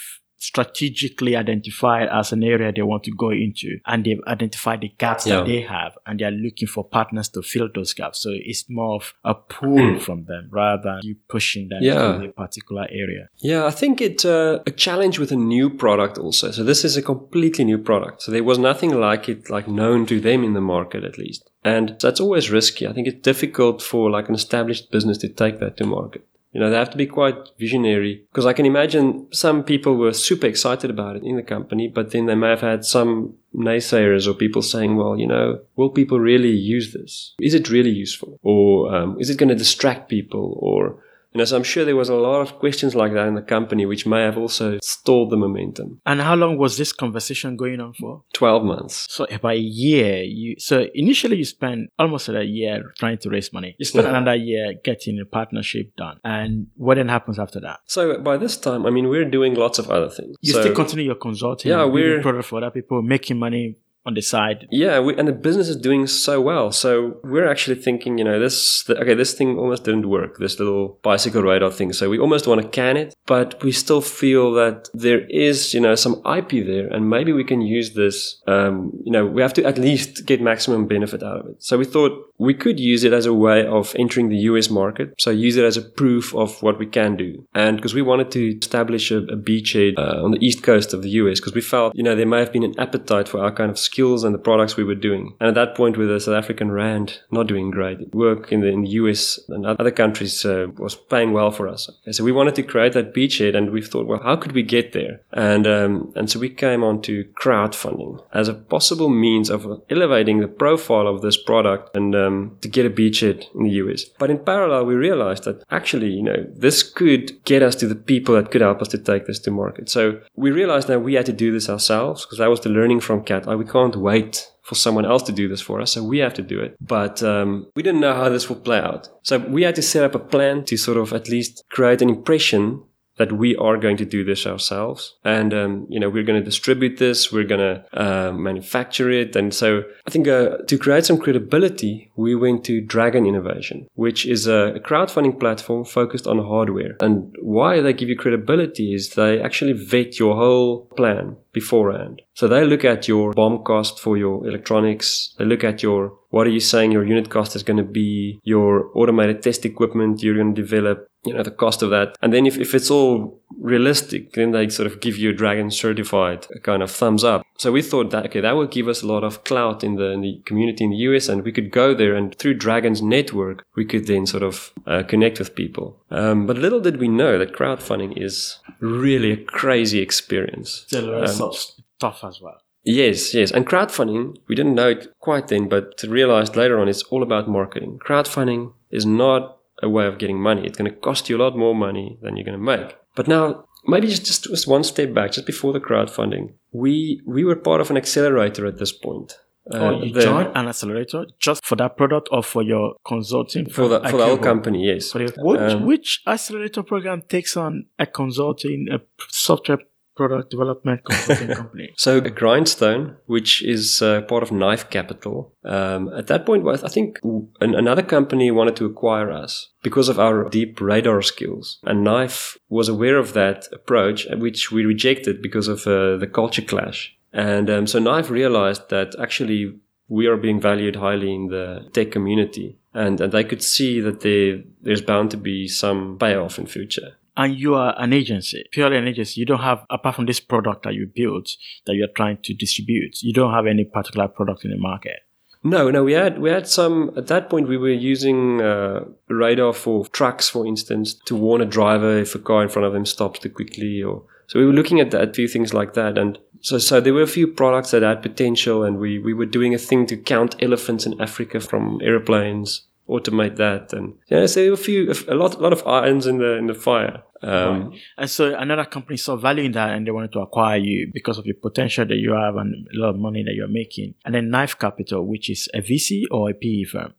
strategically 0.49 1.35
identified 1.35 2.07
as 2.09 2.31
an 2.31 2.43
area 2.43 2.71
they 2.71 2.81
want 2.81 3.03
to 3.03 3.11
go 3.11 3.29
into 3.29 3.79
and 3.85 4.05
they've 4.05 4.21
identified 4.27 4.81
the 4.81 4.91
gaps 4.97 5.25
Yeah. 5.25 5.37
that 5.37 5.45
they 5.47 5.61
have 5.61 5.97
and 6.05 6.19
they're 6.19 6.31
looking 6.31 6.67
for 6.67 6.83
partners 6.83 7.29
to 7.29 7.41
fill 7.41 7.69
those 7.73 7.93
gaps. 7.93 8.19
So 8.23 8.29
it's 8.33 8.63
more 8.69 8.95
of 8.95 9.13
a 9.23 9.33
pull 9.33 9.99
from 9.99 10.25
them 10.25 10.47
rather 10.51 10.81
than 10.83 10.99
you 11.03 11.15
pushing 11.27 11.69
them 11.69 11.79
Yeah. 11.81 12.17
to 12.19 12.25
a 12.25 12.31
particular 12.33 12.85
area. 12.89 13.29
Yeah, 13.39 13.65
I 13.65 13.71
think 13.71 14.01
it's 14.01 14.25
uh, 14.25 14.59
a 14.65 14.71
challenge 14.71 15.19
with 15.19 15.31
a 15.31 15.35
new 15.55 15.69
product 15.69 16.17
also. 16.17 16.51
So 16.51 16.63
this 16.63 16.83
is 16.85 16.97
a 16.97 17.01
completely 17.01 17.63
new 17.65 17.77
product. 17.77 18.21
So 18.23 18.31
there 18.31 18.43
was 18.43 18.57
nothing 18.59 18.91
like 18.99 19.29
it, 19.29 19.49
like 19.49 19.67
known 19.67 20.05
to 20.07 20.19
them 20.19 20.43
in 20.43 20.53
the 20.53 20.61
market 20.61 21.03
at 21.03 21.17
least. 21.17 21.49
And 21.63 21.95
that's 22.01 22.19
always 22.19 22.51
risky. 22.51 22.87
I 22.87 22.93
think 22.93 23.07
it's 23.07 23.21
difficult 23.21 23.81
for 23.81 24.09
like 24.11 24.29
an 24.29 24.35
established 24.35 24.91
business 24.91 25.17
to 25.19 25.29
take 25.29 25.59
that 25.59 25.77
to 25.77 25.85
market. 25.85 26.23
You 26.55 26.61
know, 26.61 26.69
they 26.69 26.77
have 26.77 26.91
to 26.91 26.97
be 26.97 27.05
quite 27.05 27.35
visionary 27.59 28.23
because 28.31 28.45
I 28.45 28.53
can 28.53 28.65
imagine 28.65 29.27
some 29.33 29.61
people 29.61 29.97
were 29.97 30.13
super 30.13 30.47
excited 30.47 30.89
about 30.89 31.17
it 31.17 31.23
in 31.25 31.35
the 31.35 31.43
company, 31.43 31.89
but 31.89 32.11
then 32.11 32.27
they 32.27 32.35
may 32.35 32.47
have 32.47 32.61
had 32.61 32.85
some 32.85 33.33
naysayers 33.53 34.25
or 34.25 34.33
people 34.33 34.61
saying, 34.61 34.95
well, 34.95 35.19
you 35.19 35.27
know, 35.27 35.59
will 35.75 35.89
people 35.89 36.17
really 36.17 36.51
use 36.51 36.93
this? 36.93 37.35
Is 37.41 37.55
it 37.55 37.69
really 37.69 37.89
useful? 37.89 38.39
Or 38.41 38.95
um, 38.95 39.17
is 39.19 39.29
it 39.29 39.37
going 39.37 39.49
to 39.49 39.55
distract 39.55 40.07
people? 40.07 40.57
Or, 40.61 41.03
you 41.35 41.39
know, 41.39 41.43
so 41.45 41.57
I'm 41.57 41.63
sure 41.63 41.83
there 41.83 41.97
was 41.97 42.07
a 42.07 42.15
lot 42.15 42.39
of 42.39 42.59
questions 42.59 42.95
like 42.95 43.11
that 43.11 43.27
in 43.27 43.35
the 43.35 43.41
company, 43.41 43.85
which 43.85 44.05
may 44.05 44.21
have 44.21 44.37
also 44.37 44.79
stalled 44.81 45.31
the 45.31 45.35
momentum. 45.35 45.99
And 46.05 46.21
how 46.21 46.33
long 46.35 46.57
was 46.57 46.77
this 46.77 46.93
conversation 46.93 47.57
going 47.57 47.81
on 47.81 47.91
for? 47.93 48.23
12 48.33 48.63
months. 48.63 49.05
So 49.09 49.25
about 49.29 49.51
a 49.55 49.57
year, 49.59 50.23
you 50.23 50.55
so 50.59 50.87
initially 50.93 51.35
you 51.35 51.43
spent 51.43 51.89
almost 51.99 52.29
a 52.29 52.45
year 52.45 52.93
trying 52.97 53.17
to 53.17 53.29
raise 53.29 53.51
money. 53.51 53.75
You 53.77 53.83
spent 53.85 54.05
Yeah. 54.07 54.15
another 54.17 54.35
year 54.35 54.75
getting 54.81 55.19
a 55.19 55.25
partnership 55.25 55.93
done. 55.97 56.19
And 56.23 56.67
what 56.77 56.95
then 56.95 57.09
happens 57.09 57.37
after 57.37 57.59
that? 57.59 57.79
So 57.85 58.17
by 58.19 58.37
this 58.37 58.55
time, 58.55 58.85
I 58.85 58.89
mean, 58.89 59.09
we're 59.09 59.29
doing 59.29 59.55
lots 59.55 59.77
of 59.77 59.89
other 59.91 60.07
things. 60.09 60.37
You 60.41 60.53
So- 60.53 60.61
still 60.61 60.73
continue 60.73 61.05
your 61.05 61.15
consulting, 61.15 61.69
Yeah, 61.71 61.83
we're- 61.83 62.21
product 62.21 62.45
for 62.45 62.59
other 62.59 62.71
people, 62.71 63.01
making 63.01 63.37
money 63.39 63.75
on 64.05 64.13
the 64.13 64.21
side. 64.21 64.67
Yeah, 64.71 64.99
we, 64.99 65.17
and 65.17 65.27
the 65.27 65.33
business 65.33 65.67
is 65.67 65.75
doing 65.75 66.05
so 66.07 66.39
well. 66.39 66.71
So 66.71 67.17
we're 67.23 67.49
actually 67.49 67.75
thinking, 67.75 68.17
you 68.17 68.23
know, 68.23 68.39
this 68.39 68.83
the, 68.83 68.97
okay, 69.01 69.15
this 69.15 69.33
thing 69.33 69.57
almost 69.57 69.83
didn't 69.83 70.07
work. 70.07 70.37
This 70.37 70.59
little 70.59 70.99
bicycle 71.01 71.41
radar 71.41 71.71
thing. 71.71 71.91
So 71.93 72.09
we 72.09 72.19
almost 72.19 72.47
want 72.47 72.61
to 72.61 72.67
can 72.67 72.97
it, 72.97 73.15
but 73.25 73.61
we 73.63 73.71
still 73.71 74.01
feel 74.01 74.53
that 74.53 74.89
there 74.93 75.25
is, 75.29 75.73
you 75.73 75.79
know, 75.79 75.95
some 75.95 76.21
IP 76.25 76.65
there, 76.65 76.87
and 76.87 77.09
maybe 77.09 77.33
we 77.33 77.43
can 77.43 77.61
use 77.61 77.93
this. 77.93 78.41
Um, 78.47 78.91
you 79.03 79.11
know, 79.11 79.25
we 79.25 79.41
have 79.41 79.53
to 79.53 79.63
at 79.63 79.77
least 79.77 80.25
get 80.25 80.41
maximum 80.41 80.87
benefit 80.87 81.23
out 81.23 81.39
of 81.39 81.47
it. 81.47 81.63
So 81.63 81.77
we 81.77 81.85
thought 81.85 82.11
we 82.37 82.53
could 82.53 82.79
use 82.79 83.03
it 83.03 83.13
as 83.13 83.25
a 83.25 83.33
way 83.33 83.65
of 83.65 83.95
entering 83.97 84.29
the 84.29 84.37
US 84.49 84.69
market. 84.69 85.13
So 85.17 85.31
use 85.31 85.55
it 85.57 85.63
as 85.63 85.77
a 85.77 85.81
proof 85.81 86.35
of 86.35 86.61
what 86.61 86.77
we 86.77 86.85
can 86.85 87.15
do, 87.15 87.47
and 87.55 87.77
because 87.77 87.93
we 87.93 88.01
wanted 88.01 88.31
to 88.31 88.57
establish 88.57 89.09
a, 89.09 89.17
a 89.17 89.37
beachhead 89.37 89.97
uh, 89.97 90.23
on 90.23 90.31
the 90.31 90.45
east 90.45 90.61
coast 90.61 90.93
of 90.93 91.01
the 91.01 91.09
US, 91.21 91.39
because 91.39 91.55
we 91.55 91.61
felt, 91.61 91.95
you 91.95 92.03
know, 92.03 92.15
there 92.15 92.25
may 92.27 92.39
have 92.39 92.53
been 92.53 92.63
an 92.63 92.79
appetite 92.79 93.27
for 93.27 93.39
our 93.39 93.51
kind 93.51 93.71
of 93.71 93.79
skills 93.95 94.25
and 94.25 94.35
the 94.35 94.39
products 94.49 94.75
we 94.75 94.83
were 94.83 95.01
doing. 95.09 95.33
And 95.39 95.47
at 95.47 95.55
that 95.55 95.75
point, 95.75 95.97
with 95.97 96.09
the 96.09 96.19
South 96.19 96.35
African 96.35 96.69
rand 96.69 97.21
not 97.31 97.47
doing 97.47 97.71
great, 97.71 98.13
work 98.13 98.51
in 98.51 98.59
the 98.61 98.67
in 98.67 98.81
the 98.83 98.95
US 99.01 99.39
and 99.47 99.65
other 99.65 99.91
countries 99.91 100.45
uh, 100.45 100.67
was 100.77 100.95
paying 100.95 101.31
well 101.31 101.51
for 101.51 101.67
us. 101.67 101.89
So 102.11 102.23
we 102.23 102.31
wanted 102.39 102.55
to 102.55 102.63
create 102.63 102.93
that 102.93 103.13
beachhead, 103.13 103.55
and 103.55 103.71
we 103.71 103.81
thought, 103.81 104.07
well, 104.07 104.21
how 104.21 104.35
could 104.35 104.51
we 104.51 104.63
get 104.63 104.91
there? 104.91 105.21
And 105.31 105.65
um, 105.77 106.11
and 106.17 106.29
so 106.29 106.39
we 106.39 106.49
came 106.49 106.83
on 106.83 107.01
to 107.03 107.23
crowdfunding 107.41 108.21
as 108.33 108.47
a 108.49 108.53
possible 108.53 109.09
means 109.09 109.49
of 109.49 109.61
elevating 109.89 110.39
the 110.39 110.47
profile 110.47 111.07
of 111.07 111.21
this 111.21 111.37
product 111.37 111.95
and 111.95 112.15
um, 112.15 112.57
to 112.61 112.67
get 112.67 112.85
a 112.85 112.89
beachhead 112.89 113.39
in 113.55 113.63
the 113.63 113.75
US. 113.83 114.03
But 114.19 114.29
in 114.29 114.39
parallel, 114.39 114.85
we 114.85 114.95
realized 114.95 115.43
that 115.45 115.63
actually, 115.71 116.11
you 116.17 116.23
know, 116.23 116.45
this 116.65 116.83
could 116.83 117.25
get 117.45 117.61
us 117.63 117.75
to 117.75 117.87
the 117.87 118.01
people 118.11 118.35
that 118.35 118.51
could 118.51 118.61
help 118.61 118.81
us 118.81 118.89
to 118.89 118.97
take 118.97 119.25
this 119.25 119.39
to 119.39 119.51
market. 119.51 119.89
So 119.89 120.19
we 120.35 120.51
realized 120.51 120.87
that 120.87 121.01
we 121.01 121.13
had 121.13 121.25
to 121.27 121.33
do 121.33 121.51
this 121.51 121.69
ourselves 121.69 122.25
because 122.25 122.39
that 122.39 122.49
was 122.49 122.61
the 122.61 122.69
learning 122.69 123.01
from 123.01 123.23
Cat. 123.23 123.45
Like, 123.45 123.57
we 123.57 123.65
can't 123.65 123.84
wait 123.93 124.51
for 124.63 124.73
someone 124.73 125.05
else 125.05 125.21
to 125.23 125.31
do 125.31 125.47
this 125.47 125.61
for 125.61 125.79
us, 125.79 125.91
so 125.91 126.03
we 126.03 126.17
have 126.17 126.33
to 126.33 126.41
do 126.41 126.59
it. 126.59 126.75
But 126.81 127.21
um, 127.21 127.67
we 127.75 127.83
didn't 127.83 128.01
know 128.01 128.15
how 128.15 128.29
this 128.29 128.49
would 128.49 128.63
play 128.63 128.79
out. 128.79 129.09
So 129.21 129.37
we 129.37 129.61
had 129.61 129.75
to 129.75 129.83
set 129.83 130.03
up 130.03 130.15
a 130.15 130.19
plan 130.19 130.65
to 130.65 130.77
sort 130.77 130.97
of 130.97 131.13
at 131.13 131.29
least 131.29 131.63
create 131.69 132.01
an 132.01 132.09
impression 132.09 132.83
that 133.17 133.31
we 133.31 133.55
are 133.55 133.77
going 133.77 133.97
to 133.97 134.05
do 134.05 134.23
this 134.23 134.45
ourselves. 134.45 135.15
And 135.23 135.53
um, 135.53 135.87
you 135.89 135.99
know 135.99 136.09
we're 136.09 136.23
going 136.23 136.39
to 136.39 136.45
distribute 136.45 136.97
this 136.97 137.31
we're 137.31 137.43
going 137.43 137.59
to 137.59 137.85
uh, 137.93 138.31
manufacture 138.31 139.09
it. 139.09 139.35
And 139.35 139.53
so 139.53 139.83
i 140.07 140.09
think 140.09 140.27
uh, 140.27 140.57
to 140.67 140.77
create 140.77 141.05
some 141.05 141.17
credibility 141.17 142.11
we 142.15 142.35
went 142.35 142.63
to 142.65 142.81
dragon 142.81 143.25
innovation 143.25 143.87
which 143.95 144.25
is 144.25 144.47
a, 144.47 144.73
a 144.75 144.79
crowdfunding 144.79 145.39
platform 145.39 145.85
focused 145.85 146.27
on 146.27 146.39
hardware. 146.39 146.95
And 146.99 147.35
why 147.41 147.81
they 147.81 147.93
give 147.93 148.09
you 148.09 148.17
credibility 148.17 148.93
is 148.93 149.09
they 149.09 149.41
actually 149.41 149.73
vet 149.73 150.19
your 150.19 150.35
whole 150.35 150.85
plan 150.97 151.37
beforehand. 151.53 152.21
So 152.33 152.47
they 152.47 152.65
look 152.65 152.83
at 152.83 153.07
your 153.07 153.33
BOM 153.33 153.63
cost 153.63 153.99
for 153.99 154.17
your 154.17 154.45
electronics. 154.45 155.33
They 155.37 155.45
look 155.45 155.63
at 155.63 155.81
your 155.81 156.17
what 156.35 156.45
are 156.47 156.49
you 156.51 156.59
saying 156.59 156.91
your 156.91 157.05
unit 157.05 157.29
cost 157.29 157.55
is 157.55 157.63
going 157.63 157.77
to 157.77 157.83
be 157.83 158.41
your 158.43 158.91
automated 158.93 159.41
test 159.41 159.65
equipment 159.65 160.21
you're 160.21 160.35
going 160.35 160.53
to 160.53 160.61
develop 160.61 161.07
you 161.25 161.33
know 161.33 161.43
the 161.43 161.51
cost 161.51 161.81
of 161.81 161.89
that 161.89 162.15
and 162.21 162.33
then 162.33 162.45
if, 162.45 162.57
if 162.57 162.73
it's 162.73 162.91
all 162.91 163.41
realistic 163.59 164.33
then 164.33 164.51
they 164.51 164.69
sort 164.69 164.87
of 164.87 164.99
give 164.99 165.17
you 165.17 165.29
a 165.29 165.33
dragon 165.33 165.71
certified 165.71 166.45
kind 166.63 166.83
of 166.83 166.91
thumbs 166.91 167.23
up 167.23 167.45
so 167.57 167.71
we 167.71 167.81
thought 167.81 168.11
that 168.11 168.25
okay 168.25 168.41
that 168.41 168.53
will 168.53 168.67
give 168.67 168.87
us 168.87 169.01
a 169.01 169.07
lot 169.07 169.23
of 169.23 169.43
clout 169.43 169.83
in 169.83 169.95
the, 169.95 170.11
in 170.11 170.21
the 170.21 170.41
community 170.45 170.83
in 170.83 170.91
the 170.91 170.97
us 170.97 171.27
and 171.27 171.43
we 171.43 171.51
could 171.51 171.71
go 171.71 171.93
there 171.93 172.15
and 172.15 172.35
through 172.35 172.53
dragon's 172.53 173.01
network 173.01 173.65
we 173.75 173.85
could 173.85 174.07
then 174.07 174.25
sort 174.25 174.43
of 174.43 174.71
uh, 174.87 175.03
connect 175.03 175.39
with 175.39 175.55
people 175.55 175.99
um, 176.11 176.45
but 176.45 176.57
little 176.57 176.79
did 176.79 176.97
we 176.97 177.07
know 177.07 177.37
that 177.37 177.53
crowdfunding 177.53 178.21
is 178.21 178.59
really 178.79 179.31
a 179.31 179.37
crazy 179.37 179.99
experience 179.99 180.85
Still 180.87 181.15
Um, 181.15 181.27
so 181.27 181.53
tough 181.99 182.23
as 182.23 182.41
well. 182.41 182.61
Yes, 182.83 183.33
yes. 183.33 183.51
And 183.51 183.65
crowdfunding, 183.65 184.37
we 184.47 184.55
didn't 184.55 184.75
know 184.75 184.89
it 184.89 185.07
quite 185.19 185.47
then, 185.47 185.67
but 185.67 186.03
realized 186.07 186.55
later 186.55 186.79
on 186.79 186.87
it's 186.87 187.03
all 187.03 187.23
about 187.23 187.49
marketing. 187.49 187.99
Crowdfunding 188.05 188.73
is 188.91 189.05
not 189.05 189.54
a 189.81 189.89
way 189.89 190.05
of 190.07 190.17
getting 190.17 190.39
money. 190.39 190.65
It's 190.65 190.77
going 190.77 190.91
to 190.91 190.97
cost 190.97 191.29
you 191.29 191.37
a 191.37 191.41
lot 191.43 191.57
more 191.57 191.75
money 191.75 192.17
than 192.21 192.37
you're 192.37 192.45
going 192.45 192.57
to 192.59 192.63
make. 192.63 192.95
But 193.15 193.27
now, 193.27 193.65
maybe 193.87 194.07
just, 194.07 194.25
just, 194.25 194.43
just 194.45 194.67
one 194.67 194.83
step 194.83 195.13
back, 195.13 195.31
just 195.33 195.45
before 195.45 195.73
the 195.73 195.79
crowdfunding, 195.79 196.53
we, 196.71 197.21
we 197.25 197.43
were 197.43 197.55
part 197.55 197.81
of 197.81 197.89
an 197.91 197.97
accelerator 197.97 198.65
at 198.65 198.77
this 198.77 198.91
point. 198.91 199.37
Uh, 199.73 199.79
or 199.79 199.93
you 199.93 200.13
join 200.13 200.45
an 200.53 200.67
accelerator 200.67 201.25
just 201.39 201.65
for 201.65 201.75
that 201.75 201.97
product 201.97 202.29
or 202.31 202.43
for 202.43 202.61
your 202.61 202.95
consulting 203.03 203.67
for 203.67 203.87
the, 203.87 203.99
for 204.01 204.17
the 204.17 204.25
whole 204.25 204.37
company, 204.37 204.85
yes. 204.85 205.11
The- 205.11 205.33
which, 205.37 205.59
Um, 205.59 205.85
which 205.87 206.21
accelerator 206.27 206.83
program 206.83 207.23
takes 207.27 207.57
on 207.57 207.87
a 207.97 208.05
consulting, 208.05 208.87
a 208.91 208.99
software 209.29 209.79
product 210.15 210.49
development 210.49 211.03
consulting 211.05 211.55
company? 211.55 211.93
So 211.97 212.21
Grindstone, 212.21 213.17
which 213.25 213.63
is 213.63 214.01
uh, 214.01 214.21
part 214.21 214.43
of 214.43 214.51
Knife 214.51 214.89
Capital, 214.89 215.53
um, 215.63 216.13
at 216.13 216.27
that 216.27 216.45
point, 216.45 216.67
I 216.67 216.87
think 216.87 217.19
an, 217.23 217.75
another 217.75 218.03
company 218.03 218.51
wanted 218.51 218.75
to 218.77 218.85
acquire 218.85 219.31
us 219.31 219.69
because 219.83 220.09
of 220.09 220.19
our 220.19 220.49
deep 220.49 220.81
radar 220.81 221.21
skills. 221.21 221.79
And 221.83 222.03
Knife 222.03 222.57
was 222.69 222.89
aware 222.89 223.17
of 223.17 223.33
that 223.33 223.67
approach, 223.71 224.27
uh, 224.27 224.37
which 224.37 224.71
we 224.71 224.85
rejected 224.85 225.41
because 225.41 225.67
of 225.67 225.85
uh, 225.87 226.17
the 226.17 226.29
culture 226.31 226.61
clash. 226.61 227.15
And 227.33 227.69
um, 227.69 227.87
so 227.87 227.99
Knife 227.99 228.29
realized 228.29 228.89
that 228.89 229.15
actually 229.19 229.79
we 230.07 230.27
are 230.27 230.37
being 230.37 230.61
valued 230.61 230.97
highly 230.97 231.33
in 231.33 231.47
the 231.47 231.89
tech 231.93 232.11
community. 232.11 232.77
And, 232.93 233.19
and 233.19 233.31
they 233.31 233.43
could 233.43 233.61
see 233.61 233.99
that 234.01 234.21
there, 234.21 234.61
there's 234.81 235.01
bound 235.01 235.31
to 235.31 235.37
be 235.37 235.67
some 235.67 236.17
payoff 236.17 236.57
in 236.57 236.67
future. 236.67 237.17
And 237.37 237.59
you 237.59 237.75
are 237.75 237.95
an 237.97 238.13
agency, 238.13 238.63
purely 238.71 238.97
an 238.97 239.07
agency. 239.07 239.39
You 239.39 239.45
don't 239.45 239.61
have, 239.61 239.85
apart 239.89 240.15
from 240.15 240.25
this 240.25 240.39
product 240.39 240.83
that 240.83 240.93
you 240.93 241.09
built 241.13 241.49
that 241.85 241.95
you're 241.95 242.07
trying 242.15 242.37
to 242.43 242.53
distribute, 242.53 243.21
you 243.21 243.33
don't 243.33 243.53
have 243.53 243.67
any 243.67 243.83
particular 243.83 244.27
product 244.27 244.63
in 244.63 244.71
the 244.71 244.77
market. 244.77 245.19
No, 245.63 245.89
no, 245.89 246.03
we 246.03 246.13
had 246.13 246.39
we 246.39 246.51
had 246.51 246.67
some 246.67 247.11
at 247.17 247.25
that 247.25 247.49
point. 247.49 247.67
We 247.67 247.77
were 247.77 247.89
using 247.89 248.61
uh, 248.61 249.05
radar 249.29 249.73
for 249.73 250.05
trucks, 250.05 250.47
for 250.47 250.63
instance, 250.67 251.15
to 251.25 251.35
warn 251.35 251.59
a 251.59 251.65
driver 251.65 252.19
if 252.19 252.35
a 252.35 252.39
car 252.39 252.61
in 252.61 252.69
front 252.69 252.85
of 252.85 252.93
them 252.93 253.03
stops 253.03 253.39
too 253.39 253.49
quickly, 253.49 254.03
or 254.03 254.23
so 254.45 254.59
we 254.59 254.65
were 254.67 254.73
looking 254.73 254.99
at 254.99 255.09
that, 255.09 255.29
a 255.29 255.33
few 255.33 255.47
things 255.47 255.73
like 255.73 255.95
that, 255.95 256.19
and 256.19 256.37
so 256.61 256.77
so 256.77 257.01
there 257.01 257.15
were 257.15 257.23
a 257.23 257.27
few 257.27 257.47
products 257.47 257.89
that 257.91 258.03
had 258.03 258.21
potential, 258.21 258.83
and 258.83 258.99
we 258.99 259.17
we 259.17 259.33
were 259.33 259.47
doing 259.47 259.73
a 259.73 259.79
thing 259.79 260.05
to 260.05 260.17
count 260.17 260.55
elephants 260.61 261.07
in 261.07 261.19
Africa 261.19 261.59
from 261.59 261.99
airplanes, 262.03 262.83
automate 263.07 263.55
that, 263.57 263.93
and 263.93 264.13
yeah, 264.29 264.45
so 264.47 264.73
a 264.73 264.77
few 264.77 265.11
a 265.27 265.35
lot 265.35 265.55
a 265.55 265.59
lot 265.59 265.73
of 265.73 265.85
irons 265.85 266.25
in 266.27 266.37
the 266.39 266.53
in 266.57 266.67
the 266.67 266.73
fire. 266.73 267.23
Um, 267.41 267.93
And 268.17 268.29
so 268.29 268.55
another 268.57 268.85
company 268.85 269.17
saw 269.17 269.35
value 269.35 269.65
in 269.65 269.73
that 269.73 269.89
and 269.93 270.07
they 270.07 270.11
wanted 270.11 270.31
to 270.31 270.39
acquire 270.39 270.77
you 270.77 271.11
because 271.13 271.37
of 271.37 271.45
your 271.45 271.55
potential 271.61 272.03
that 272.05 272.15
you 272.17 272.33
have 272.33 272.55
and 272.55 272.87
a 272.91 272.97
lot 272.99 273.09
of 273.09 273.17
money 273.19 273.43
that 273.43 273.53
you're 273.53 273.67
making. 273.67 274.15
And 274.25 274.33
then 274.33 274.49
Knife 274.49 274.79
Capital, 274.79 275.23
which 275.27 275.49
is 275.51 275.69
a 275.73 275.81
VC 275.81 276.23
or 276.31 276.49
a 276.49 276.53
PE 276.55 276.85
firm. 276.85 277.13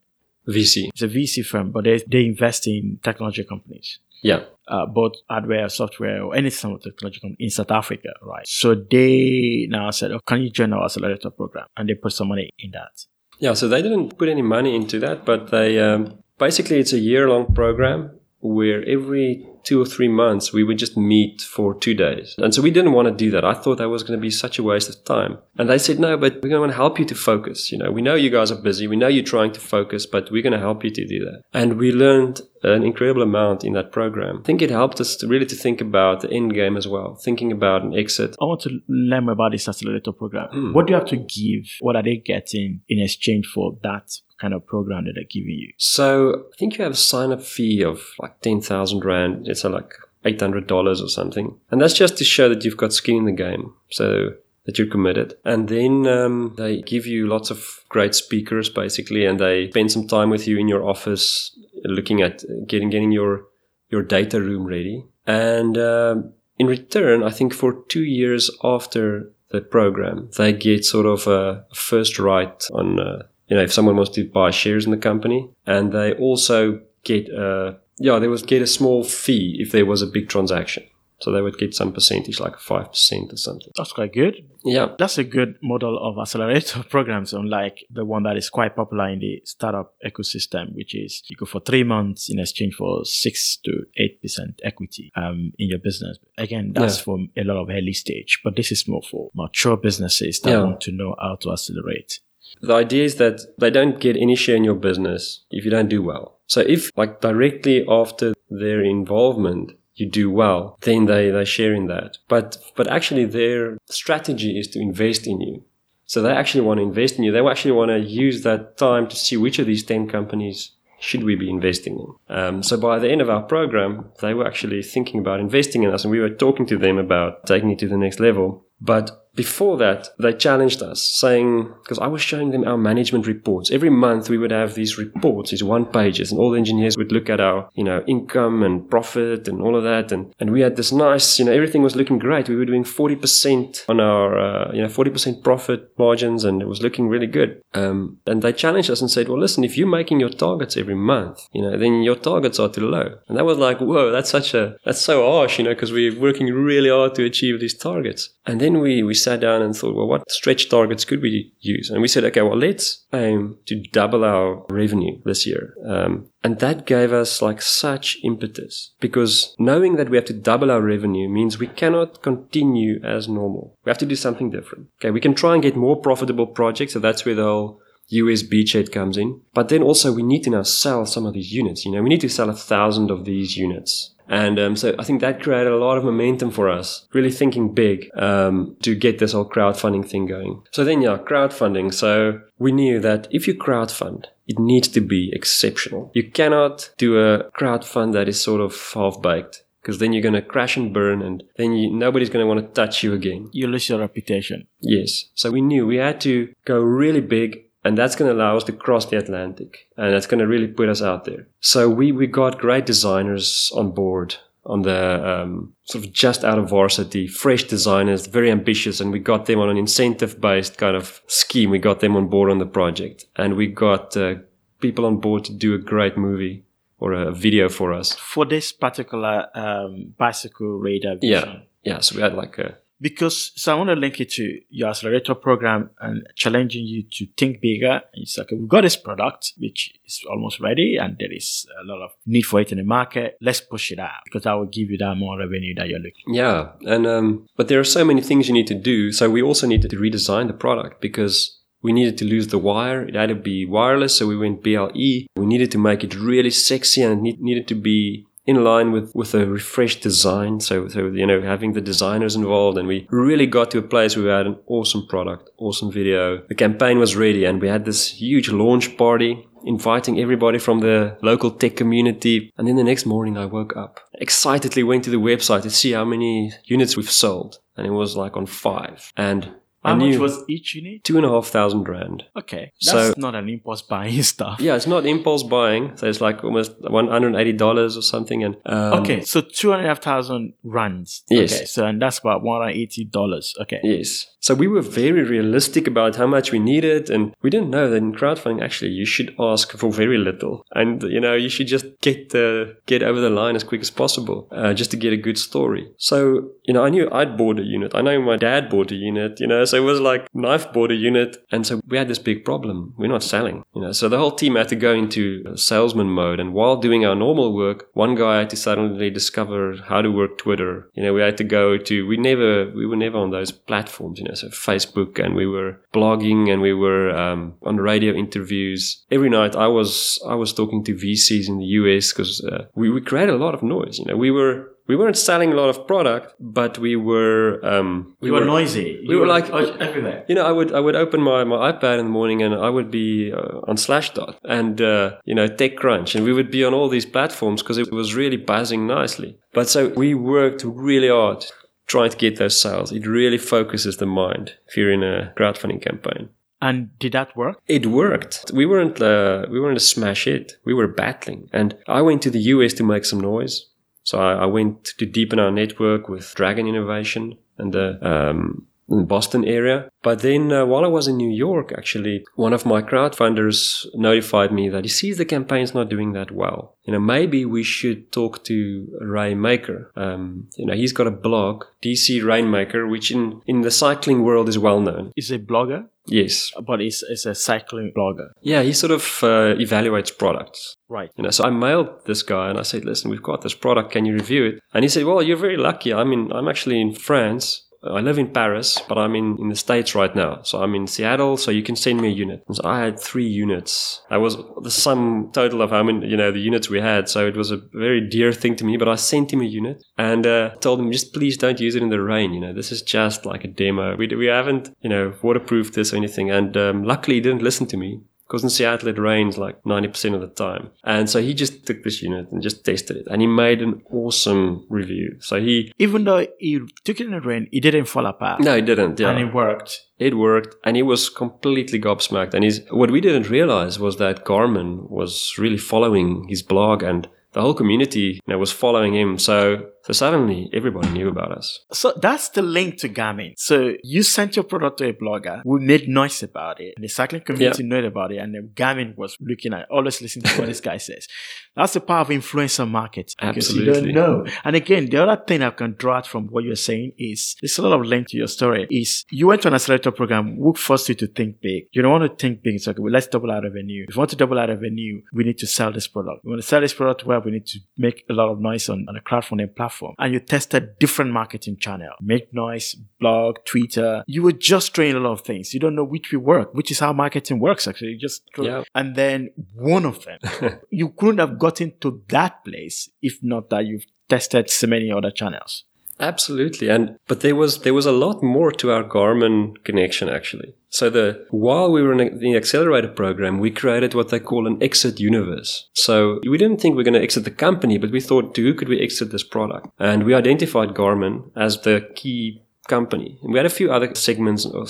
VC, 0.48 0.88
It's 0.88 1.02
a 1.02 1.08
VC 1.08 1.44
firm, 1.44 1.70
but 1.70 1.84
they, 1.84 2.02
they 2.10 2.24
invest 2.24 2.66
in 2.66 2.98
technology 3.02 3.44
companies. 3.44 3.98
yeah. 4.22 4.40
uh, 4.68 4.86
both 4.86 5.12
hardware, 5.30 5.68
software, 5.68 6.22
or 6.24 6.34
any 6.34 6.50
sort 6.50 6.74
of 6.74 6.82
technology 6.82 7.20
company 7.20 7.36
in 7.46 7.50
South 7.50 7.70
Africa, 7.70 8.10
right? 8.22 8.46
So 8.48 8.74
they 8.74 9.66
now 9.70 9.90
said, 9.92 10.10
"Oh, 10.12 10.20
can 10.26 10.42
you 10.42 10.50
join 10.50 10.72
our 10.72 10.84
accelerator 10.86 11.30
program?" 11.30 11.66
And 11.76 11.88
they 11.88 11.94
put 11.94 12.12
some 12.12 12.28
money 12.28 12.50
in 12.58 12.70
that. 12.72 12.94
Yeah, 13.38 13.54
so 13.54 13.68
they 13.68 13.82
didn't 13.82 14.16
put 14.16 14.28
any 14.28 14.42
money 14.42 14.74
into 14.74 14.98
that, 15.00 15.24
but 15.24 15.50
they 15.50 15.78
um, 15.78 16.18
basically 16.38 16.78
it's 16.78 16.92
a 16.92 16.98
year 16.98 17.28
long 17.28 17.54
program 17.54 18.18
where 18.40 18.82
every 18.88 19.46
two 19.66 19.82
or 19.82 19.84
three 19.84 20.08
months, 20.08 20.52
we 20.52 20.64
would 20.64 20.78
just 20.78 20.96
meet 20.96 21.42
for 21.42 21.74
two 21.74 21.92
days. 21.92 22.34
And 22.38 22.54
so 22.54 22.62
we 22.62 22.70
didn't 22.70 22.92
want 22.92 23.08
to 23.08 23.14
do 23.14 23.30
that. 23.32 23.44
I 23.44 23.52
thought 23.52 23.78
that 23.78 23.88
was 23.88 24.04
going 24.04 24.18
to 24.18 24.22
be 24.22 24.30
such 24.30 24.58
a 24.58 24.62
waste 24.62 24.88
of 24.88 25.04
time. 25.04 25.38
And 25.58 25.68
they 25.68 25.78
said, 25.78 25.98
no, 25.98 26.16
but 26.16 26.40
we're 26.42 26.50
going 26.50 26.70
to 26.70 26.76
help 26.76 26.98
you 26.98 27.04
to 27.06 27.14
focus. 27.14 27.72
You 27.72 27.78
know, 27.78 27.90
we 27.90 28.00
know 28.00 28.14
you 28.14 28.30
guys 28.30 28.52
are 28.52 28.62
busy. 28.62 28.86
We 28.86 28.96
know 28.96 29.08
you're 29.08 29.24
trying 29.24 29.52
to 29.52 29.60
focus, 29.60 30.06
but 30.06 30.30
we're 30.30 30.42
going 30.42 30.52
to 30.52 30.58
help 30.58 30.84
you 30.84 30.90
to 30.90 31.06
do 31.06 31.24
that. 31.24 31.42
And 31.52 31.78
we 31.78 31.90
learned 31.90 32.42
an 32.62 32.84
incredible 32.84 33.22
amount 33.22 33.64
in 33.64 33.72
that 33.74 33.92
program. 33.92 34.38
I 34.38 34.42
think 34.42 34.62
it 34.62 34.70
helped 34.70 35.00
us 35.00 35.16
to 35.16 35.26
really 35.26 35.46
to 35.46 35.56
think 35.56 35.80
about 35.80 36.20
the 36.20 36.30
end 36.30 36.54
game 36.54 36.76
as 36.76 36.86
well, 36.86 37.16
thinking 37.16 37.52
about 37.52 37.82
an 37.82 37.94
exit. 37.94 38.36
I 38.40 38.44
want 38.44 38.60
to 38.62 38.80
learn 38.88 39.24
more 39.24 39.32
about 39.32 39.52
this 39.52 39.68
accelerator 39.68 40.12
program. 40.12 40.48
Mm. 40.52 40.74
What 40.74 40.86
do 40.86 40.92
you 40.92 40.98
have 40.98 41.08
to 41.08 41.16
give? 41.16 41.64
What 41.80 41.96
are 41.96 42.02
they 42.02 42.16
getting 42.16 42.80
in 42.88 43.00
exchange 43.00 43.46
for 43.46 43.76
that 43.82 44.10
kind 44.40 44.54
of 44.54 44.66
program 44.66 45.04
that 45.04 45.12
they're 45.14 45.24
giving 45.24 45.50
you? 45.50 45.72
So 45.76 46.46
I 46.52 46.56
think 46.56 46.78
you 46.78 46.84
have 46.84 46.92
a 46.92 46.96
sign 46.96 47.32
up 47.32 47.42
fee 47.42 47.82
of 47.82 48.02
like 48.18 48.40
10,000 48.40 49.04
Rand. 49.04 49.48
It's 49.48 49.64
like 49.64 49.92
$800 50.24 50.70
or 50.70 51.08
something. 51.08 51.58
And 51.70 51.80
that's 51.80 51.94
just 51.94 52.18
to 52.18 52.24
show 52.24 52.48
that 52.48 52.64
you've 52.64 52.76
got 52.76 52.92
skin 52.92 53.16
in 53.16 53.24
the 53.24 53.32
game. 53.32 53.74
So 53.90 54.34
that 54.66 54.78
you're 54.78 54.88
committed. 54.88 55.34
And 55.44 55.68
then 55.68 56.06
um, 56.06 56.54
they 56.58 56.82
give 56.82 57.06
you 57.06 57.26
lots 57.28 57.50
of 57.50 57.84
great 57.88 58.14
speakers 58.14 58.68
basically, 58.68 59.24
and 59.24 59.40
they 59.40 59.70
spend 59.70 59.92
some 59.92 60.06
time 60.06 60.28
with 60.28 60.46
you 60.46 60.58
in 60.58 60.68
your 60.68 60.86
office 60.86 61.56
looking 61.84 62.20
at 62.20 62.44
getting 62.66 62.90
getting 62.90 63.12
your 63.12 63.44
your 63.90 64.02
data 64.02 64.40
room 64.40 64.66
ready. 64.66 65.04
And 65.26 65.78
uh, 65.78 66.16
in 66.58 66.66
return, 66.66 67.22
I 67.22 67.30
think 67.30 67.54
for 67.54 67.84
two 67.88 68.04
years 68.04 68.50
after 68.62 69.30
the 69.50 69.60
program, 69.60 70.30
they 70.36 70.52
get 70.52 70.84
sort 70.84 71.06
of 71.06 71.26
a 71.26 71.64
first 71.72 72.18
right 72.18 72.66
on, 72.72 72.98
uh, 72.98 73.22
you 73.48 73.56
know, 73.56 73.62
if 73.62 73.72
someone 73.72 73.96
wants 73.96 74.12
to 74.12 74.28
buy 74.28 74.50
shares 74.50 74.84
in 74.84 74.90
the 74.90 74.96
company, 74.96 75.48
and 75.66 75.92
they 75.92 76.14
also 76.14 76.80
get 77.04 77.28
a 77.28 77.78
yeah, 77.98 78.18
they 78.18 78.28
would 78.28 78.46
get 78.46 78.62
a 78.62 78.66
small 78.66 79.04
fee 79.04 79.56
if 79.58 79.72
there 79.72 79.86
was 79.86 80.02
a 80.02 80.06
big 80.06 80.28
transaction. 80.28 80.84
So 81.18 81.32
they 81.32 81.40
would 81.40 81.56
get 81.56 81.74
some 81.74 81.94
percentage, 81.94 82.40
like 82.40 82.56
5% 82.56 83.32
or 83.32 83.36
something. 83.38 83.72
That's 83.74 83.92
quite 83.92 84.12
good. 84.12 84.46
Yeah. 84.64 84.88
That's 84.98 85.16
a 85.16 85.24
good 85.24 85.56
model 85.62 85.98
of 85.98 86.18
accelerator 86.18 86.82
programs, 86.90 87.32
unlike 87.32 87.86
the 87.90 88.04
one 88.04 88.24
that 88.24 88.36
is 88.36 88.50
quite 88.50 88.76
popular 88.76 89.08
in 89.08 89.20
the 89.20 89.40
startup 89.44 89.94
ecosystem, 90.04 90.74
which 90.74 90.94
is 90.94 91.22
you 91.28 91.36
go 91.36 91.46
for 91.46 91.60
three 91.60 91.84
months 91.84 92.28
in 92.30 92.38
exchange 92.38 92.74
for 92.74 93.02
six 93.06 93.56
to 93.64 93.86
8% 93.98 94.58
equity 94.62 95.10
um, 95.16 95.52
in 95.58 95.70
your 95.70 95.78
business. 95.78 96.18
Again, 96.36 96.72
that's 96.74 96.98
yeah. 96.98 97.04
for 97.04 97.18
a 97.34 97.44
lot 97.44 97.62
of 97.62 97.70
early 97.70 97.94
stage, 97.94 98.40
but 98.44 98.56
this 98.56 98.70
is 98.70 98.86
more 98.86 99.02
for 99.10 99.30
mature 99.34 99.78
businesses 99.78 100.40
that 100.40 100.50
yeah. 100.50 100.62
want 100.62 100.82
to 100.82 100.92
know 100.92 101.14
how 101.18 101.36
to 101.36 101.52
accelerate. 101.52 102.20
The 102.62 102.74
idea 102.74 103.04
is 103.04 103.16
that 103.16 103.40
they 103.58 103.70
don't 103.70 104.00
get 104.00 104.16
any 104.16 104.36
share 104.36 104.56
in 104.56 104.64
your 104.64 104.74
business 104.74 105.44
if 105.50 105.64
you 105.64 105.70
don't 105.70 105.88
do 105.88 106.02
well. 106.02 106.38
So 106.46 106.60
if 106.60 106.90
like 106.96 107.20
directly 107.20 107.84
after 107.88 108.34
their 108.50 108.82
involvement, 108.82 109.72
you 109.94 110.08
do 110.08 110.30
well, 110.30 110.78
then 110.82 111.06
they, 111.06 111.30
they 111.30 111.44
share 111.44 111.74
in 111.74 111.86
that. 111.86 112.18
But, 112.28 112.58
but 112.76 112.86
actually 112.86 113.24
their 113.24 113.78
strategy 113.86 114.58
is 114.58 114.68
to 114.68 114.80
invest 114.80 115.26
in 115.26 115.40
you. 115.40 115.64
So 116.04 116.22
they 116.22 116.30
actually 116.30 116.60
want 116.60 116.78
to 116.78 116.84
invest 116.84 117.16
in 117.16 117.24
you. 117.24 117.32
They 117.32 117.44
actually 117.44 117.72
want 117.72 117.90
to 117.90 117.98
use 117.98 118.42
that 118.42 118.76
time 118.76 119.08
to 119.08 119.16
see 119.16 119.36
which 119.36 119.58
of 119.58 119.66
these 119.66 119.82
10 119.82 120.08
companies 120.08 120.72
should 120.98 121.24
we 121.24 121.34
be 121.34 121.50
investing 121.50 121.98
in? 121.98 122.36
Um, 122.36 122.62
so 122.62 122.76
by 122.76 122.98
the 122.98 123.10
end 123.10 123.20
of 123.20 123.30
our 123.30 123.42
program, 123.42 124.10
they 124.20 124.34
were 124.34 124.46
actually 124.46 124.82
thinking 124.82 125.20
about 125.20 125.40
investing 125.40 125.82
in 125.82 125.90
us 125.90 126.04
and 126.04 126.10
we 126.10 126.20
were 126.20 126.30
talking 126.30 126.66
to 126.66 126.78
them 126.78 126.98
about 126.98 127.46
taking 127.46 127.70
it 127.70 127.78
to 127.80 127.88
the 127.88 127.98
next 127.98 128.20
level. 128.20 128.64
But 128.80 129.25
before 129.36 129.76
that, 129.76 130.08
they 130.18 130.32
challenged 130.32 130.82
us, 130.82 131.02
saying, 131.02 131.72
because 131.82 131.98
I 131.98 132.06
was 132.06 132.22
showing 132.22 132.50
them 132.50 132.64
our 132.64 132.78
management 132.78 133.26
reports. 133.26 133.70
Every 133.70 133.90
month 133.90 134.30
we 134.30 134.38
would 134.38 134.50
have 134.50 134.74
these 134.74 134.96
reports, 134.96 135.50
these 135.50 135.62
one 135.62 135.84
pages, 135.84 136.32
and 136.32 136.40
all 136.40 136.50
the 136.50 136.58
engineers 136.58 136.96
would 136.96 137.12
look 137.12 137.28
at 137.28 137.38
our, 137.38 137.68
you 137.74 137.84
know, 137.84 138.02
income 138.06 138.62
and 138.62 138.88
profit 138.88 139.46
and 139.46 139.60
all 139.60 139.76
of 139.76 139.84
that. 139.84 140.10
And, 140.10 140.34
and 140.40 140.50
we 140.50 140.62
had 140.62 140.76
this 140.76 140.90
nice, 140.90 141.38
you 141.38 141.44
know, 141.44 141.52
everything 141.52 141.82
was 141.82 141.94
looking 141.94 142.18
great. 142.18 142.48
We 142.48 142.56
were 142.56 142.64
doing 142.64 142.84
40% 142.84 143.84
on 143.88 144.00
our, 144.00 144.38
uh, 144.38 144.72
you 144.72 144.80
know, 144.80 144.88
40% 144.88 145.42
profit 145.44 145.90
margins 145.98 146.44
and 146.44 146.62
it 146.62 146.68
was 146.68 146.82
looking 146.82 147.08
really 147.08 147.26
good. 147.26 147.62
Um, 147.74 148.18
and 148.26 148.40
they 148.40 148.54
challenged 148.54 148.90
us 148.90 149.02
and 149.02 149.10
said, 149.10 149.28
well, 149.28 149.38
listen, 149.38 149.64
if 149.64 149.76
you're 149.76 149.86
making 149.86 150.18
your 150.18 150.30
targets 150.30 150.78
every 150.78 150.94
month, 150.94 151.46
you 151.52 151.60
know, 151.60 151.76
then 151.76 152.02
your 152.02 152.16
targets 152.16 152.58
are 152.58 152.70
too 152.70 152.88
low. 152.88 153.18
And 153.28 153.36
that 153.36 153.44
was 153.44 153.58
like, 153.58 153.80
whoa, 153.80 154.10
that's 154.10 154.30
such 154.30 154.54
a, 154.54 154.76
that's 154.86 155.00
so 155.00 155.30
harsh, 155.30 155.58
you 155.58 155.64
know, 155.64 155.74
because 155.74 155.92
we're 155.92 156.18
working 156.18 156.46
really 156.46 156.88
hard 156.88 157.14
to 157.16 157.24
achieve 157.24 157.60
these 157.60 157.76
targets. 157.76 158.30
And 158.46 158.60
then 158.60 158.80
we, 158.80 159.02
we 159.02 159.14
sat 159.26 159.40
down 159.40 159.60
and 159.60 159.74
thought, 159.74 159.96
well, 159.96 160.06
what 160.06 160.30
stretch 160.30 160.68
targets 160.68 161.04
could 161.04 161.20
we 161.20 161.52
use? 161.58 161.90
And 161.90 162.00
we 162.00 162.06
said, 162.08 162.24
okay, 162.24 162.42
well, 162.42 162.56
let's 162.56 163.04
aim 163.12 163.58
to 163.66 163.82
double 163.92 164.24
our 164.24 164.64
revenue 164.70 165.20
this 165.24 165.46
year. 165.46 165.74
Um, 165.84 166.28
and 166.44 166.60
that 166.60 166.86
gave 166.86 167.12
us 167.12 167.42
like 167.42 167.60
such 167.60 168.18
impetus 168.22 168.92
because 169.00 169.56
knowing 169.58 169.96
that 169.96 170.10
we 170.10 170.16
have 170.16 170.26
to 170.26 170.42
double 170.50 170.70
our 170.70 170.80
revenue 170.80 171.28
means 171.28 171.58
we 171.58 171.66
cannot 171.66 172.22
continue 172.22 173.00
as 173.04 173.28
normal. 173.28 173.76
We 173.84 173.90
have 173.90 173.98
to 173.98 174.06
do 174.06 174.14
something 174.14 174.50
different. 174.50 174.86
Okay. 175.00 175.10
We 175.10 175.20
can 175.20 175.34
try 175.34 175.54
and 175.54 175.62
get 175.62 175.74
more 175.74 175.96
profitable 175.96 176.46
projects. 176.46 176.92
So 176.92 177.00
that's 177.00 177.24
where 177.24 177.34
the 177.34 177.42
whole 177.42 177.80
US 178.08 178.44
beachhead 178.44 178.92
comes 178.92 179.16
in. 179.16 179.40
But 179.54 179.68
then 179.70 179.82
also 179.82 180.12
we 180.12 180.22
need 180.22 180.44
to 180.44 180.50
now 180.50 180.62
sell 180.62 181.04
some 181.04 181.26
of 181.26 181.34
these 181.34 181.52
units. 181.52 181.84
You 181.84 181.92
know, 181.92 182.02
we 182.02 182.10
need 182.10 182.20
to 182.20 182.28
sell 182.28 182.48
a 182.48 182.54
thousand 182.54 183.10
of 183.10 183.24
these 183.24 183.56
units 183.56 184.14
and 184.28 184.58
um, 184.58 184.76
so 184.76 184.94
I 184.98 185.04
think 185.04 185.20
that 185.20 185.42
created 185.42 185.72
a 185.72 185.76
lot 185.76 185.98
of 185.98 186.04
momentum 186.04 186.50
for 186.50 186.68
us, 186.68 187.06
really 187.12 187.30
thinking 187.30 187.74
big 187.74 188.10
um, 188.16 188.76
to 188.82 188.94
get 188.94 189.18
this 189.18 189.32
whole 189.32 189.48
crowdfunding 189.48 190.08
thing 190.08 190.26
going. 190.26 190.62
So 190.72 190.84
then, 190.84 191.02
yeah, 191.02 191.18
crowdfunding. 191.18 191.94
So 191.94 192.40
we 192.58 192.72
knew 192.72 193.00
that 193.00 193.28
if 193.30 193.46
you 193.46 193.54
crowdfund, 193.54 194.26
it 194.46 194.58
needs 194.58 194.88
to 194.88 195.00
be 195.00 195.30
exceptional. 195.32 196.10
You 196.14 196.30
cannot 196.30 196.90
do 196.98 197.18
a 197.18 197.50
crowdfund 197.52 198.12
that 198.12 198.28
is 198.28 198.40
sort 198.40 198.60
of 198.60 198.74
half 198.94 199.20
baked 199.20 199.64
because 199.86 199.98
then 199.98 200.12
you're 200.12 200.22
going 200.22 200.34
to 200.34 200.42
crash 200.42 200.76
and 200.76 200.92
burn 200.92 201.22
and 201.22 201.44
then 201.56 201.72
you, 201.72 201.92
nobody's 201.92 202.28
going 202.28 202.42
to 202.42 202.46
want 202.46 202.60
to 202.60 202.80
touch 202.80 203.04
you 203.04 203.12
again. 203.12 203.48
You 203.52 203.68
lose 203.68 203.88
your 203.88 204.00
reputation. 204.00 204.66
Yes. 204.80 205.26
So 205.34 205.52
we 205.52 205.60
knew 205.60 205.86
we 205.86 205.96
had 205.96 206.20
to 206.22 206.52
go 206.64 206.80
really 206.80 207.20
big 207.20 207.65
and 207.86 207.96
that's 207.96 208.16
going 208.16 208.28
to 208.28 208.36
allow 208.36 208.56
us 208.56 208.64
to 208.64 208.72
cross 208.72 209.06
the 209.06 209.16
Atlantic. 209.16 209.88
And 209.96 210.12
that's 210.12 210.26
going 210.26 210.40
to 210.40 210.46
really 210.46 210.66
put 210.66 210.88
us 210.88 211.00
out 211.00 211.24
there. 211.24 211.46
So 211.60 211.88
we, 211.88 212.12
we 212.12 212.26
got 212.26 212.58
great 212.58 212.84
designers 212.84 213.70
on 213.74 213.92
board 213.92 214.36
on 214.64 214.82
the 214.82 215.24
um, 215.24 215.72
sort 215.84 216.04
of 216.04 216.12
just 216.12 216.44
out 216.44 216.58
of 216.58 216.68
varsity, 216.68 217.28
fresh 217.28 217.62
designers, 217.64 218.26
very 218.26 218.50
ambitious, 218.50 219.00
and 219.00 219.12
we 219.12 219.20
got 219.20 219.46
them 219.46 219.60
on 219.60 219.68
an 219.68 219.76
incentive 219.76 220.40
based 220.40 220.76
kind 220.76 220.96
of 220.96 221.22
scheme. 221.28 221.70
We 221.70 221.78
got 221.78 222.00
them 222.00 222.16
on 222.16 222.26
board 222.28 222.50
on 222.50 222.58
the 222.58 222.66
project, 222.66 223.26
and 223.36 223.54
we 223.54 223.68
got 223.68 224.16
uh, 224.16 224.34
people 224.80 225.06
on 225.06 225.20
board 225.20 225.44
to 225.44 225.52
do 225.52 225.74
a 225.74 225.78
great 225.78 226.18
movie 226.18 226.64
or 226.98 227.12
a 227.12 227.32
video 227.32 227.68
for 227.68 227.92
us 227.92 228.12
for 228.12 228.44
this 228.44 228.72
particular 228.72 229.46
um, 229.54 230.14
bicycle 230.18 230.78
radar. 230.80 231.14
Vision. 231.14 231.30
Yeah, 231.30 231.58
yeah. 231.84 232.00
So 232.00 232.16
we 232.16 232.22
had 232.22 232.34
like 232.34 232.58
a 232.58 232.76
because 233.00 233.52
so 233.56 233.72
I 233.72 233.74
want 233.76 233.90
to 233.90 233.96
link 233.96 234.20
it 234.20 234.30
to 234.32 234.60
your 234.70 234.90
accelerator 234.90 235.34
program 235.34 235.90
and 236.00 236.26
challenging 236.34 236.86
you 236.86 237.04
to 237.12 237.26
think 237.36 237.60
bigger. 237.60 238.00
It's 238.14 238.38
like 238.38 238.50
we've 238.50 238.68
got 238.68 238.82
this 238.82 238.96
product 238.96 239.52
which 239.58 239.92
is 240.06 240.22
almost 240.30 240.60
ready, 240.60 240.96
and 240.96 241.16
there 241.18 241.32
is 241.32 241.66
a 241.80 241.84
lot 241.84 242.02
of 242.02 242.10
need 242.24 242.42
for 242.42 242.60
it 242.60 242.72
in 242.72 242.78
the 242.78 242.84
market. 242.84 243.36
Let's 243.40 243.60
push 243.60 243.90
it 243.90 243.98
out 243.98 244.24
because 244.24 244.44
that 244.44 244.54
will 244.54 244.66
give 244.66 244.90
you 244.90 244.98
that 244.98 245.16
more 245.16 245.38
revenue 245.38 245.74
that 245.76 245.88
you're 245.88 245.98
looking. 245.98 246.34
Yeah, 246.34 246.72
and 246.82 247.06
um, 247.06 247.46
but 247.56 247.68
there 247.68 247.80
are 247.80 247.84
so 247.84 248.04
many 248.04 248.20
things 248.20 248.48
you 248.48 248.54
need 248.54 248.68
to 248.68 248.74
do. 248.74 249.12
So 249.12 249.28
we 249.30 249.42
also 249.42 249.66
needed 249.66 249.90
to 249.90 249.96
redesign 249.96 250.46
the 250.46 250.54
product 250.54 251.00
because 251.00 251.60
we 251.82 251.92
needed 251.92 252.18
to 252.18 252.24
lose 252.24 252.48
the 252.48 252.58
wire. 252.58 253.06
It 253.06 253.14
had 253.14 253.28
to 253.28 253.34
be 253.34 253.66
wireless, 253.66 254.16
so 254.16 254.26
we 254.26 254.36
went 254.36 254.62
BLE. 254.62 254.90
We 254.92 255.28
needed 255.36 255.70
to 255.72 255.78
make 255.78 256.02
it 256.02 256.14
really 256.14 256.50
sexy 256.50 257.02
and 257.02 257.26
it 257.26 257.40
needed 257.40 257.68
to 257.68 257.74
be 257.74 258.26
in 258.46 258.62
line 258.62 258.92
with, 258.92 259.14
with 259.14 259.34
a 259.34 259.46
refreshed 259.46 260.02
design. 260.02 260.60
So, 260.60 260.88
so, 260.88 261.06
you 261.08 261.26
know, 261.26 261.42
having 261.42 261.72
the 261.72 261.80
designers 261.80 262.36
involved 262.36 262.78
and 262.78 262.86
we 262.86 263.06
really 263.10 263.46
got 263.46 263.70
to 263.72 263.78
a 263.78 263.82
place 263.82 264.16
where 264.16 264.24
we 264.24 264.30
had 264.30 264.46
an 264.46 264.58
awesome 264.68 265.06
product, 265.06 265.50
awesome 265.58 265.90
video. 265.90 266.42
The 266.48 266.54
campaign 266.54 266.98
was 266.98 267.16
ready 267.16 267.44
and 267.44 267.60
we 267.60 267.68
had 267.68 267.84
this 267.84 268.08
huge 268.08 268.48
launch 268.50 268.96
party 268.96 269.46
inviting 269.64 270.20
everybody 270.20 270.58
from 270.58 270.78
the 270.78 271.18
local 271.22 271.50
tech 271.50 271.74
community. 271.74 272.52
And 272.56 272.68
then 272.68 272.76
the 272.76 272.84
next 272.84 273.04
morning 273.04 273.36
I 273.36 273.46
woke 273.46 273.76
up, 273.76 274.00
excitedly 274.14 274.84
went 274.84 275.02
to 275.04 275.10
the 275.10 275.16
website 275.16 275.62
to 275.62 275.70
see 275.70 275.92
how 275.92 276.04
many 276.04 276.52
units 276.64 276.96
we've 276.96 277.10
sold. 277.10 277.58
And 277.76 277.86
it 277.86 277.90
was 277.90 278.16
like 278.16 278.36
on 278.36 278.46
five. 278.46 279.12
And 279.16 279.52
how 279.86 279.94
much 279.96 280.16
was 280.16 280.44
each 280.48 280.74
unit? 280.74 281.04
Two 281.04 281.16
and 281.16 281.26
a 281.26 281.28
half 281.28 281.46
thousand 281.46 281.88
rand. 281.88 282.24
Okay, 282.36 282.72
that's 282.84 283.08
so, 283.08 283.14
not 283.16 283.34
an 283.34 283.48
impulse 283.48 283.82
buying 283.82 284.22
stuff. 284.34 284.60
Yeah, 284.60 284.76
it's 284.76 284.86
not 284.86 285.06
impulse 285.06 285.42
buying. 285.42 285.96
So 285.96 286.08
it's 286.08 286.20
like 286.20 286.44
almost 286.44 286.72
one 286.80 287.08
hundred 287.08 287.34
eighty 287.36 287.52
dollars 287.52 287.96
or 287.96 288.02
something. 288.02 288.42
And 288.44 288.56
um, 288.66 289.00
okay, 289.00 289.22
so 289.22 289.40
two 289.40 289.72
and 289.72 289.84
a 289.84 289.88
half 289.88 290.02
thousand 290.02 290.54
rands. 290.62 291.22
Yes. 291.28 291.54
Okay, 291.54 291.64
so 291.64 291.86
and 291.86 292.00
that's 292.00 292.18
about 292.18 292.42
one 292.42 292.60
hundred 292.60 292.76
eighty 292.76 293.04
dollars. 293.04 293.54
Okay. 293.60 293.80
Yes. 293.82 294.26
So 294.46 294.54
we 294.54 294.68
were 294.68 294.80
very 294.80 295.24
realistic 295.24 295.88
about 295.88 296.14
how 296.14 296.26
much 296.28 296.52
we 296.52 296.60
needed, 296.60 297.10
and 297.10 297.34
we 297.42 297.50
didn't 297.50 297.70
know 297.70 297.90
that 297.90 297.96
in 297.96 298.12
crowdfunding 298.12 298.62
actually 298.62 298.92
you 298.92 299.04
should 299.04 299.34
ask 299.40 299.72
for 299.72 299.90
very 299.90 300.18
little, 300.18 300.64
and 300.72 301.02
you 301.02 301.20
know 301.20 301.34
you 301.34 301.48
should 301.48 301.66
just 301.66 301.86
get 302.00 302.32
uh, 302.32 302.66
get 302.86 303.02
over 303.02 303.20
the 303.20 303.28
line 303.30 303.56
as 303.56 303.64
quick 303.64 303.80
as 303.80 303.90
possible, 303.90 304.46
uh, 304.52 304.72
just 304.72 304.92
to 304.92 304.96
get 304.96 305.12
a 305.12 305.16
good 305.16 305.36
story. 305.36 305.90
So 305.98 306.50
you 306.64 306.74
know 306.74 306.84
I 306.84 306.90
knew 306.90 307.10
I'd 307.10 307.36
bought 307.36 307.58
a 307.58 307.64
unit. 307.64 307.92
I 307.94 308.02
know 308.02 308.20
my 308.22 308.36
dad 308.36 308.68
bought 308.70 308.92
a 308.92 308.94
unit. 308.94 309.40
You 309.40 309.48
know, 309.48 309.64
so 309.64 309.75
So 309.76 309.82
it 309.82 309.84
was 309.84 310.00
like 310.00 310.26
knife 310.34 310.72
border 310.72 310.94
unit. 310.94 311.36
And 311.52 311.66
so 311.66 311.82
we 311.86 311.98
had 311.98 312.08
this 312.08 312.18
big 312.18 312.46
problem. 312.46 312.94
We're 312.96 313.08
not 313.08 313.22
selling, 313.22 313.62
you 313.74 313.82
know. 313.82 313.92
So 313.92 314.08
the 314.08 314.16
whole 314.16 314.30
team 314.30 314.56
had 314.56 314.68
to 314.68 314.74
go 314.76 314.94
into 314.94 315.54
salesman 315.54 316.08
mode. 316.08 316.40
And 316.40 316.54
while 316.54 316.76
doing 316.76 317.04
our 317.04 317.14
normal 317.14 317.54
work, 317.54 317.90
one 317.92 318.14
guy 318.14 318.38
had 318.38 318.48
to 318.50 318.56
suddenly 318.56 319.10
discover 319.10 319.76
how 319.76 320.00
to 320.00 320.10
work 320.10 320.38
Twitter. 320.38 320.88
You 320.94 321.02
know, 321.02 321.12
we 321.12 321.20
had 321.20 321.36
to 321.36 321.44
go 321.44 321.76
to, 321.76 322.06
we 322.06 322.16
never, 322.16 322.70
we 322.70 322.86
were 322.86 322.96
never 322.96 323.18
on 323.18 323.32
those 323.32 323.52
platforms, 323.52 324.18
you 324.18 324.24
know, 324.24 324.34
so 324.34 324.48
Facebook 324.48 325.22
and 325.22 325.34
we 325.34 325.46
were 325.46 325.78
blogging 325.92 326.50
and 326.50 326.62
we 326.62 326.72
were 326.72 327.10
um, 327.14 327.54
on 327.62 327.76
radio 327.76 328.14
interviews. 328.14 329.04
Every 329.10 329.28
night 329.28 329.54
I 329.54 329.66
was, 329.66 330.18
I 330.26 330.36
was 330.36 330.54
talking 330.54 330.84
to 330.84 330.94
VCs 330.94 331.48
in 331.48 331.58
the 331.58 331.66
US 331.80 332.14
because 332.14 332.42
uh, 332.44 332.64
we, 332.74 332.88
we 332.88 333.02
created 333.02 333.34
a 333.34 333.38
lot 333.44 333.54
of 333.54 333.62
noise. 333.62 333.98
You 333.98 334.06
know, 334.06 334.16
we 334.16 334.30
were 334.30 334.70
we 334.88 334.96
weren't 334.96 335.16
selling 335.16 335.52
a 335.52 335.56
lot 335.56 335.68
of 335.68 335.86
product, 335.86 336.34
but 336.38 336.78
we 336.78 336.96
were 336.96 337.60
um, 337.64 338.16
we, 338.20 338.30
we 338.30 338.32
were, 338.32 338.40
were, 338.40 338.46
noisy. 338.46 339.04
We 339.08 339.16
were, 339.16 339.26
like 339.26 339.50
everywhere. 339.50 340.24
You 340.28 340.34
know, 340.34 340.46
I 340.46 340.52
would 340.52 340.72
I 340.72 340.80
would 340.80 340.96
open 340.96 341.20
my, 341.20 341.44
my 341.44 341.72
iPad 341.72 341.98
in 341.98 342.06
the 342.06 342.10
morning 342.10 342.42
and 342.42 342.54
I 342.54 342.70
would 342.70 342.90
be 342.90 343.32
uh, 343.32 343.60
on 343.66 343.76
Slashdot 343.76 344.36
and 344.44 344.80
uh, 344.80 345.16
you 345.24 345.34
know 345.34 345.48
TechCrunch, 345.48 346.14
and 346.14 346.24
we 346.24 346.32
would 346.32 346.50
be 346.50 346.64
on 346.64 346.74
all 346.74 346.88
these 346.88 347.06
platforms 347.06 347.62
because 347.62 347.78
it 347.78 347.92
was 347.92 348.14
really 348.14 348.36
buzzing 348.36 348.86
nicely. 348.86 349.38
But 349.52 349.68
so 349.68 349.88
we 349.88 350.14
worked 350.14 350.62
really 350.64 351.08
hard 351.08 351.44
trying 351.86 352.10
to 352.10 352.16
get 352.16 352.36
those 352.36 352.60
sales. 352.60 352.92
It 352.92 353.06
really 353.06 353.38
focuses 353.38 353.96
the 353.96 354.06
mind 354.06 354.54
if 354.66 354.76
you're 354.76 354.92
in 354.92 355.02
a 355.02 355.32
crowdfunding 355.36 355.82
campaign. 355.82 356.30
And 356.60 356.98
did 356.98 357.12
that 357.12 357.36
work? 357.36 357.60
It 357.66 357.86
worked. 357.86 358.50
We 358.52 358.66
weren't 358.66 359.00
uh, 359.00 359.46
we 359.50 359.60
weren't 359.60 359.76
a 359.76 359.80
smash 359.80 360.24
hit. 360.24 360.54
We 360.64 360.74
were 360.74 360.88
battling, 360.88 361.48
and 361.52 361.76
I 361.86 362.02
went 362.02 362.22
to 362.22 362.30
the 362.30 362.40
US 362.40 362.72
to 362.74 362.84
make 362.84 363.04
some 363.04 363.20
noise. 363.20 363.66
So 364.06 364.20
I, 364.20 364.44
I 364.44 364.46
went 364.46 364.84
to 364.98 365.04
deepen 365.04 365.38
our 365.40 365.50
network 365.50 366.08
with 366.08 366.34
Dragon 366.34 366.66
Innovation 366.66 367.36
and 367.58 367.72
the 367.72 367.98
um, 368.06 368.66
Boston 368.88 369.44
area. 369.44 369.90
But 370.02 370.20
then 370.22 370.52
uh, 370.52 370.64
while 370.64 370.84
I 370.84 370.88
was 370.88 371.08
in 371.08 371.16
New 371.16 371.30
York, 371.30 371.72
actually, 371.76 372.24
one 372.36 372.52
of 372.52 372.64
my 372.64 372.82
crowdfunders 372.82 373.84
notified 373.94 374.52
me 374.52 374.68
that 374.68 374.84
he 374.84 374.88
sees 374.88 375.18
the 375.18 375.24
campaign's 375.24 375.74
not 375.74 375.88
doing 375.88 376.12
that 376.12 376.30
well. 376.30 376.76
You 376.84 376.92
know, 376.92 377.00
maybe 377.00 377.44
we 377.44 377.64
should 377.64 378.12
talk 378.12 378.44
to 378.44 378.86
Rainmaker. 379.00 379.90
Um, 379.96 380.48
you 380.56 380.66
know, 380.66 380.74
he's 380.74 380.92
got 380.92 381.08
a 381.08 381.10
blog, 381.10 381.64
DC 381.82 382.24
Rainmaker, 382.24 382.86
which 382.86 383.10
in, 383.10 383.42
in 383.46 383.62
the 383.62 383.72
cycling 383.72 384.22
world 384.22 384.48
is 384.48 384.58
well 384.58 384.80
known. 384.80 385.12
Is 385.16 385.32
a 385.32 385.38
blogger? 385.40 385.88
Yes. 386.06 386.52
But 386.66 386.80
he's, 386.80 387.04
he's 387.08 387.26
a 387.26 387.34
cycling 387.34 387.92
blogger. 387.96 388.28
Yeah, 388.40 388.62
he 388.62 388.72
sort 388.72 388.92
of 388.92 389.02
uh, 389.22 389.56
evaluates 389.56 390.16
products. 390.16 390.76
Right. 390.88 391.10
You 391.16 391.24
know, 391.24 391.30
so 391.30 391.44
I 391.44 391.50
mailed 391.50 391.88
this 392.06 392.22
guy 392.22 392.48
and 392.50 392.58
I 392.58 392.62
said, 392.62 392.84
listen, 392.84 393.10
we've 393.10 393.22
got 393.22 393.42
this 393.42 393.54
product. 393.54 393.92
Can 393.92 394.04
you 394.04 394.14
review 394.14 394.44
it? 394.44 394.60
And 394.72 394.84
he 394.84 394.88
said, 394.88 395.04
well, 395.04 395.22
you're 395.22 395.36
very 395.36 395.56
lucky. 395.56 395.92
I 395.92 396.04
mean, 396.04 396.30
I'm 396.32 396.48
actually 396.48 396.80
in 396.80 396.94
France 396.94 397.65
I 397.82 398.00
live 398.00 398.18
in 398.18 398.28
Paris, 398.28 398.80
but 398.88 398.98
I'm 398.98 399.14
in, 399.14 399.36
in 399.38 399.48
the 399.48 399.56
States 399.56 399.94
right 399.94 400.14
now. 400.14 400.42
So 400.42 400.62
I'm 400.62 400.74
in 400.74 400.86
Seattle, 400.86 401.36
so 401.36 401.50
you 401.50 401.62
can 401.62 401.76
send 401.76 402.00
me 402.00 402.08
a 402.08 402.12
unit. 402.12 402.42
So 402.52 402.62
I 402.64 402.80
had 402.80 402.98
three 402.98 403.26
units. 403.26 404.02
That 404.10 404.20
was 404.20 404.36
the 404.62 404.70
sum 404.70 405.30
total 405.32 405.62
of 405.62 405.70
how 405.70 405.82
many, 405.82 406.06
you 406.06 406.16
know, 406.16 406.32
the 406.32 406.40
units 406.40 406.68
we 406.68 406.80
had. 406.80 407.08
So 407.08 407.26
it 407.26 407.36
was 407.36 407.50
a 407.50 407.60
very 407.72 408.00
dear 408.00 408.32
thing 408.32 408.56
to 408.56 408.64
me, 408.64 408.76
but 408.76 408.88
I 408.88 408.96
sent 408.96 409.32
him 409.32 409.40
a 409.40 409.44
unit 409.44 409.84
and 409.96 410.26
uh, 410.26 410.50
told 410.60 410.80
him, 410.80 410.90
just 410.92 411.12
please 411.12 411.36
don't 411.36 411.60
use 411.60 411.74
it 411.74 411.82
in 411.82 411.90
the 411.90 412.00
rain. 412.00 412.32
You 412.32 412.40
know, 412.40 412.52
this 412.52 412.72
is 412.72 412.82
just 412.82 413.26
like 413.26 413.44
a 413.44 413.48
demo. 413.48 413.96
We, 413.96 414.08
we 414.08 414.26
haven't, 414.26 414.70
you 414.80 414.90
know, 414.90 415.14
waterproofed 415.22 415.74
this 415.74 415.92
or 415.92 415.96
anything. 415.96 416.30
And 416.30 416.56
um, 416.56 416.84
luckily 416.84 417.16
he 417.16 417.20
didn't 417.20 417.42
listen 417.42 417.66
to 417.66 417.76
me 417.76 418.00
because 418.26 418.42
in 418.42 418.50
Seattle 418.50 418.88
it 418.88 418.98
rains 418.98 419.38
like 419.38 419.62
90% 419.64 420.14
of 420.14 420.20
the 420.20 420.28
time. 420.28 420.70
And 420.84 421.08
so 421.08 421.20
he 421.22 421.34
just 421.34 421.66
took 421.66 421.82
this 421.84 422.02
unit 422.02 422.30
and 422.30 422.42
just 422.42 422.64
tested 422.64 422.96
it 422.96 423.06
and 423.10 423.20
he 423.20 423.26
made 423.26 423.62
an 423.62 423.82
awesome 423.90 424.66
review. 424.68 425.16
So 425.20 425.40
he. 425.40 425.72
Even 425.78 426.04
though 426.04 426.26
he 426.38 426.60
took 426.84 427.00
it 427.00 427.06
in 427.06 427.12
the 427.12 427.20
rain, 427.20 427.48
it 427.52 427.60
didn't 427.60 427.86
fall 427.86 428.06
apart. 428.06 428.40
No, 428.40 428.56
it 428.56 428.66
didn't. 428.66 428.98
Yeah. 428.98 429.10
And 429.10 429.18
it 429.18 429.34
worked. 429.34 429.82
It 429.98 430.16
worked 430.16 430.56
and 430.64 430.76
he 430.76 430.82
was 430.82 431.08
completely 431.08 431.80
gobsmacked. 431.80 432.34
And 432.34 432.44
he's, 432.44 432.60
what 432.70 432.90
we 432.90 433.00
didn't 433.00 433.30
realize 433.30 433.78
was 433.78 433.96
that 433.98 434.24
Garmin 434.24 434.90
was 434.90 435.34
really 435.38 435.58
following 435.58 436.28
his 436.28 436.42
blog 436.42 436.82
and 436.82 437.08
the 437.36 437.42
whole 437.42 437.54
community 437.54 438.20
you 438.26 438.32
know, 438.32 438.38
was 438.38 438.50
following 438.50 438.94
him. 438.94 439.18
So 439.18 439.68
so 439.86 439.92
suddenly 439.92 440.50
everybody 440.52 440.88
knew 440.90 441.08
about 441.08 441.30
us. 441.30 441.60
So 441.72 441.92
that's 442.02 442.30
the 442.30 442.42
link 442.42 442.78
to 442.78 442.88
Garmin. 442.88 443.34
So 443.36 443.74
you 443.84 444.02
sent 444.02 444.34
your 444.34 444.42
product 444.42 444.78
to 444.78 444.88
a 444.88 444.92
blogger 444.92 445.42
We 445.44 445.60
made 445.60 445.88
noise 445.88 446.24
about 446.24 446.60
it. 446.60 446.74
And 446.76 446.82
the 446.82 446.88
cycling 446.88 447.22
community 447.22 447.62
yeah. 447.62 447.68
knew 447.68 447.86
about 447.86 448.10
it. 448.10 448.16
And 448.16 448.34
then 448.34 448.50
Garmin 448.52 448.96
was 448.96 449.16
looking 449.20 449.52
at 449.52 449.70
always 449.70 450.02
listening 450.02 450.24
to 450.24 450.40
what 450.40 450.48
this 450.48 450.60
guy 450.60 450.76
says. 450.88 451.06
That's 451.54 451.74
the 451.74 451.80
power 451.80 452.00
of 452.00 452.08
influencer 452.08 452.68
market. 452.68 453.14
Because 453.16 453.48
Absolutely. 453.48 453.86
you 453.86 453.92
don't 453.92 454.24
know. 454.24 454.32
And 454.42 454.56
again, 454.56 454.86
the 454.86 455.04
other 455.04 455.22
thing 455.24 455.42
I 455.42 455.50
can 455.50 455.76
draw 455.78 455.98
out 455.98 456.08
from 456.08 456.26
what 456.26 456.42
you're 456.42 456.56
saying 456.56 456.94
is 456.98 457.36
there's 457.40 457.56
a 457.58 457.62
lot 457.62 457.78
of 457.78 457.86
link 457.86 458.08
to 458.08 458.16
your 458.16 458.26
story 458.26 458.66
is 458.68 459.04
you 459.10 459.28
went 459.28 459.42
to 459.42 459.48
an 459.48 459.54
accelerator 459.54 459.92
program 459.92 460.36
who 460.36 460.54
forced 460.54 460.88
you 460.88 460.96
to 460.96 461.06
think 461.06 461.40
big. 461.40 461.68
You 461.70 461.82
don't 461.82 461.92
want 461.92 462.10
to 462.10 462.16
think 462.16 462.42
big. 462.42 462.56
It's 462.56 462.66
like, 462.66 462.80
well, 462.80 462.90
let's 462.90 463.06
double 463.06 463.30
our 463.30 463.40
revenue. 463.40 463.86
If 463.88 463.94
we 463.94 464.00
want 464.00 464.10
to 464.10 464.16
double 464.16 464.40
our 464.40 464.48
revenue, 464.48 465.02
we 465.12 465.22
need 465.22 465.38
to 465.38 465.46
sell 465.46 465.72
this 465.72 465.86
product. 465.86 466.24
We 466.24 466.30
want 466.30 466.42
to 466.42 466.48
sell 466.48 466.60
this 466.60 466.74
product 466.74 467.06
well, 467.06 467.20
we 467.24 467.30
need 467.30 467.46
to 467.46 467.60
make 467.78 468.04
a 468.10 468.14
lot 468.14 468.32
of 468.32 468.40
noise 468.40 468.68
on, 468.68 468.84
on 468.88 468.96
a 468.96 469.00
crowdfunding 469.00 469.54
platform 469.54 469.75
platform 469.76 469.94
and 469.98 470.12
you 470.12 470.20
tested 470.20 470.78
different 470.78 471.12
marketing 471.12 471.56
channel, 471.58 471.90
make 472.00 472.32
noise, 472.32 472.76
blog, 473.00 473.38
Twitter, 473.44 474.02
you 474.06 474.22
were 474.22 474.32
just 474.32 474.74
trying 474.74 474.94
a 474.94 475.00
lot 475.00 475.12
of 475.12 475.20
things. 475.22 475.54
You 475.54 475.60
don't 475.60 475.74
know 475.74 475.84
which 475.84 476.12
will 476.12 476.20
work, 476.20 476.54
which 476.54 476.70
is 476.70 476.78
how 476.80 476.92
marketing 476.92 477.38
works 477.38 477.66
actually. 477.68 477.90
You 477.90 477.98
just 477.98 478.22
yeah. 478.38 478.64
and 478.74 478.96
then 478.96 479.30
one 479.54 479.84
of 479.84 480.04
them, 480.04 480.60
you 480.70 480.90
couldn't 480.90 481.18
have 481.18 481.38
gotten 481.38 481.74
to 481.80 482.02
that 482.08 482.44
place 482.44 482.88
if 483.02 483.18
not 483.22 483.50
that 483.50 483.66
you've 483.66 483.86
tested 484.08 484.50
so 484.50 484.66
many 484.66 484.90
other 484.90 485.10
channels. 485.10 485.64
Absolutely. 485.98 486.68
And 486.68 486.98
but 487.08 487.20
there 487.20 487.34
was 487.34 487.62
there 487.62 487.74
was 487.74 487.86
a 487.86 487.92
lot 487.92 488.22
more 488.22 488.52
to 488.52 488.70
our 488.70 488.84
Garmin 488.84 489.54
connection 489.64 490.08
actually. 490.08 490.54
So 490.68 490.90
the 490.90 491.26
while 491.30 491.70
we 491.72 491.82
were 491.82 491.92
in 491.98 492.18
the 492.18 492.36
accelerator 492.36 492.88
program, 492.88 493.38
we 493.38 493.50
created 493.50 493.94
what 493.94 494.10
they 494.10 494.20
call 494.20 494.46
an 494.46 494.62
exit 494.62 495.00
universe. 495.00 495.68
So 495.72 496.20
we 496.28 496.36
didn't 496.36 496.60
think 496.60 496.76
we 496.76 496.82
are 496.82 496.84
going 496.84 496.94
to 496.94 497.02
exit 497.02 497.24
the 497.24 497.30
company, 497.30 497.78
but 497.78 497.92
we 497.92 498.00
thought, 498.00 498.36
who 498.36 498.52
could 498.52 498.68
we 498.68 498.80
exit 498.80 499.10
this 499.10 499.22
product? 499.22 499.68
And 499.78 500.04
we 500.04 500.12
identified 500.14 500.74
Garmin 500.74 501.30
as 501.34 501.62
the 501.62 501.88
key 501.94 502.42
company. 502.68 503.18
And 503.22 503.32
we 503.32 503.38
had 503.38 503.46
a 503.46 503.50
few 503.50 503.72
other 503.72 503.94
segments 503.94 504.44
uh, 504.44 504.66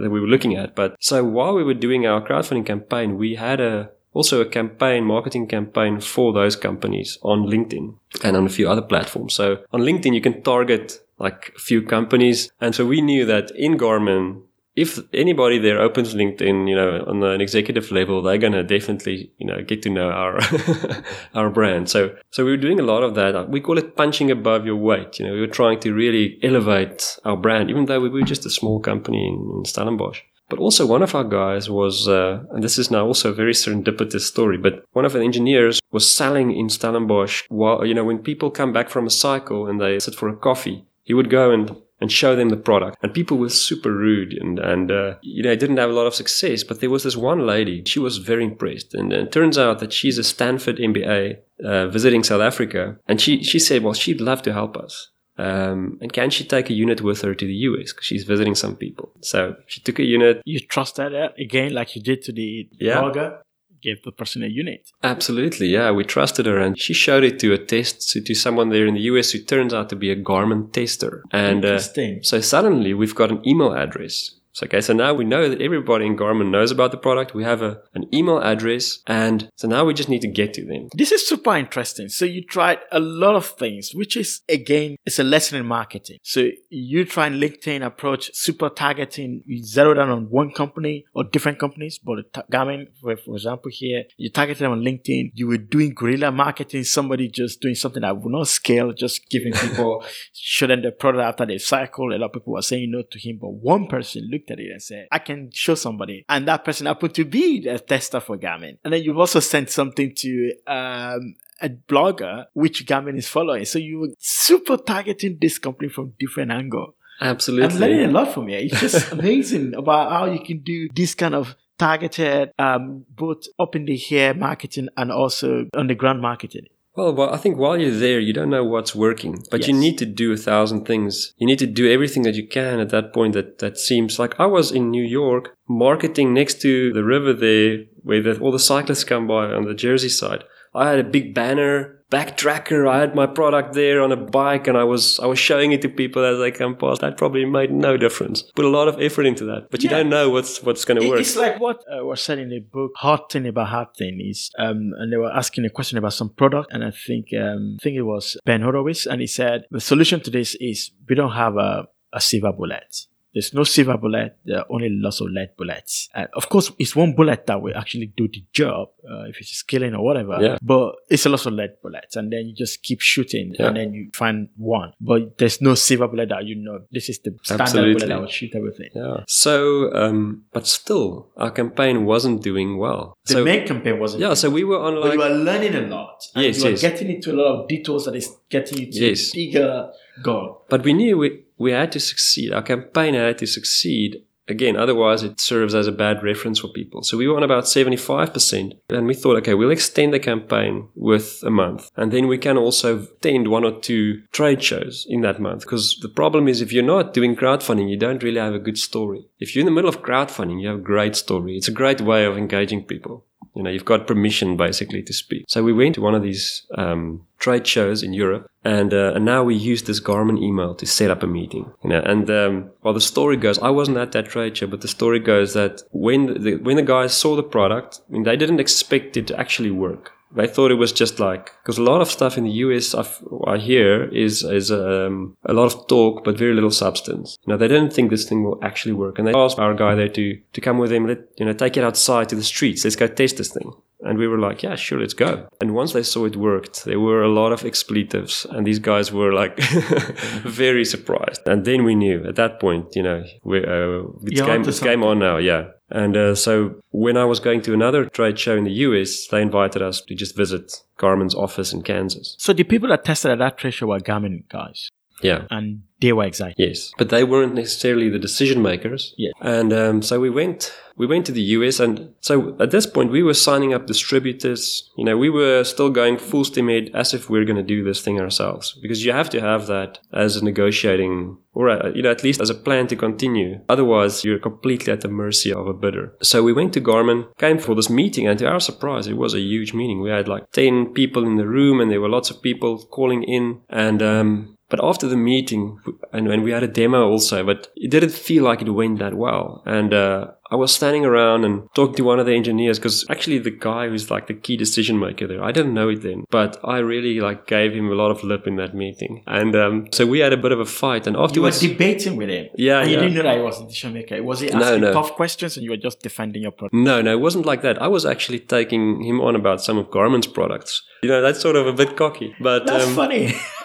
that 0.00 0.10
we 0.10 0.20
were 0.20 0.26
looking 0.26 0.56
at. 0.56 0.74
But 0.74 0.96
so 1.00 1.22
while 1.24 1.54
we 1.54 1.64
were 1.64 1.74
doing 1.74 2.06
our 2.06 2.26
crowdfunding 2.26 2.64
campaign, 2.64 3.18
we 3.18 3.34
had 3.34 3.60
a 3.60 3.90
also 4.12 4.40
a 4.40 4.46
campaign, 4.46 5.04
marketing 5.04 5.46
campaign 5.46 6.00
for 6.00 6.32
those 6.32 6.56
companies 6.56 7.18
on 7.22 7.46
LinkedIn 7.46 7.94
and 8.24 8.36
on 8.36 8.46
a 8.46 8.50
few 8.50 8.68
other 8.68 8.82
platforms. 8.82 9.34
So 9.34 9.64
on 9.72 9.80
LinkedIn, 9.80 10.14
you 10.14 10.20
can 10.20 10.42
target 10.42 11.00
like 11.18 11.52
a 11.56 11.60
few 11.60 11.82
companies. 11.82 12.50
And 12.60 12.74
so 12.74 12.86
we 12.86 13.00
knew 13.00 13.24
that 13.26 13.52
in 13.54 13.76
Garmin, 13.78 14.42
if 14.76 14.98
anybody 15.12 15.58
there 15.58 15.80
opens 15.80 16.14
LinkedIn, 16.14 16.68
you 16.68 16.74
know, 16.74 17.04
on 17.06 17.22
an 17.22 17.40
executive 17.40 17.90
level, 17.90 18.22
they're 18.22 18.38
going 18.38 18.52
to 18.52 18.62
definitely, 18.62 19.30
you 19.36 19.46
know, 19.46 19.62
get 19.62 19.82
to 19.82 19.90
know 19.90 20.10
our, 20.10 20.38
our 21.34 21.50
brand. 21.50 21.90
So, 21.90 22.16
so 22.30 22.44
we 22.44 22.52
were 22.52 22.56
doing 22.56 22.80
a 22.80 22.84
lot 22.84 23.02
of 23.02 23.14
that. 23.16 23.50
We 23.50 23.60
call 23.60 23.78
it 23.78 23.96
punching 23.96 24.30
above 24.30 24.64
your 24.64 24.76
weight. 24.76 25.18
You 25.18 25.26
know, 25.26 25.32
we 25.34 25.40
were 25.40 25.48
trying 25.48 25.80
to 25.80 25.92
really 25.92 26.38
elevate 26.42 27.18
our 27.24 27.36
brand, 27.36 27.68
even 27.68 27.86
though 27.86 28.00
we 28.00 28.08
were 28.08 28.22
just 28.22 28.46
a 28.46 28.50
small 28.50 28.80
company 28.80 29.26
in, 29.26 29.58
in 29.58 29.64
Stellenbosch. 29.64 30.22
But 30.50 30.58
also 30.58 30.84
one 30.84 31.02
of 31.02 31.14
our 31.14 31.24
guys 31.24 31.70
was, 31.70 32.08
uh, 32.08 32.42
and 32.50 32.62
this 32.62 32.76
is 32.76 32.90
now 32.90 33.06
also 33.06 33.30
a 33.30 33.34
very 33.34 33.52
serendipitous 33.52 34.22
story, 34.22 34.58
but 34.58 34.84
one 34.92 35.04
of 35.04 35.12
the 35.12 35.20
engineers 35.20 35.80
was 35.92 36.14
selling 36.14 36.54
in 36.54 36.68
Stellenbosch 36.68 37.44
while, 37.48 37.86
you 37.86 37.94
know, 37.94 38.04
when 38.04 38.18
people 38.18 38.50
come 38.50 38.72
back 38.72 38.90
from 38.90 39.06
a 39.06 39.10
cycle 39.10 39.66
and 39.66 39.80
they 39.80 39.98
sit 40.00 40.14
for 40.14 40.28
a 40.28 40.36
coffee, 40.36 40.84
he 41.04 41.14
would 41.14 41.30
go 41.30 41.50
and 41.50 41.76
and 42.00 42.10
show 42.10 42.34
them 42.34 42.48
the 42.48 42.56
product. 42.56 42.96
And 43.02 43.12
people 43.12 43.36
were 43.36 43.50
super 43.50 43.92
rude 43.92 44.32
and, 44.32 44.58
and 44.58 44.90
uh, 44.90 45.14
you 45.22 45.42
know, 45.42 45.54
didn't 45.54 45.76
have 45.76 45.90
a 45.90 45.92
lot 45.92 46.06
of 46.06 46.14
success. 46.14 46.64
But 46.64 46.80
there 46.80 46.90
was 46.90 47.02
this 47.02 47.16
one 47.16 47.46
lady, 47.46 47.82
she 47.84 47.98
was 47.98 48.18
very 48.18 48.44
impressed. 48.44 48.94
And, 48.94 49.12
and 49.12 49.28
it 49.28 49.32
turns 49.32 49.58
out 49.58 49.80
that 49.80 49.92
she's 49.92 50.18
a 50.18 50.24
Stanford 50.24 50.78
MBA 50.78 51.38
uh, 51.64 51.88
visiting 51.88 52.24
South 52.24 52.40
Africa. 52.40 52.98
And 53.06 53.20
she, 53.20 53.42
she 53.42 53.58
said, 53.58 53.82
well, 53.82 53.92
she'd 53.92 54.20
love 54.20 54.42
to 54.42 54.52
help 54.52 54.76
us. 54.76 55.10
Um, 55.40 55.98
and 56.02 56.12
can 56.12 56.28
she 56.30 56.44
take 56.44 56.68
a 56.68 56.74
unit 56.74 57.00
with 57.00 57.22
her 57.22 57.34
to 57.34 57.46
the 57.46 57.58
US 57.68 57.92
because 57.92 58.06
she's 58.06 58.24
visiting 58.24 58.54
some 58.54 58.76
people? 58.76 59.10
So 59.20 59.56
she 59.66 59.80
took 59.80 59.98
a 59.98 60.04
unit. 60.04 60.42
You 60.44 60.60
trust 60.60 60.96
that 60.96 61.12
again, 61.38 61.72
like 61.72 61.96
you 61.96 62.02
did 62.02 62.22
to 62.24 62.32
the 62.32 62.68
yeah. 62.78 63.00
blogger? 63.00 63.38
Give 63.82 64.02
the 64.02 64.12
person 64.12 64.42
a 64.42 64.46
unit. 64.46 64.90
Absolutely, 65.02 65.68
yeah. 65.68 65.90
We 65.90 66.04
trusted 66.04 66.44
her, 66.44 66.58
and 66.58 66.78
she 66.78 66.92
showed 66.92 67.24
it 67.24 67.38
to 67.38 67.54
a 67.54 67.58
test 67.58 68.10
to, 68.10 68.20
to 68.20 68.34
someone 68.34 68.68
there 68.68 68.86
in 68.86 68.92
the 68.92 69.00
US 69.12 69.30
who 69.30 69.38
turns 69.38 69.72
out 69.72 69.88
to 69.88 69.96
be 69.96 70.10
a 70.10 70.16
Garmin 70.16 70.70
tester. 70.70 71.24
And 71.30 71.64
uh, 71.64 71.78
so 72.20 72.42
suddenly 72.42 72.92
we've 72.92 73.14
got 73.14 73.30
an 73.30 73.40
email 73.48 73.72
address 73.72 74.32
so, 74.52 74.66
okay, 74.66 74.80
so 74.80 74.92
now 74.92 75.14
we 75.14 75.24
know 75.24 75.48
that 75.48 75.62
everybody 75.62 76.06
in 76.06 76.16
Garmin 76.16 76.50
knows 76.50 76.70
about 76.70 76.90
the 76.90 76.96
product. 76.96 77.34
We 77.34 77.44
have 77.44 77.62
a, 77.62 77.80
an 77.94 78.12
email 78.12 78.38
address. 78.38 78.98
And 79.06 79.48
so 79.56 79.68
now 79.68 79.84
we 79.84 79.94
just 79.94 80.08
need 80.08 80.22
to 80.22 80.28
get 80.28 80.54
to 80.54 80.64
them. 80.64 80.88
This 80.94 81.12
is 81.12 81.26
super 81.26 81.56
interesting. 81.56 82.08
So 82.08 82.24
you 82.24 82.44
tried 82.44 82.78
a 82.90 82.98
lot 82.98 83.36
of 83.36 83.46
things, 83.46 83.92
which 83.94 84.16
is 84.16 84.42
again, 84.48 84.96
it's 85.06 85.18
a 85.18 85.24
lesson 85.24 85.58
in 85.58 85.66
marketing. 85.66 86.18
So 86.22 86.48
you 86.68 87.04
try 87.04 87.26
and 87.28 87.40
LinkedIn 87.40 87.84
approach 87.84 88.30
super 88.34 88.68
targeting. 88.68 89.42
You 89.46 89.64
zero 89.64 89.94
down 89.94 90.10
on 90.10 90.24
one 90.30 90.50
company 90.52 91.04
or 91.14 91.24
different 91.24 91.58
companies, 91.60 91.98
but 91.98 92.32
Garmin, 92.50 92.88
for, 93.00 93.12
example, 93.12 93.70
here, 93.72 94.04
you 94.16 94.30
targeted 94.30 94.64
them 94.64 94.72
on 94.72 94.80
LinkedIn. 94.80 95.30
You 95.34 95.46
were 95.46 95.58
doing 95.58 95.94
guerrilla 95.94 96.32
marketing, 96.32 96.84
somebody 96.84 97.28
just 97.28 97.60
doing 97.60 97.76
something 97.76 98.02
that 98.02 98.20
would 98.20 98.32
not 98.32 98.48
scale, 98.48 98.92
just 98.92 99.28
giving 99.30 99.52
people, 99.52 100.04
showing 100.32 100.82
the 100.82 100.90
product 100.90 101.22
after 101.22 101.46
they 101.46 101.58
cycle. 101.58 102.12
A 102.12 102.16
lot 102.16 102.26
of 102.26 102.32
people 102.32 102.54
were 102.54 102.62
saying 102.62 102.90
no 102.90 103.02
to 103.02 103.18
him, 103.18 103.38
but 103.40 103.50
one 103.50 103.86
person, 103.86 104.28
look 104.30 104.39
looked 104.40 104.50
at 104.50 104.60
it 104.60 104.70
and 104.70 104.82
said, 104.82 105.08
I 105.10 105.18
can 105.18 105.50
show 105.52 105.74
somebody. 105.74 106.24
And 106.28 106.46
that 106.48 106.64
person 106.64 106.86
happened 106.86 107.14
to 107.14 107.24
be 107.24 107.66
a 107.68 107.78
tester 107.78 108.20
for 108.20 108.38
Garmin. 108.38 108.78
And 108.84 108.92
then 108.92 109.02
you've 109.02 109.18
also 109.18 109.40
sent 109.40 109.70
something 109.70 110.14
to 110.16 110.52
um, 110.66 111.36
a 111.60 111.68
blogger 111.68 112.46
which 112.54 112.86
Garmin 112.86 113.18
is 113.18 113.28
following. 113.28 113.64
So 113.64 113.78
you 113.78 114.00
were 114.00 114.10
super 114.18 114.76
targeting 114.76 115.38
this 115.40 115.58
company 115.58 115.90
from 115.90 116.14
different 116.18 116.50
angle. 116.50 116.94
Absolutely. 117.20 117.74
I'm 117.74 117.80
learning 117.80 118.04
a 118.04 118.12
lot 118.12 118.32
from 118.32 118.48
you. 118.48 118.56
It's 118.58 118.80
just 118.80 119.12
amazing 119.12 119.74
about 119.74 120.10
how 120.10 120.24
you 120.26 120.40
can 120.40 120.60
do 120.60 120.88
this 120.94 121.14
kind 121.14 121.34
of 121.34 121.54
targeted, 121.78 122.52
um, 122.58 123.04
both 123.10 123.44
up 123.58 123.76
in 123.76 123.84
the 123.84 124.00
air 124.10 124.34
marketing 124.34 124.88
and 124.96 125.12
also 125.12 125.66
on 125.74 125.86
the 125.86 125.94
ground 125.94 126.22
marketing. 126.22 126.66
Well, 127.00 127.14
well, 127.14 127.32
I 127.32 127.38
think 127.38 127.56
while 127.56 127.80
you're 127.80 127.98
there, 127.98 128.20
you 128.20 128.34
don't 128.34 128.50
know 128.50 128.62
what's 128.62 128.94
working, 128.94 129.42
but 129.50 129.66
you 129.66 129.72
need 129.72 129.96
to 129.98 130.04
do 130.04 130.32
a 130.32 130.36
thousand 130.36 130.84
things. 130.84 131.32
You 131.38 131.46
need 131.46 131.58
to 131.60 131.66
do 131.66 131.90
everything 131.90 132.24
that 132.24 132.34
you 132.34 132.46
can 132.46 132.78
at 132.78 132.90
that 132.90 133.14
point. 133.14 133.32
That 133.32 133.58
that 133.60 133.78
seems 133.78 134.18
like 134.18 134.38
I 134.38 134.44
was 134.44 134.70
in 134.70 134.90
New 134.90 135.02
York 135.02 135.56
marketing 135.66 136.34
next 136.34 136.60
to 136.60 136.92
the 136.92 137.02
river 137.02 137.32
there, 137.32 137.84
where 138.02 138.22
the, 138.22 138.38
all 138.38 138.52
the 138.52 138.58
cyclists 138.58 139.04
come 139.04 139.26
by 139.26 139.46
on 139.46 139.64
the 139.64 139.72
Jersey 139.72 140.10
side. 140.10 140.44
I 140.74 140.88
had 140.90 140.98
a 141.00 141.04
big 141.04 141.34
banner, 141.34 141.96
backtracker. 142.12 142.88
I 142.88 143.00
had 143.00 143.14
my 143.14 143.26
product 143.26 143.74
there 143.74 144.00
on 144.02 144.12
a 144.12 144.16
bike, 144.16 144.66
and 144.68 144.76
I 144.76 144.84
was 144.84 145.18
I 145.20 145.26
was 145.26 145.38
showing 145.38 145.72
it 145.72 145.82
to 145.82 145.88
people 145.88 146.24
as 146.24 146.38
they 146.38 146.50
come 146.50 146.76
past. 146.76 147.00
That 147.00 147.16
probably 147.16 147.44
made 147.44 147.72
no 147.72 147.96
difference. 147.96 148.42
Put 148.54 148.64
a 148.64 148.68
lot 148.68 148.88
of 148.88 149.00
effort 149.00 149.26
into 149.26 149.44
that, 149.46 149.68
but 149.70 149.82
you 149.82 149.90
Yeah. 149.90 149.98
don't 149.98 150.10
know 150.10 150.30
what's 150.30 150.62
what's 150.62 150.84
going 150.84 151.00
to 151.00 151.08
work. 151.08 151.20
It's 151.20 151.36
like 151.36 151.58
what 151.60 151.78
uh, 151.92 152.04
was 152.04 152.20
said 152.20 152.38
in 152.38 152.50
the 152.50 152.60
book, 152.60 152.92
Hard 152.96 153.22
Thing 153.30 153.46
About 153.46 153.68
Hard 153.68 153.88
Thing 153.98 154.20
is, 154.20 154.50
um, 154.58 154.92
and 154.98 155.12
they 155.12 155.16
were 155.16 155.32
asking 155.32 155.64
a 155.64 155.70
question 155.70 155.98
about 155.98 156.12
some 156.12 156.30
product, 156.30 156.72
and 156.72 156.84
I 156.84 156.90
think, 156.92 157.26
um, 157.38 157.76
I 157.80 157.82
think 157.82 157.96
it 157.96 158.02
was 158.02 158.36
Ben 158.44 158.62
Horowitz, 158.62 159.06
and 159.06 159.20
he 159.20 159.26
said, 159.26 159.64
the 159.70 159.80
solution 159.80 160.20
to 160.20 160.30
this 160.30 160.54
is 160.60 160.90
we 161.08 161.14
don't 161.14 161.32
have 161.32 161.56
a, 161.56 161.86
a 162.12 162.20
silver 162.20 162.52
bullet. 162.52 163.06
There's 163.32 163.54
no 163.54 163.64
silver 163.64 163.96
bullet. 163.96 164.36
There 164.44 164.58
are 164.58 164.66
only 164.70 164.88
lots 164.90 165.20
of 165.20 165.28
lead 165.30 165.50
bullets. 165.56 166.08
And 166.14 166.28
of 166.34 166.48
course, 166.48 166.72
it's 166.78 166.96
one 166.96 167.14
bullet 167.14 167.46
that 167.46 167.62
will 167.62 167.76
actually 167.76 168.12
do 168.16 168.26
the 168.28 168.44
job, 168.52 168.88
uh, 169.08 169.24
if 169.28 169.40
it's 169.40 169.62
killing 169.62 169.94
or 169.94 170.04
whatever. 170.04 170.36
Yeah. 170.40 170.58
But 170.62 170.96
it's 171.08 171.26
a 171.26 171.28
lot 171.28 171.46
of 171.46 171.52
lead 171.52 171.74
bullets. 171.82 172.16
And 172.16 172.32
then 172.32 172.46
you 172.48 172.54
just 172.54 172.82
keep 172.82 173.00
shooting 173.00 173.54
Yeah. 173.58 173.68
and 173.68 173.76
then 173.76 173.94
you 173.94 174.10
find 174.14 174.48
one. 174.56 174.92
But 175.00 175.38
there's 175.38 175.60
no 175.60 175.74
silver 175.76 176.08
bullet 176.08 176.28
that 176.30 176.44
you 176.44 176.56
know, 176.56 176.80
this 176.90 177.08
is 177.08 177.20
the 177.20 177.36
standard 177.42 177.62
Absolutely. 177.62 177.94
bullet 177.94 178.08
that 178.08 178.20
will 178.20 178.26
shoot 178.28 178.52
everything. 178.54 178.90
yeah. 178.94 179.22
So, 179.28 179.92
um, 179.94 180.44
but 180.52 180.66
still, 180.66 181.28
our 181.36 181.50
campaign 181.52 182.04
wasn't 182.04 182.42
doing 182.42 182.78
well. 182.78 183.16
The 183.26 183.34
so, 183.34 183.44
main 183.44 183.66
campaign 183.66 183.98
wasn't. 184.00 184.22
yeah. 184.22 184.34
So 184.34 184.50
we 184.50 184.64
were 184.64 184.80
on 184.80 185.00
like 185.00 185.14
you 185.14 185.22
are 185.22 185.30
learning 185.30 185.74
a 185.76 185.82
lot. 185.82 186.20
And 186.34 186.44
Yes, 186.46 186.62
you 186.64 186.70
yes. 186.70 186.80
getting 186.82 187.10
into 187.10 187.32
a 187.32 187.36
lot 187.36 187.60
of 187.62 187.68
details 187.68 188.06
that 188.06 188.16
is 188.16 188.28
getting 188.48 188.78
you 188.78 188.90
to 188.92 188.98
Yes. 189.06 189.30
bigger 189.32 189.90
goal. 190.22 190.64
But 190.68 190.84
we 190.84 190.92
knew 190.92 191.18
we, 191.18 191.44
we 191.58 191.72
had 191.72 191.92
to 191.92 192.00
succeed. 192.00 192.52
Our 192.52 192.62
campaign 192.62 193.14
had 193.14 193.38
to 193.38 193.46
succeed. 193.46 194.22
Again, 194.48 194.76
otherwise 194.76 195.22
it 195.22 195.38
serves 195.38 195.76
as 195.76 195.86
a 195.86 195.92
bad 195.92 196.24
reference 196.24 196.58
for 196.58 196.68
people. 196.68 197.04
So 197.04 197.16
we 197.16 197.28
were 197.28 197.36
on 197.36 197.44
about 197.44 197.64
75%. 197.64 198.72
And 198.88 199.06
we 199.06 199.14
thought, 199.14 199.36
okay, 199.36 199.54
we'll 199.54 199.70
extend 199.70 200.12
the 200.12 200.18
campaign 200.18 200.88
with 200.96 201.40
a 201.44 201.50
month. 201.50 201.88
And 201.96 202.10
then 202.10 202.26
we 202.26 202.36
can 202.36 202.58
also 202.58 203.02
attend 203.02 203.46
one 203.46 203.64
or 203.64 203.78
two 203.78 204.22
trade 204.32 204.60
shows 204.62 205.06
in 205.08 205.20
that 205.20 205.40
month. 205.40 205.60
Because 205.62 205.98
the 206.02 206.08
problem 206.08 206.48
is 206.48 206.60
if 206.60 206.72
you're 206.72 206.82
not 206.82 207.14
doing 207.14 207.36
crowdfunding, 207.36 207.88
you 207.88 207.96
don't 207.96 208.24
really 208.24 208.40
have 208.40 208.54
a 208.54 208.58
good 208.58 208.78
story. 208.78 209.28
If 209.38 209.54
you're 209.54 209.60
in 209.60 209.66
the 209.66 209.72
middle 209.72 209.88
of 209.88 210.02
crowdfunding, 210.02 210.60
you 210.60 210.66
have 210.68 210.78
a 210.78 210.82
great 210.82 211.14
story. 211.14 211.56
It's 211.56 211.68
a 211.68 211.72
great 211.72 212.00
way 212.00 212.24
of 212.24 212.36
engaging 212.36 212.84
people. 212.84 213.26
You 213.54 213.62
know, 213.62 213.70
you've 213.70 213.84
got 213.84 214.06
permission 214.06 214.56
basically 214.56 215.02
to 215.02 215.12
speak. 215.12 215.44
So 215.48 215.62
we 215.62 215.72
went 215.72 215.96
to 215.96 216.00
one 216.00 216.14
of 216.14 216.22
these 216.22 216.66
um, 216.76 217.26
trade 217.38 217.66
shows 217.66 218.02
in 218.02 218.12
Europe, 218.12 218.46
and 218.64 218.94
uh, 218.94 219.12
and 219.14 219.24
now 219.24 219.42
we 219.42 219.54
use 219.54 219.82
this 219.82 220.00
Garmin 220.00 220.40
email 220.40 220.74
to 220.76 220.86
set 220.86 221.10
up 221.10 221.22
a 221.22 221.26
meeting. 221.26 221.72
You 221.82 221.90
know, 221.90 222.00
and 222.00 222.30
um, 222.30 222.70
well, 222.82 222.94
the 222.94 223.00
story 223.00 223.36
goes, 223.36 223.58
I 223.58 223.70
wasn't 223.70 223.98
at 223.98 224.12
that 224.12 224.26
trade 224.28 224.56
show, 224.56 224.66
but 224.66 224.82
the 224.82 224.88
story 224.88 225.18
goes 225.18 225.54
that 225.54 225.82
when 225.90 226.42
the 226.42 226.56
when 226.56 226.76
the 226.76 226.82
guys 226.82 227.12
saw 227.12 227.34
the 227.34 227.42
product, 227.42 228.00
I 228.08 228.12
mean, 228.12 228.22
they 228.22 228.36
didn't 228.36 228.60
expect 228.60 229.16
it 229.16 229.26
to 229.28 229.38
actually 229.38 229.70
work. 229.70 230.12
They 230.32 230.46
thought 230.46 230.70
it 230.70 230.76
was 230.76 230.92
just 230.92 231.18
like 231.18 231.52
because 231.62 231.78
a 231.78 231.82
lot 231.82 232.00
of 232.00 232.10
stuff 232.10 232.38
in 232.38 232.44
the 232.44 232.50
US 232.50 232.94
I've, 232.94 233.18
I 233.46 233.58
hear 233.58 234.04
is 234.04 234.42
is 234.44 234.70
um, 234.70 235.36
a 235.44 235.52
lot 235.52 235.66
of 235.66 235.86
talk 235.88 236.24
but 236.24 236.38
very 236.38 236.54
little 236.54 236.70
substance. 236.70 237.36
You 237.44 237.52
know, 237.52 237.58
they 237.58 237.68
didn't 237.68 237.92
think 237.92 238.10
this 238.10 238.28
thing 238.28 238.44
will 238.44 238.58
actually 238.62 238.92
work, 238.92 239.18
and 239.18 239.26
they 239.26 239.34
asked 239.34 239.58
our 239.58 239.74
guy 239.74 239.94
there 239.94 240.08
to 240.08 240.40
to 240.52 240.60
come 240.60 240.78
with 240.78 240.92
him. 240.92 241.06
Let 241.06 241.20
you 241.36 241.46
know, 241.46 241.52
take 241.52 241.76
it 241.76 241.84
outside 241.84 242.28
to 242.28 242.36
the 242.36 242.44
streets. 242.44 242.84
Let's 242.84 242.96
go 242.96 243.08
test 243.08 243.38
this 243.38 243.52
thing. 243.52 243.72
And 244.02 244.18
we 244.18 244.26
were 244.26 244.38
like, 244.38 244.62
yeah, 244.62 244.76
sure, 244.76 244.98
let's 244.98 245.14
go. 245.14 245.46
And 245.60 245.74
once 245.74 245.92
they 245.92 246.02
saw 246.02 246.24
it 246.24 246.36
worked, 246.36 246.84
there 246.84 247.00
were 247.00 247.22
a 247.22 247.28
lot 247.28 247.52
of 247.52 247.64
expletives, 247.64 248.46
and 248.50 248.66
these 248.66 248.78
guys 248.78 249.12
were 249.12 249.32
like 249.32 249.58
very 250.42 250.84
surprised. 250.84 251.42
And 251.46 251.64
then 251.64 251.84
we 251.84 251.94
knew 251.94 252.24
at 252.26 252.36
that 252.36 252.60
point, 252.60 252.96
you 252.96 253.02
know, 253.02 253.24
we, 253.44 253.58
uh, 253.58 254.04
it's, 254.22 254.40
game, 254.40 254.62
it's 254.62 254.80
game 254.80 255.02
on 255.02 255.18
now, 255.18 255.36
yeah. 255.36 255.68
And 255.90 256.16
uh, 256.16 256.34
so 256.34 256.80
when 256.90 257.16
I 257.16 257.24
was 257.24 257.40
going 257.40 257.62
to 257.62 257.74
another 257.74 258.04
trade 258.06 258.38
show 258.38 258.56
in 258.56 258.64
the 258.64 258.72
US, 258.72 259.26
they 259.26 259.42
invited 259.42 259.82
us 259.82 260.00
to 260.02 260.14
just 260.14 260.36
visit 260.36 260.82
Garmin's 260.98 261.34
office 261.34 261.72
in 261.72 261.82
Kansas. 261.82 262.36
So 262.38 262.52
the 262.52 262.64
people 262.64 262.88
that 262.90 263.04
tested 263.04 263.32
at 263.32 263.38
that 263.38 263.58
trade 263.58 263.74
show 263.74 263.86
were 263.88 263.98
Garmin 263.98 264.48
guys, 264.48 264.88
Yeah. 265.22 265.44
and 265.50 265.82
they 266.00 266.12
were 266.12 266.24
excited. 266.24 266.54
Yes, 266.56 266.92
but 266.96 267.10
they 267.10 267.24
weren't 267.24 267.54
necessarily 267.54 268.08
the 268.08 268.18
decision 268.18 268.62
makers. 268.62 269.14
Yeah. 269.18 269.32
and 269.40 269.72
um, 269.72 270.02
so 270.02 270.18
we 270.20 270.30
went. 270.30 270.72
We 270.96 271.06
went 271.06 271.24
to 271.26 271.32
the 271.32 271.42
US, 271.56 271.80
and 271.80 272.12
so 272.20 272.54
at 272.60 272.72
this 272.72 272.86
point 272.86 273.10
we 273.10 273.22
were 273.22 273.32
signing 273.32 273.72
up 273.72 273.86
distributors. 273.86 274.90
You 274.98 275.04
know, 275.04 275.16
we 275.16 275.30
were 275.30 275.64
still 275.64 275.88
going 275.88 276.18
full 276.18 276.44
steam 276.44 276.68
ahead 276.68 276.90
as 276.92 277.14
if 277.14 277.30
we 277.30 277.38
are 277.38 277.44
going 277.46 277.56
to 277.56 277.62
do 277.62 277.82
this 277.82 278.02
thing 278.02 278.20
ourselves, 278.20 278.78
because 278.82 279.02
you 279.04 279.12
have 279.12 279.30
to 279.30 279.40
have 279.40 279.66
that 279.68 279.98
as 280.12 280.36
a 280.36 280.44
negotiating, 280.44 281.38
or 281.54 281.68
a, 281.68 281.94
you 281.94 282.02
know, 282.02 282.10
at 282.10 282.22
least 282.22 282.40
as 282.40 282.50
a 282.50 282.54
plan 282.54 282.86
to 282.88 282.96
continue. 282.96 283.60
Otherwise, 283.68 284.24
you're 284.24 284.38
completely 284.38 284.92
at 284.92 285.00
the 285.00 285.08
mercy 285.08 285.52
of 285.52 285.66
a 285.66 285.72
bidder. 285.72 286.12
So 286.22 286.42
we 286.42 286.52
went 286.52 286.74
to 286.74 286.80
Garmin, 286.82 287.34
came 287.38 287.58
for 287.58 287.74
this 287.74 287.88
meeting, 287.88 288.26
and 288.26 288.38
to 288.38 288.46
our 288.46 288.60
surprise, 288.60 289.06
it 289.06 289.16
was 289.16 289.32
a 289.34 289.40
huge 289.40 289.72
meeting. 289.72 290.02
We 290.02 290.10
had 290.10 290.28
like 290.28 290.50
ten 290.52 290.92
people 290.92 291.26
in 291.26 291.36
the 291.36 291.48
room, 291.48 291.80
and 291.80 291.90
there 291.90 292.00
were 292.00 292.10
lots 292.10 292.30
of 292.30 292.42
people 292.42 292.78
calling 292.78 293.22
in, 293.22 293.62
and 293.70 294.02
um, 294.02 294.56
but 294.70 294.82
after 294.82 295.08
the 295.08 295.16
meeting, 295.16 295.80
and 296.12 296.28
when 296.28 296.42
we 296.42 296.52
had 296.52 296.62
a 296.62 296.68
demo 296.68 297.08
also, 297.08 297.44
but 297.44 297.68
it 297.76 297.90
didn't 297.90 298.12
feel 298.12 298.44
like 298.44 298.62
it 298.62 298.70
went 298.70 299.00
that 299.00 299.14
well. 299.14 299.62
And 299.66 299.92
uh, 299.92 300.28
I 300.50 300.56
was 300.56 300.74
standing 300.74 301.04
around 301.04 301.44
and 301.44 301.62
talking 301.74 301.94
to 301.96 302.04
one 302.04 302.18
of 302.18 302.26
the 302.26 302.34
engineers 302.34 302.78
because 302.78 303.06
actually 303.08 303.38
the 303.38 303.50
guy 303.50 303.88
who's 303.88 304.10
like 304.10 304.26
the 304.26 304.34
key 304.34 304.56
decision 304.56 304.98
maker 304.98 305.26
there, 305.26 305.42
I 305.42 305.52
didn't 305.52 305.74
know 305.74 305.88
it 305.88 306.02
then, 306.02 306.24
but 306.30 306.58
I 306.64 306.78
really 306.78 307.20
like 307.20 307.46
gave 307.46 307.72
him 307.72 307.88
a 307.90 307.94
lot 307.94 308.10
of 308.10 308.24
lip 308.24 308.46
in 308.46 308.56
that 308.56 308.74
meeting. 308.74 309.22
And 309.26 309.54
um, 309.54 309.86
so 309.92 310.06
we 310.06 310.18
had 310.18 310.32
a 310.32 310.36
bit 310.36 310.52
of 310.52 310.60
a 310.60 310.64
fight. 310.66 311.06
And 311.06 311.16
afterwards, 311.16 311.62
You 311.62 311.68
were 311.70 311.74
debating 311.74 312.16
with 312.16 312.28
him. 312.28 312.48
Yeah, 312.56 312.80
And 312.80 312.90
you 312.90 312.96
didn't 312.96 313.14
know 313.14 313.22
that 313.22 313.36
he 313.36 313.42
was 313.42 313.60
a 313.60 313.64
decision 313.66 313.92
maker. 313.94 314.22
Was 314.22 314.40
he 314.40 314.48
No, 314.48 314.60
asking 314.60 314.80
no. 314.80 314.92
tough 314.92 315.12
questions 315.12 315.56
and 315.56 315.64
you 315.64 315.70
were 315.70 315.76
just 315.76 316.00
defending 316.02 316.42
your 316.42 316.52
product? 316.52 316.74
no, 316.74 317.00
no, 317.00 317.12
it 317.12 317.20
wasn't 317.20 317.46
like 317.46 317.62
that. 317.62 317.80
I 317.80 317.88
was 317.88 318.04
actually 318.04 318.40
taking 318.40 319.02
him 319.04 319.20
on 319.20 319.36
about 319.36 319.62
some 319.62 319.78
of 319.78 319.90
Garmin's 319.90 320.26
products. 320.26 320.82
You 321.02 321.08
know, 321.08 321.22
that's 321.22 321.40
sort 321.40 321.56
of 321.56 321.66
a 321.66 321.72
bit 321.72 321.96
cocky, 321.96 322.34
but 322.40 322.66
That's 322.66 322.86
um, 322.88 322.94
funny. 322.94 323.32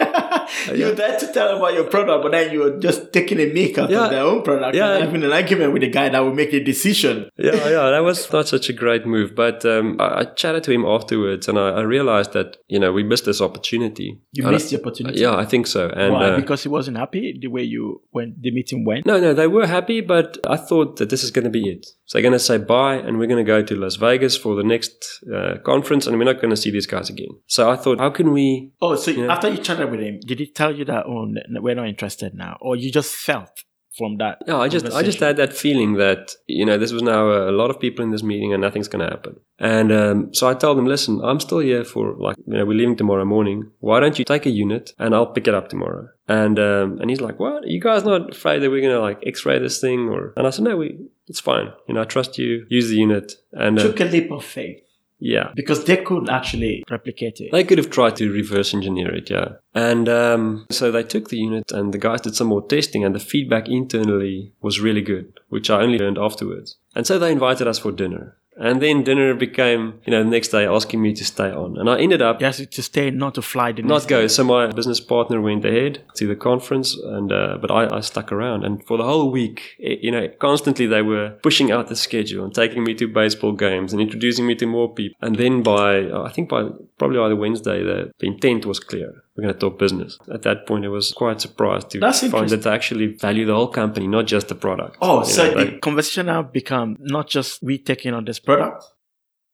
you 0.74 0.86
were 0.86 0.92
there 0.92 1.18
to 1.18 1.32
tell 1.32 1.56
about 1.56 1.74
your 1.74 1.84
product, 1.84 2.22
but 2.22 2.32
then 2.32 2.52
you 2.52 2.60
were 2.60 2.78
just 2.78 3.12
taking 3.12 3.38
a 3.40 3.50
mick 3.50 3.76
out 3.78 3.90
Yeah. 3.90 4.04
of 4.04 4.10
their 4.10 4.22
own 4.22 4.42
product 4.42 4.74
Yeah. 4.74 4.94
and 4.94 5.04
having 5.04 5.22
an 5.24 5.32
argument 5.32 5.72
with 5.72 5.82
the 5.82 5.90
guy 5.90 6.08
that 6.08 6.20
will 6.20 6.32
make 6.34 6.52
a 6.54 6.60
decision. 6.76 7.30
yeah, 7.38 7.54
yeah, 7.76 7.90
that 7.90 8.02
was 8.04 8.30
not 8.32 8.46
such 8.48 8.68
a 8.68 8.72
great 8.72 9.06
move. 9.06 9.34
But 9.34 9.64
um, 9.64 9.96
I, 10.00 10.20
I 10.20 10.24
chatted 10.24 10.62
to 10.64 10.70
him 10.72 10.84
afterwards, 10.84 11.48
and 11.48 11.58
I, 11.58 11.68
I 11.80 11.82
realized 11.82 12.32
that 12.32 12.58
you 12.68 12.78
know 12.78 12.92
we 12.92 13.02
missed 13.02 13.24
this 13.24 13.40
opportunity. 13.40 14.08
You 14.32 14.44
And 14.44 14.52
missed 14.52 14.72
I- 14.72 14.76
the 14.76 14.82
opportunity. 14.82 15.20
Yeah, 15.20 15.34
I 15.36 15.44
think 15.44 15.66
so. 15.66 15.88
And 15.88 16.12
Why? 16.14 16.30
uh, 16.30 16.36
because 16.36 16.62
he 16.62 16.68
wasn't 16.68 16.96
happy 16.98 17.38
the 17.40 17.48
way 17.48 17.62
you 17.62 18.02
when 18.10 18.36
the 18.40 18.50
meeting 18.50 18.84
went. 18.84 19.06
no, 19.06 19.18
no, 19.20 19.32
they 19.34 19.46
were 19.46 19.66
happy, 19.66 20.00
but 20.00 20.38
I 20.46 20.56
thought 20.56 20.96
that 20.98 21.08
this 21.10 21.22
is 21.24 21.30
going 21.30 21.44
to 21.44 21.50
be 21.60 21.64
it. 21.68 21.86
So 22.08 22.12
they're 22.18 22.22
going 22.28 22.32
to 22.40 22.46
say 22.50 22.58
bye, 22.58 22.96
and 22.96 23.18
we're 23.18 23.26
going 23.26 23.44
to 23.44 23.50
go 23.56 23.62
to 23.62 23.74
Las 23.74 23.96
Vegas 23.96 24.36
for 24.36 24.54
the 24.54 24.62
next 24.74 24.94
uh, 25.34 25.54
conference, 25.64 26.06
and 26.06 26.18
we're 26.18 26.24
not 26.32 26.40
going 26.42 26.50
to 26.56 26.56
see 26.64 26.70
these 26.70 26.86
guys 26.86 27.08
again. 27.10 27.32
So 27.46 27.70
I 27.70 27.76
thought, 27.76 27.98
how 27.98 28.10
can 28.10 28.32
we? 28.32 28.72
Oh, 28.80 28.94
so 28.96 29.10
Yeah. 29.10 29.32
after 29.34 29.48
you 29.48 29.58
chatted 29.58 29.90
with 29.90 30.00
him, 30.00 30.20
did 30.30 30.38
he 30.38 30.46
tell 30.60 30.72
you 30.78 30.84
that 30.84 31.06
oh 31.06 31.26
we're 31.64 31.74
not 31.74 31.88
interested 31.88 32.34
now, 32.34 32.58
or 32.60 32.76
you 32.76 32.92
just 32.92 33.12
felt 33.14 33.50
from 33.96 34.18
that? 34.18 34.38
No, 34.46 34.60
I 34.60 34.68
just, 34.68 34.86
I 34.86 35.02
just 35.02 35.20
had 35.20 35.36
that 35.36 35.52
feeling 35.52 35.94
that 35.94 36.34
you 36.46 36.64
know 36.64 36.78
this 36.78 36.92
was 36.92 37.02
now 37.02 37.48
a, 37.48 37.50
lot 37.50 37.70
of 37.70 37.80
people 37.80 38.04
in 38.04 38.10
this 38.10 38.22
meeting, 38.22 38.52
and 38.52 38.60
nothing's 38.60 38.88
going 38.88 39.04
to 39.04 39.10
happen. 39.10 39.40
And 39.58 39.92
um, 39.92 40.34
so 40.34 40.48
I 40.48 40.54
told 40.54 40.78
them, 40.78 40.86
listen, 40.86 41.20
I'm 41.24 41.40
still 41.40 41.58
here 41.58 41.84
for 41.84 42.14
like 42.14 42.36
you 42.46 42.54
know 42.54 42.64
we're 42.64 42.76
leaving 42.76 42.96
tomorrow 42.96 43.24
morning. 43.24 43.70
Why 43.80 44.00
don't 44.00 44.18
you 44.18 44.24
take 44.24 44.46
a 44.46 44.50
unit 44.50 44.92
and 44.98 45.14
I'll 45.14 45.26
pick 45.26 45.48
it 45.48 45.54
up 45.54 45.68
tomorrow? 45.68 46.08
And 46.28 46.58
um, 46.58 46.98
and 47.00 47.10
he's 47.10 47.20
like, 47.20 47.38
what? 47.38 47.64
Are 47.64 47.68
you 47.68 47.80
guys 47.80 48.04
not 48.04 48.30
afraid 48.30 48.60
that 48.60 48.70
we're 48.70 48.80
going 48.80 48.94
to 48.94 49.00
like 49.00 49.22
X-ray 49.26 49.58
this 49.58 49.80
thing? 49.80 50.08
Or 50.08 50.32
and 50.36 50.46
I 50.46 50.50
said, 50.50 50.64
no, 50.64 50.76
we 50.76 50.98
it's 51.28 51.40
fine. 51.40 51.72
You 51.88 51.94
know, 51.94 52.02
I 52.02 52.04
trust 52.04 52.38
you. 52.38 52.66
Use 52.68 52.88
the 52.88 52.96
unit. 52.96 53.34
And 53.52 53.78
uh, 53.78 53.82
took 53.82 54.00
a 54.00 54.04
leap 54.04 54.30
of 54.30 54.44
faith 54.44 54.85
yeah, 55.18 55.50
because 55.54 55.84
they 55.84 55.96
could 55.96 56.28
actually 56.28 56.84
replicate 56.90 57.40
it. 57.40 57.52
they 57.52 57.64
could 57.64 57.78
have 57.78 57.90
tried 57.90 58.16
to 58.16 58.30
reverse 58.30 58.74
engineer 58.74 59.14
it, 59.14 59.30
yeah. 59.30 59.54
And 59.74 60.08
um, 60.08 60.66
so 60.70 60.90
they 60.90 61.02
took 61.02 61.30
the 61.30 61.38
unit 61.38 61.72
and 61.72 61.92
the 61.94 61.98
guys 61.98 62.20
did 62.20 62.34
some 62.34 62.48
more 62.48 62.66
testing, 62.66 63.04
and 63.04 63.14
the 63.14 63.20
feedback 63.20 63.68
internally 63.68 64.52
was 64.60 64.80
really 64.80 65.02
good, 65.02 65.40
which 65.48 65.70
I 65.70 65.82
only 65.82 65.98
learned 65.98 66.18
afterwards. 66.18 66.76
And 66.94 67.06
so 67.06 67.18
they 67.18 67.32
invited 67.32 67.66
us 67.66 67.78
for 67.78 67.92
dinner. 67.92 68.36
And 68.56 68.80
then 68.80 69.04
dinner 69.04 69.34
became, 69.34 70.00
you 70.06 70.10
know, 70.10 70.24
the 70.24 70.30
next 70.30 70.48
day 70.48 70.66
asking 70.66 71.02
me 71.02 71.12
to 71.14 71.24
stay 71.24 71.50
on. 71.50 71.76
And 71.78 71.90
I 71.90 71.98
ended 71.98 72.22
up 72.22 72.40
Yes, 72.40 72.64
to 72.64 72.82
stay, 72.82 73.10
not 73.10 73.34
to 73.34 73.42
fly 73.42 73.72
the 73.72 73.82
not 73.82 74.08
go. 74.08 74.26
So 74.26 74.44
my 74.44 74.66
business 74.68 75.00
partner 75.00 75.40
went 75.40 75.64
ahead 75.64 76.02
to 76.14 76.26
the 76.26 76.36
conference, 76.36 76.96
and 76.96 77.30
uh, 77.32 77.58
but 77.60 77.70
I, 77.70 77.96
I 77.96 78.00
stuck 78.00 78.32
around. 78.32 78.64
And 78.64 78.84
for 78.86 78.96
the 78.96 79.04
whole 79.04 79.30
week, 79.30 79.76
eh, 79.82 79.96
you 80.00 80.10
know, 80.10 80.28
constantly 80.38 80.86
they 80.86 81.02
were 81.02 81.30
pushing 81.42 81.70
out 81.70 81.88
the 81.88 81.96
schedule 81.96 82.44
and 82.44 82.54
taking 82.54 82.82
me 82.82 82.94
to 82.94 83.06
baseball 83.06 83.52
games 83.52 83.92
and 83.92 84.00
introducing 84.00 84.46
me 84.46 84.54
to 84.56 84.66
more 84.66 84.92
people. 84.92 85.16
And 85.20 85.36
then 85.36 85.62
by 85.62 86.10
I 86.10 86.30
think 86.30 86.48
by 86.48 86.68
probably 86.98 87.18
by 87.18 87.28
the 87.28 87.36
Wednesday, 87.36 87.82
the, 87.82 88.12
the 88.18 88.26
intent 88.26 88.64
was 88.64 88.80
clear. 88.80 89.22
We're 89.36 89.42
going 89.42 89.54
to 89.54 89.60
talk 89.60 89.78
business. 89.78 90.18
At 90.32 90.42
that 90.42 90.66
point, 90.66 90.84
I 90.84 90.88
was 90.88 91.12
quite 91.12 91.40
surprised 91.40 91.90
to 91.90 92.00
That's 92.00 92.26
find 92.28 92.48
that 92.48 92.62
they 92.62 92.70
actually 92.70 93.08
value 93.08 93.44
the 93.44 93.54
whole 93.54 93.68
company, 93.68 94.06
not 94.06 94.26
just 94.26 94.48
the 94.48 94.54
product. 94.54 94.96
Oh, 95.02 95.18
You 95.20 95.24
so 95.26 95.50
know, 95.50 95.64
the 95.64 95.78
conversation 95.78 96.26
now 96.26 96.42
become 96.42 96.96
not 96.98 97.28
just 97.28 97.62
we 97.62 97.76
taking 97.78 98.14
on 98.14 98.24
this 98.24 98.38
product, 98.38 98.84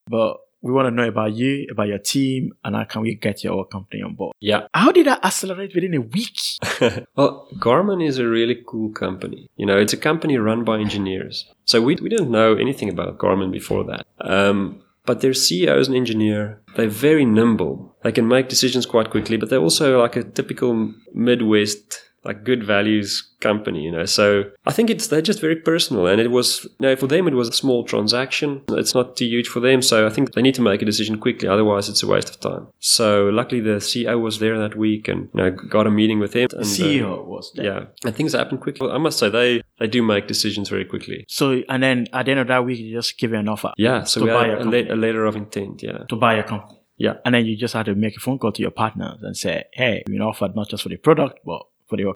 but 0.09 0.37
we 0.65 0.71
want 0.71 0.87
to 0.87 0.93
know 0.93 1.09
about 1.09 1.33
you, 1.35 1.67
about 1.73 1.89
your 1.89 1.99
team, 1.99 2.53
and 2.63 2.77
how 2.77 2.85
can 2.85 3.03
we 3.03 3.17
get 3.17 3.43
your 3.43 3.65
company 3.67 4.01
on 4.03 4.15
board? 4.15 4.37
yeah. 4.41 4.69
How 4.73 4.93
did 4.93 5.07
that 5.07 5.25
accelerate 5.25 5.75
within 5.75 5.95
a 5.95 6.01
week? 6.01 6.39
well, 7.17 7.49
Garmin 7.59 8.07
is 8.07 8.19
a 8.19 8.27
really 8.29 8.63
cool 8.65 8.91
company. 8.93 9.49
You 9.57 9.67
know, 9.67 9.77
it's 9.77 9.93
a 9.93 9.97
company 9.97 10.39
run 10.39 10.63
by 10.63 10.79
engineers. 10.79 11.47
So 11.65 11.83
we, 11.83 11.97
we 11.97 12.09
didn't 12.09 12.31
know 12.31 12.55
anything 12.55 12.89
about 12.89 13.19
Garmin 13.19 13.51
before 13.51 13.83
that. 13.85 14.07
Um, 14.21 14.83
but 15.05 15.21
their 15.21 15.33
CEO 15.33 15.79
is 15.79 15.89
an 15.89 15.95
engineer. 15.95 16.63
They're 16.77 16.89
very 16.89 17.25
nimble. 17.25 17.97
They 18.03 18.13
can 18.13 18.29
make 18.29 18.49
decisions 18.49 18.87
quite 18.87 19.11
quickly, 19.11 19.37
but 19.37 19.51
they're 19.51 19.59
also 19.59 20.01
like 20.01 20.17
a 20.17 20.25
typical 20.25 20.93
Midwest, 21.15 22.01
like 22.25 22.45
good 22.45 22.63
values 22.63 23.29
company, 23.41 23.83
you 23.83 23.91
know. 23.91 24.05
So 24.05 24.45
I 24.65 24.73
think 24.73 24.91
it's 24.91 25.09
they're 25.09 25.21
just 25.23 25.41
very 25.41 25.57
personal, 25.57 26.07
and 26.07 26.21
it 26.21 26.31
was 26.31 26.65
you 26.65 26.71
know 26.87 26.97
for 26.97 27.07
them 27.07 27.27
it 27.27 27.35
was 27.35 27.49
a 27.49 27.53
small 27.53 27.85
transaction. 27.85 28.63
It's 28.71 28.95
not 28.95 29.17
too 29.17 29.25
huge 29.27 29.49
for 29.49 29.61
them, 29.61 29.83
so 29.83 30.07
I 30.07 30.11
think 30.11 30.33
they 30.33 30.43
need 30.43 30.55
to 30.55 30.63
make 30.63 30.83
a 30.83 30.85
decision 30.85 31.19
quickly. 31.19 31.49
Otherwise, 31.49 31.89
it's 31.89 32.03
a 32.03 32.07
waste 32.07 32.31
of 32.31 32.39
time. 32.41 32.69
So 32.79 33.25
luckily, 33.29 33.61
the 33.61 33.77
CEO 33.81 34.21
was 34.21 34.39
there 34.39 34.59
that 34.59 34.77
week, 34.77 35.09
and 35.09 35.29
you 35.35 35.41
know 35.43 35.51
got 35.51 35.87
a 35.87 35.91
meeting 35.91 36.19
with 36.21 36.35
him. 36.35 36.49
The 36.51 36.59
and, 36.59 36.67
uh, 36.67 36.69
CEO 36.69 37.27
was 37.27 37.53
there. 37.55 37.65
yeah, 37.65 37.85
and 38.05 38.15
things 38.15 38.33
happen 38.35 38.59
quickly. 38.59 38.89
I 38.91 38.99
must 38.99 39.19
say 39.19 39.29
they 39.29 39.63
they 39.79 39.87
do 39.89 40.03
make 40.03 40.27
decisions 40.29 40.69
very 40.69 40.85
quickly. 40.85 41.25
So, 41.29 41.63
and 41.69 41.83
then 41.83 42.07
at 42.13 42.27
the 42.27 42.31
end 42.33 42.41
of 42.41 42.47
that 42.49 42.65
week, 42.65 42.79
you 42.79 42.93
just 42.95 43.19
give 43.19 43.33
an 43.33 43.49
offer 43.49 43.73
Yeah, 43.77 44.05
so 44.05 44.21
To 44.21 44.27
we 44.27 44.33
buy 44.33 44.47
had 44.49 44.59
a 44.59 44.93
a, 44.93 44.95
a 44.95 44.97
letter 44.97 45.25
of 45.25 45.35
intent. 45.37 45.83
Yeah, 45.83 46.05
to 46.09 46.17
buy 46.17 46.35
a 46.35 46.45
company. 46.45 46.79
yeah, 46.99 47.15
And 47.25 47.35
then 47.35 47.47
you 47.47 47.57
just 47.57 47.75
had 47.75 47.87
to 47.87 47.95
make 47.97 48.17
a 48.17 48.21
phone 48.21 48.39
call 48.39 48.53
to 48.53 48.63
your 48.63 48.71
partners 48.71 49.19
and 49.23 49.37
say, 49.37 49.65
hey, 49.73 50.05
we've 50.07 50.15
been 50.19 50.23
offered 50.23 50.55
not 50.55 50.69
just 50.69 50.85
for 50.85 50.89
the 50.89 50.99
product, 50.99 51.41
but 51.45 51.63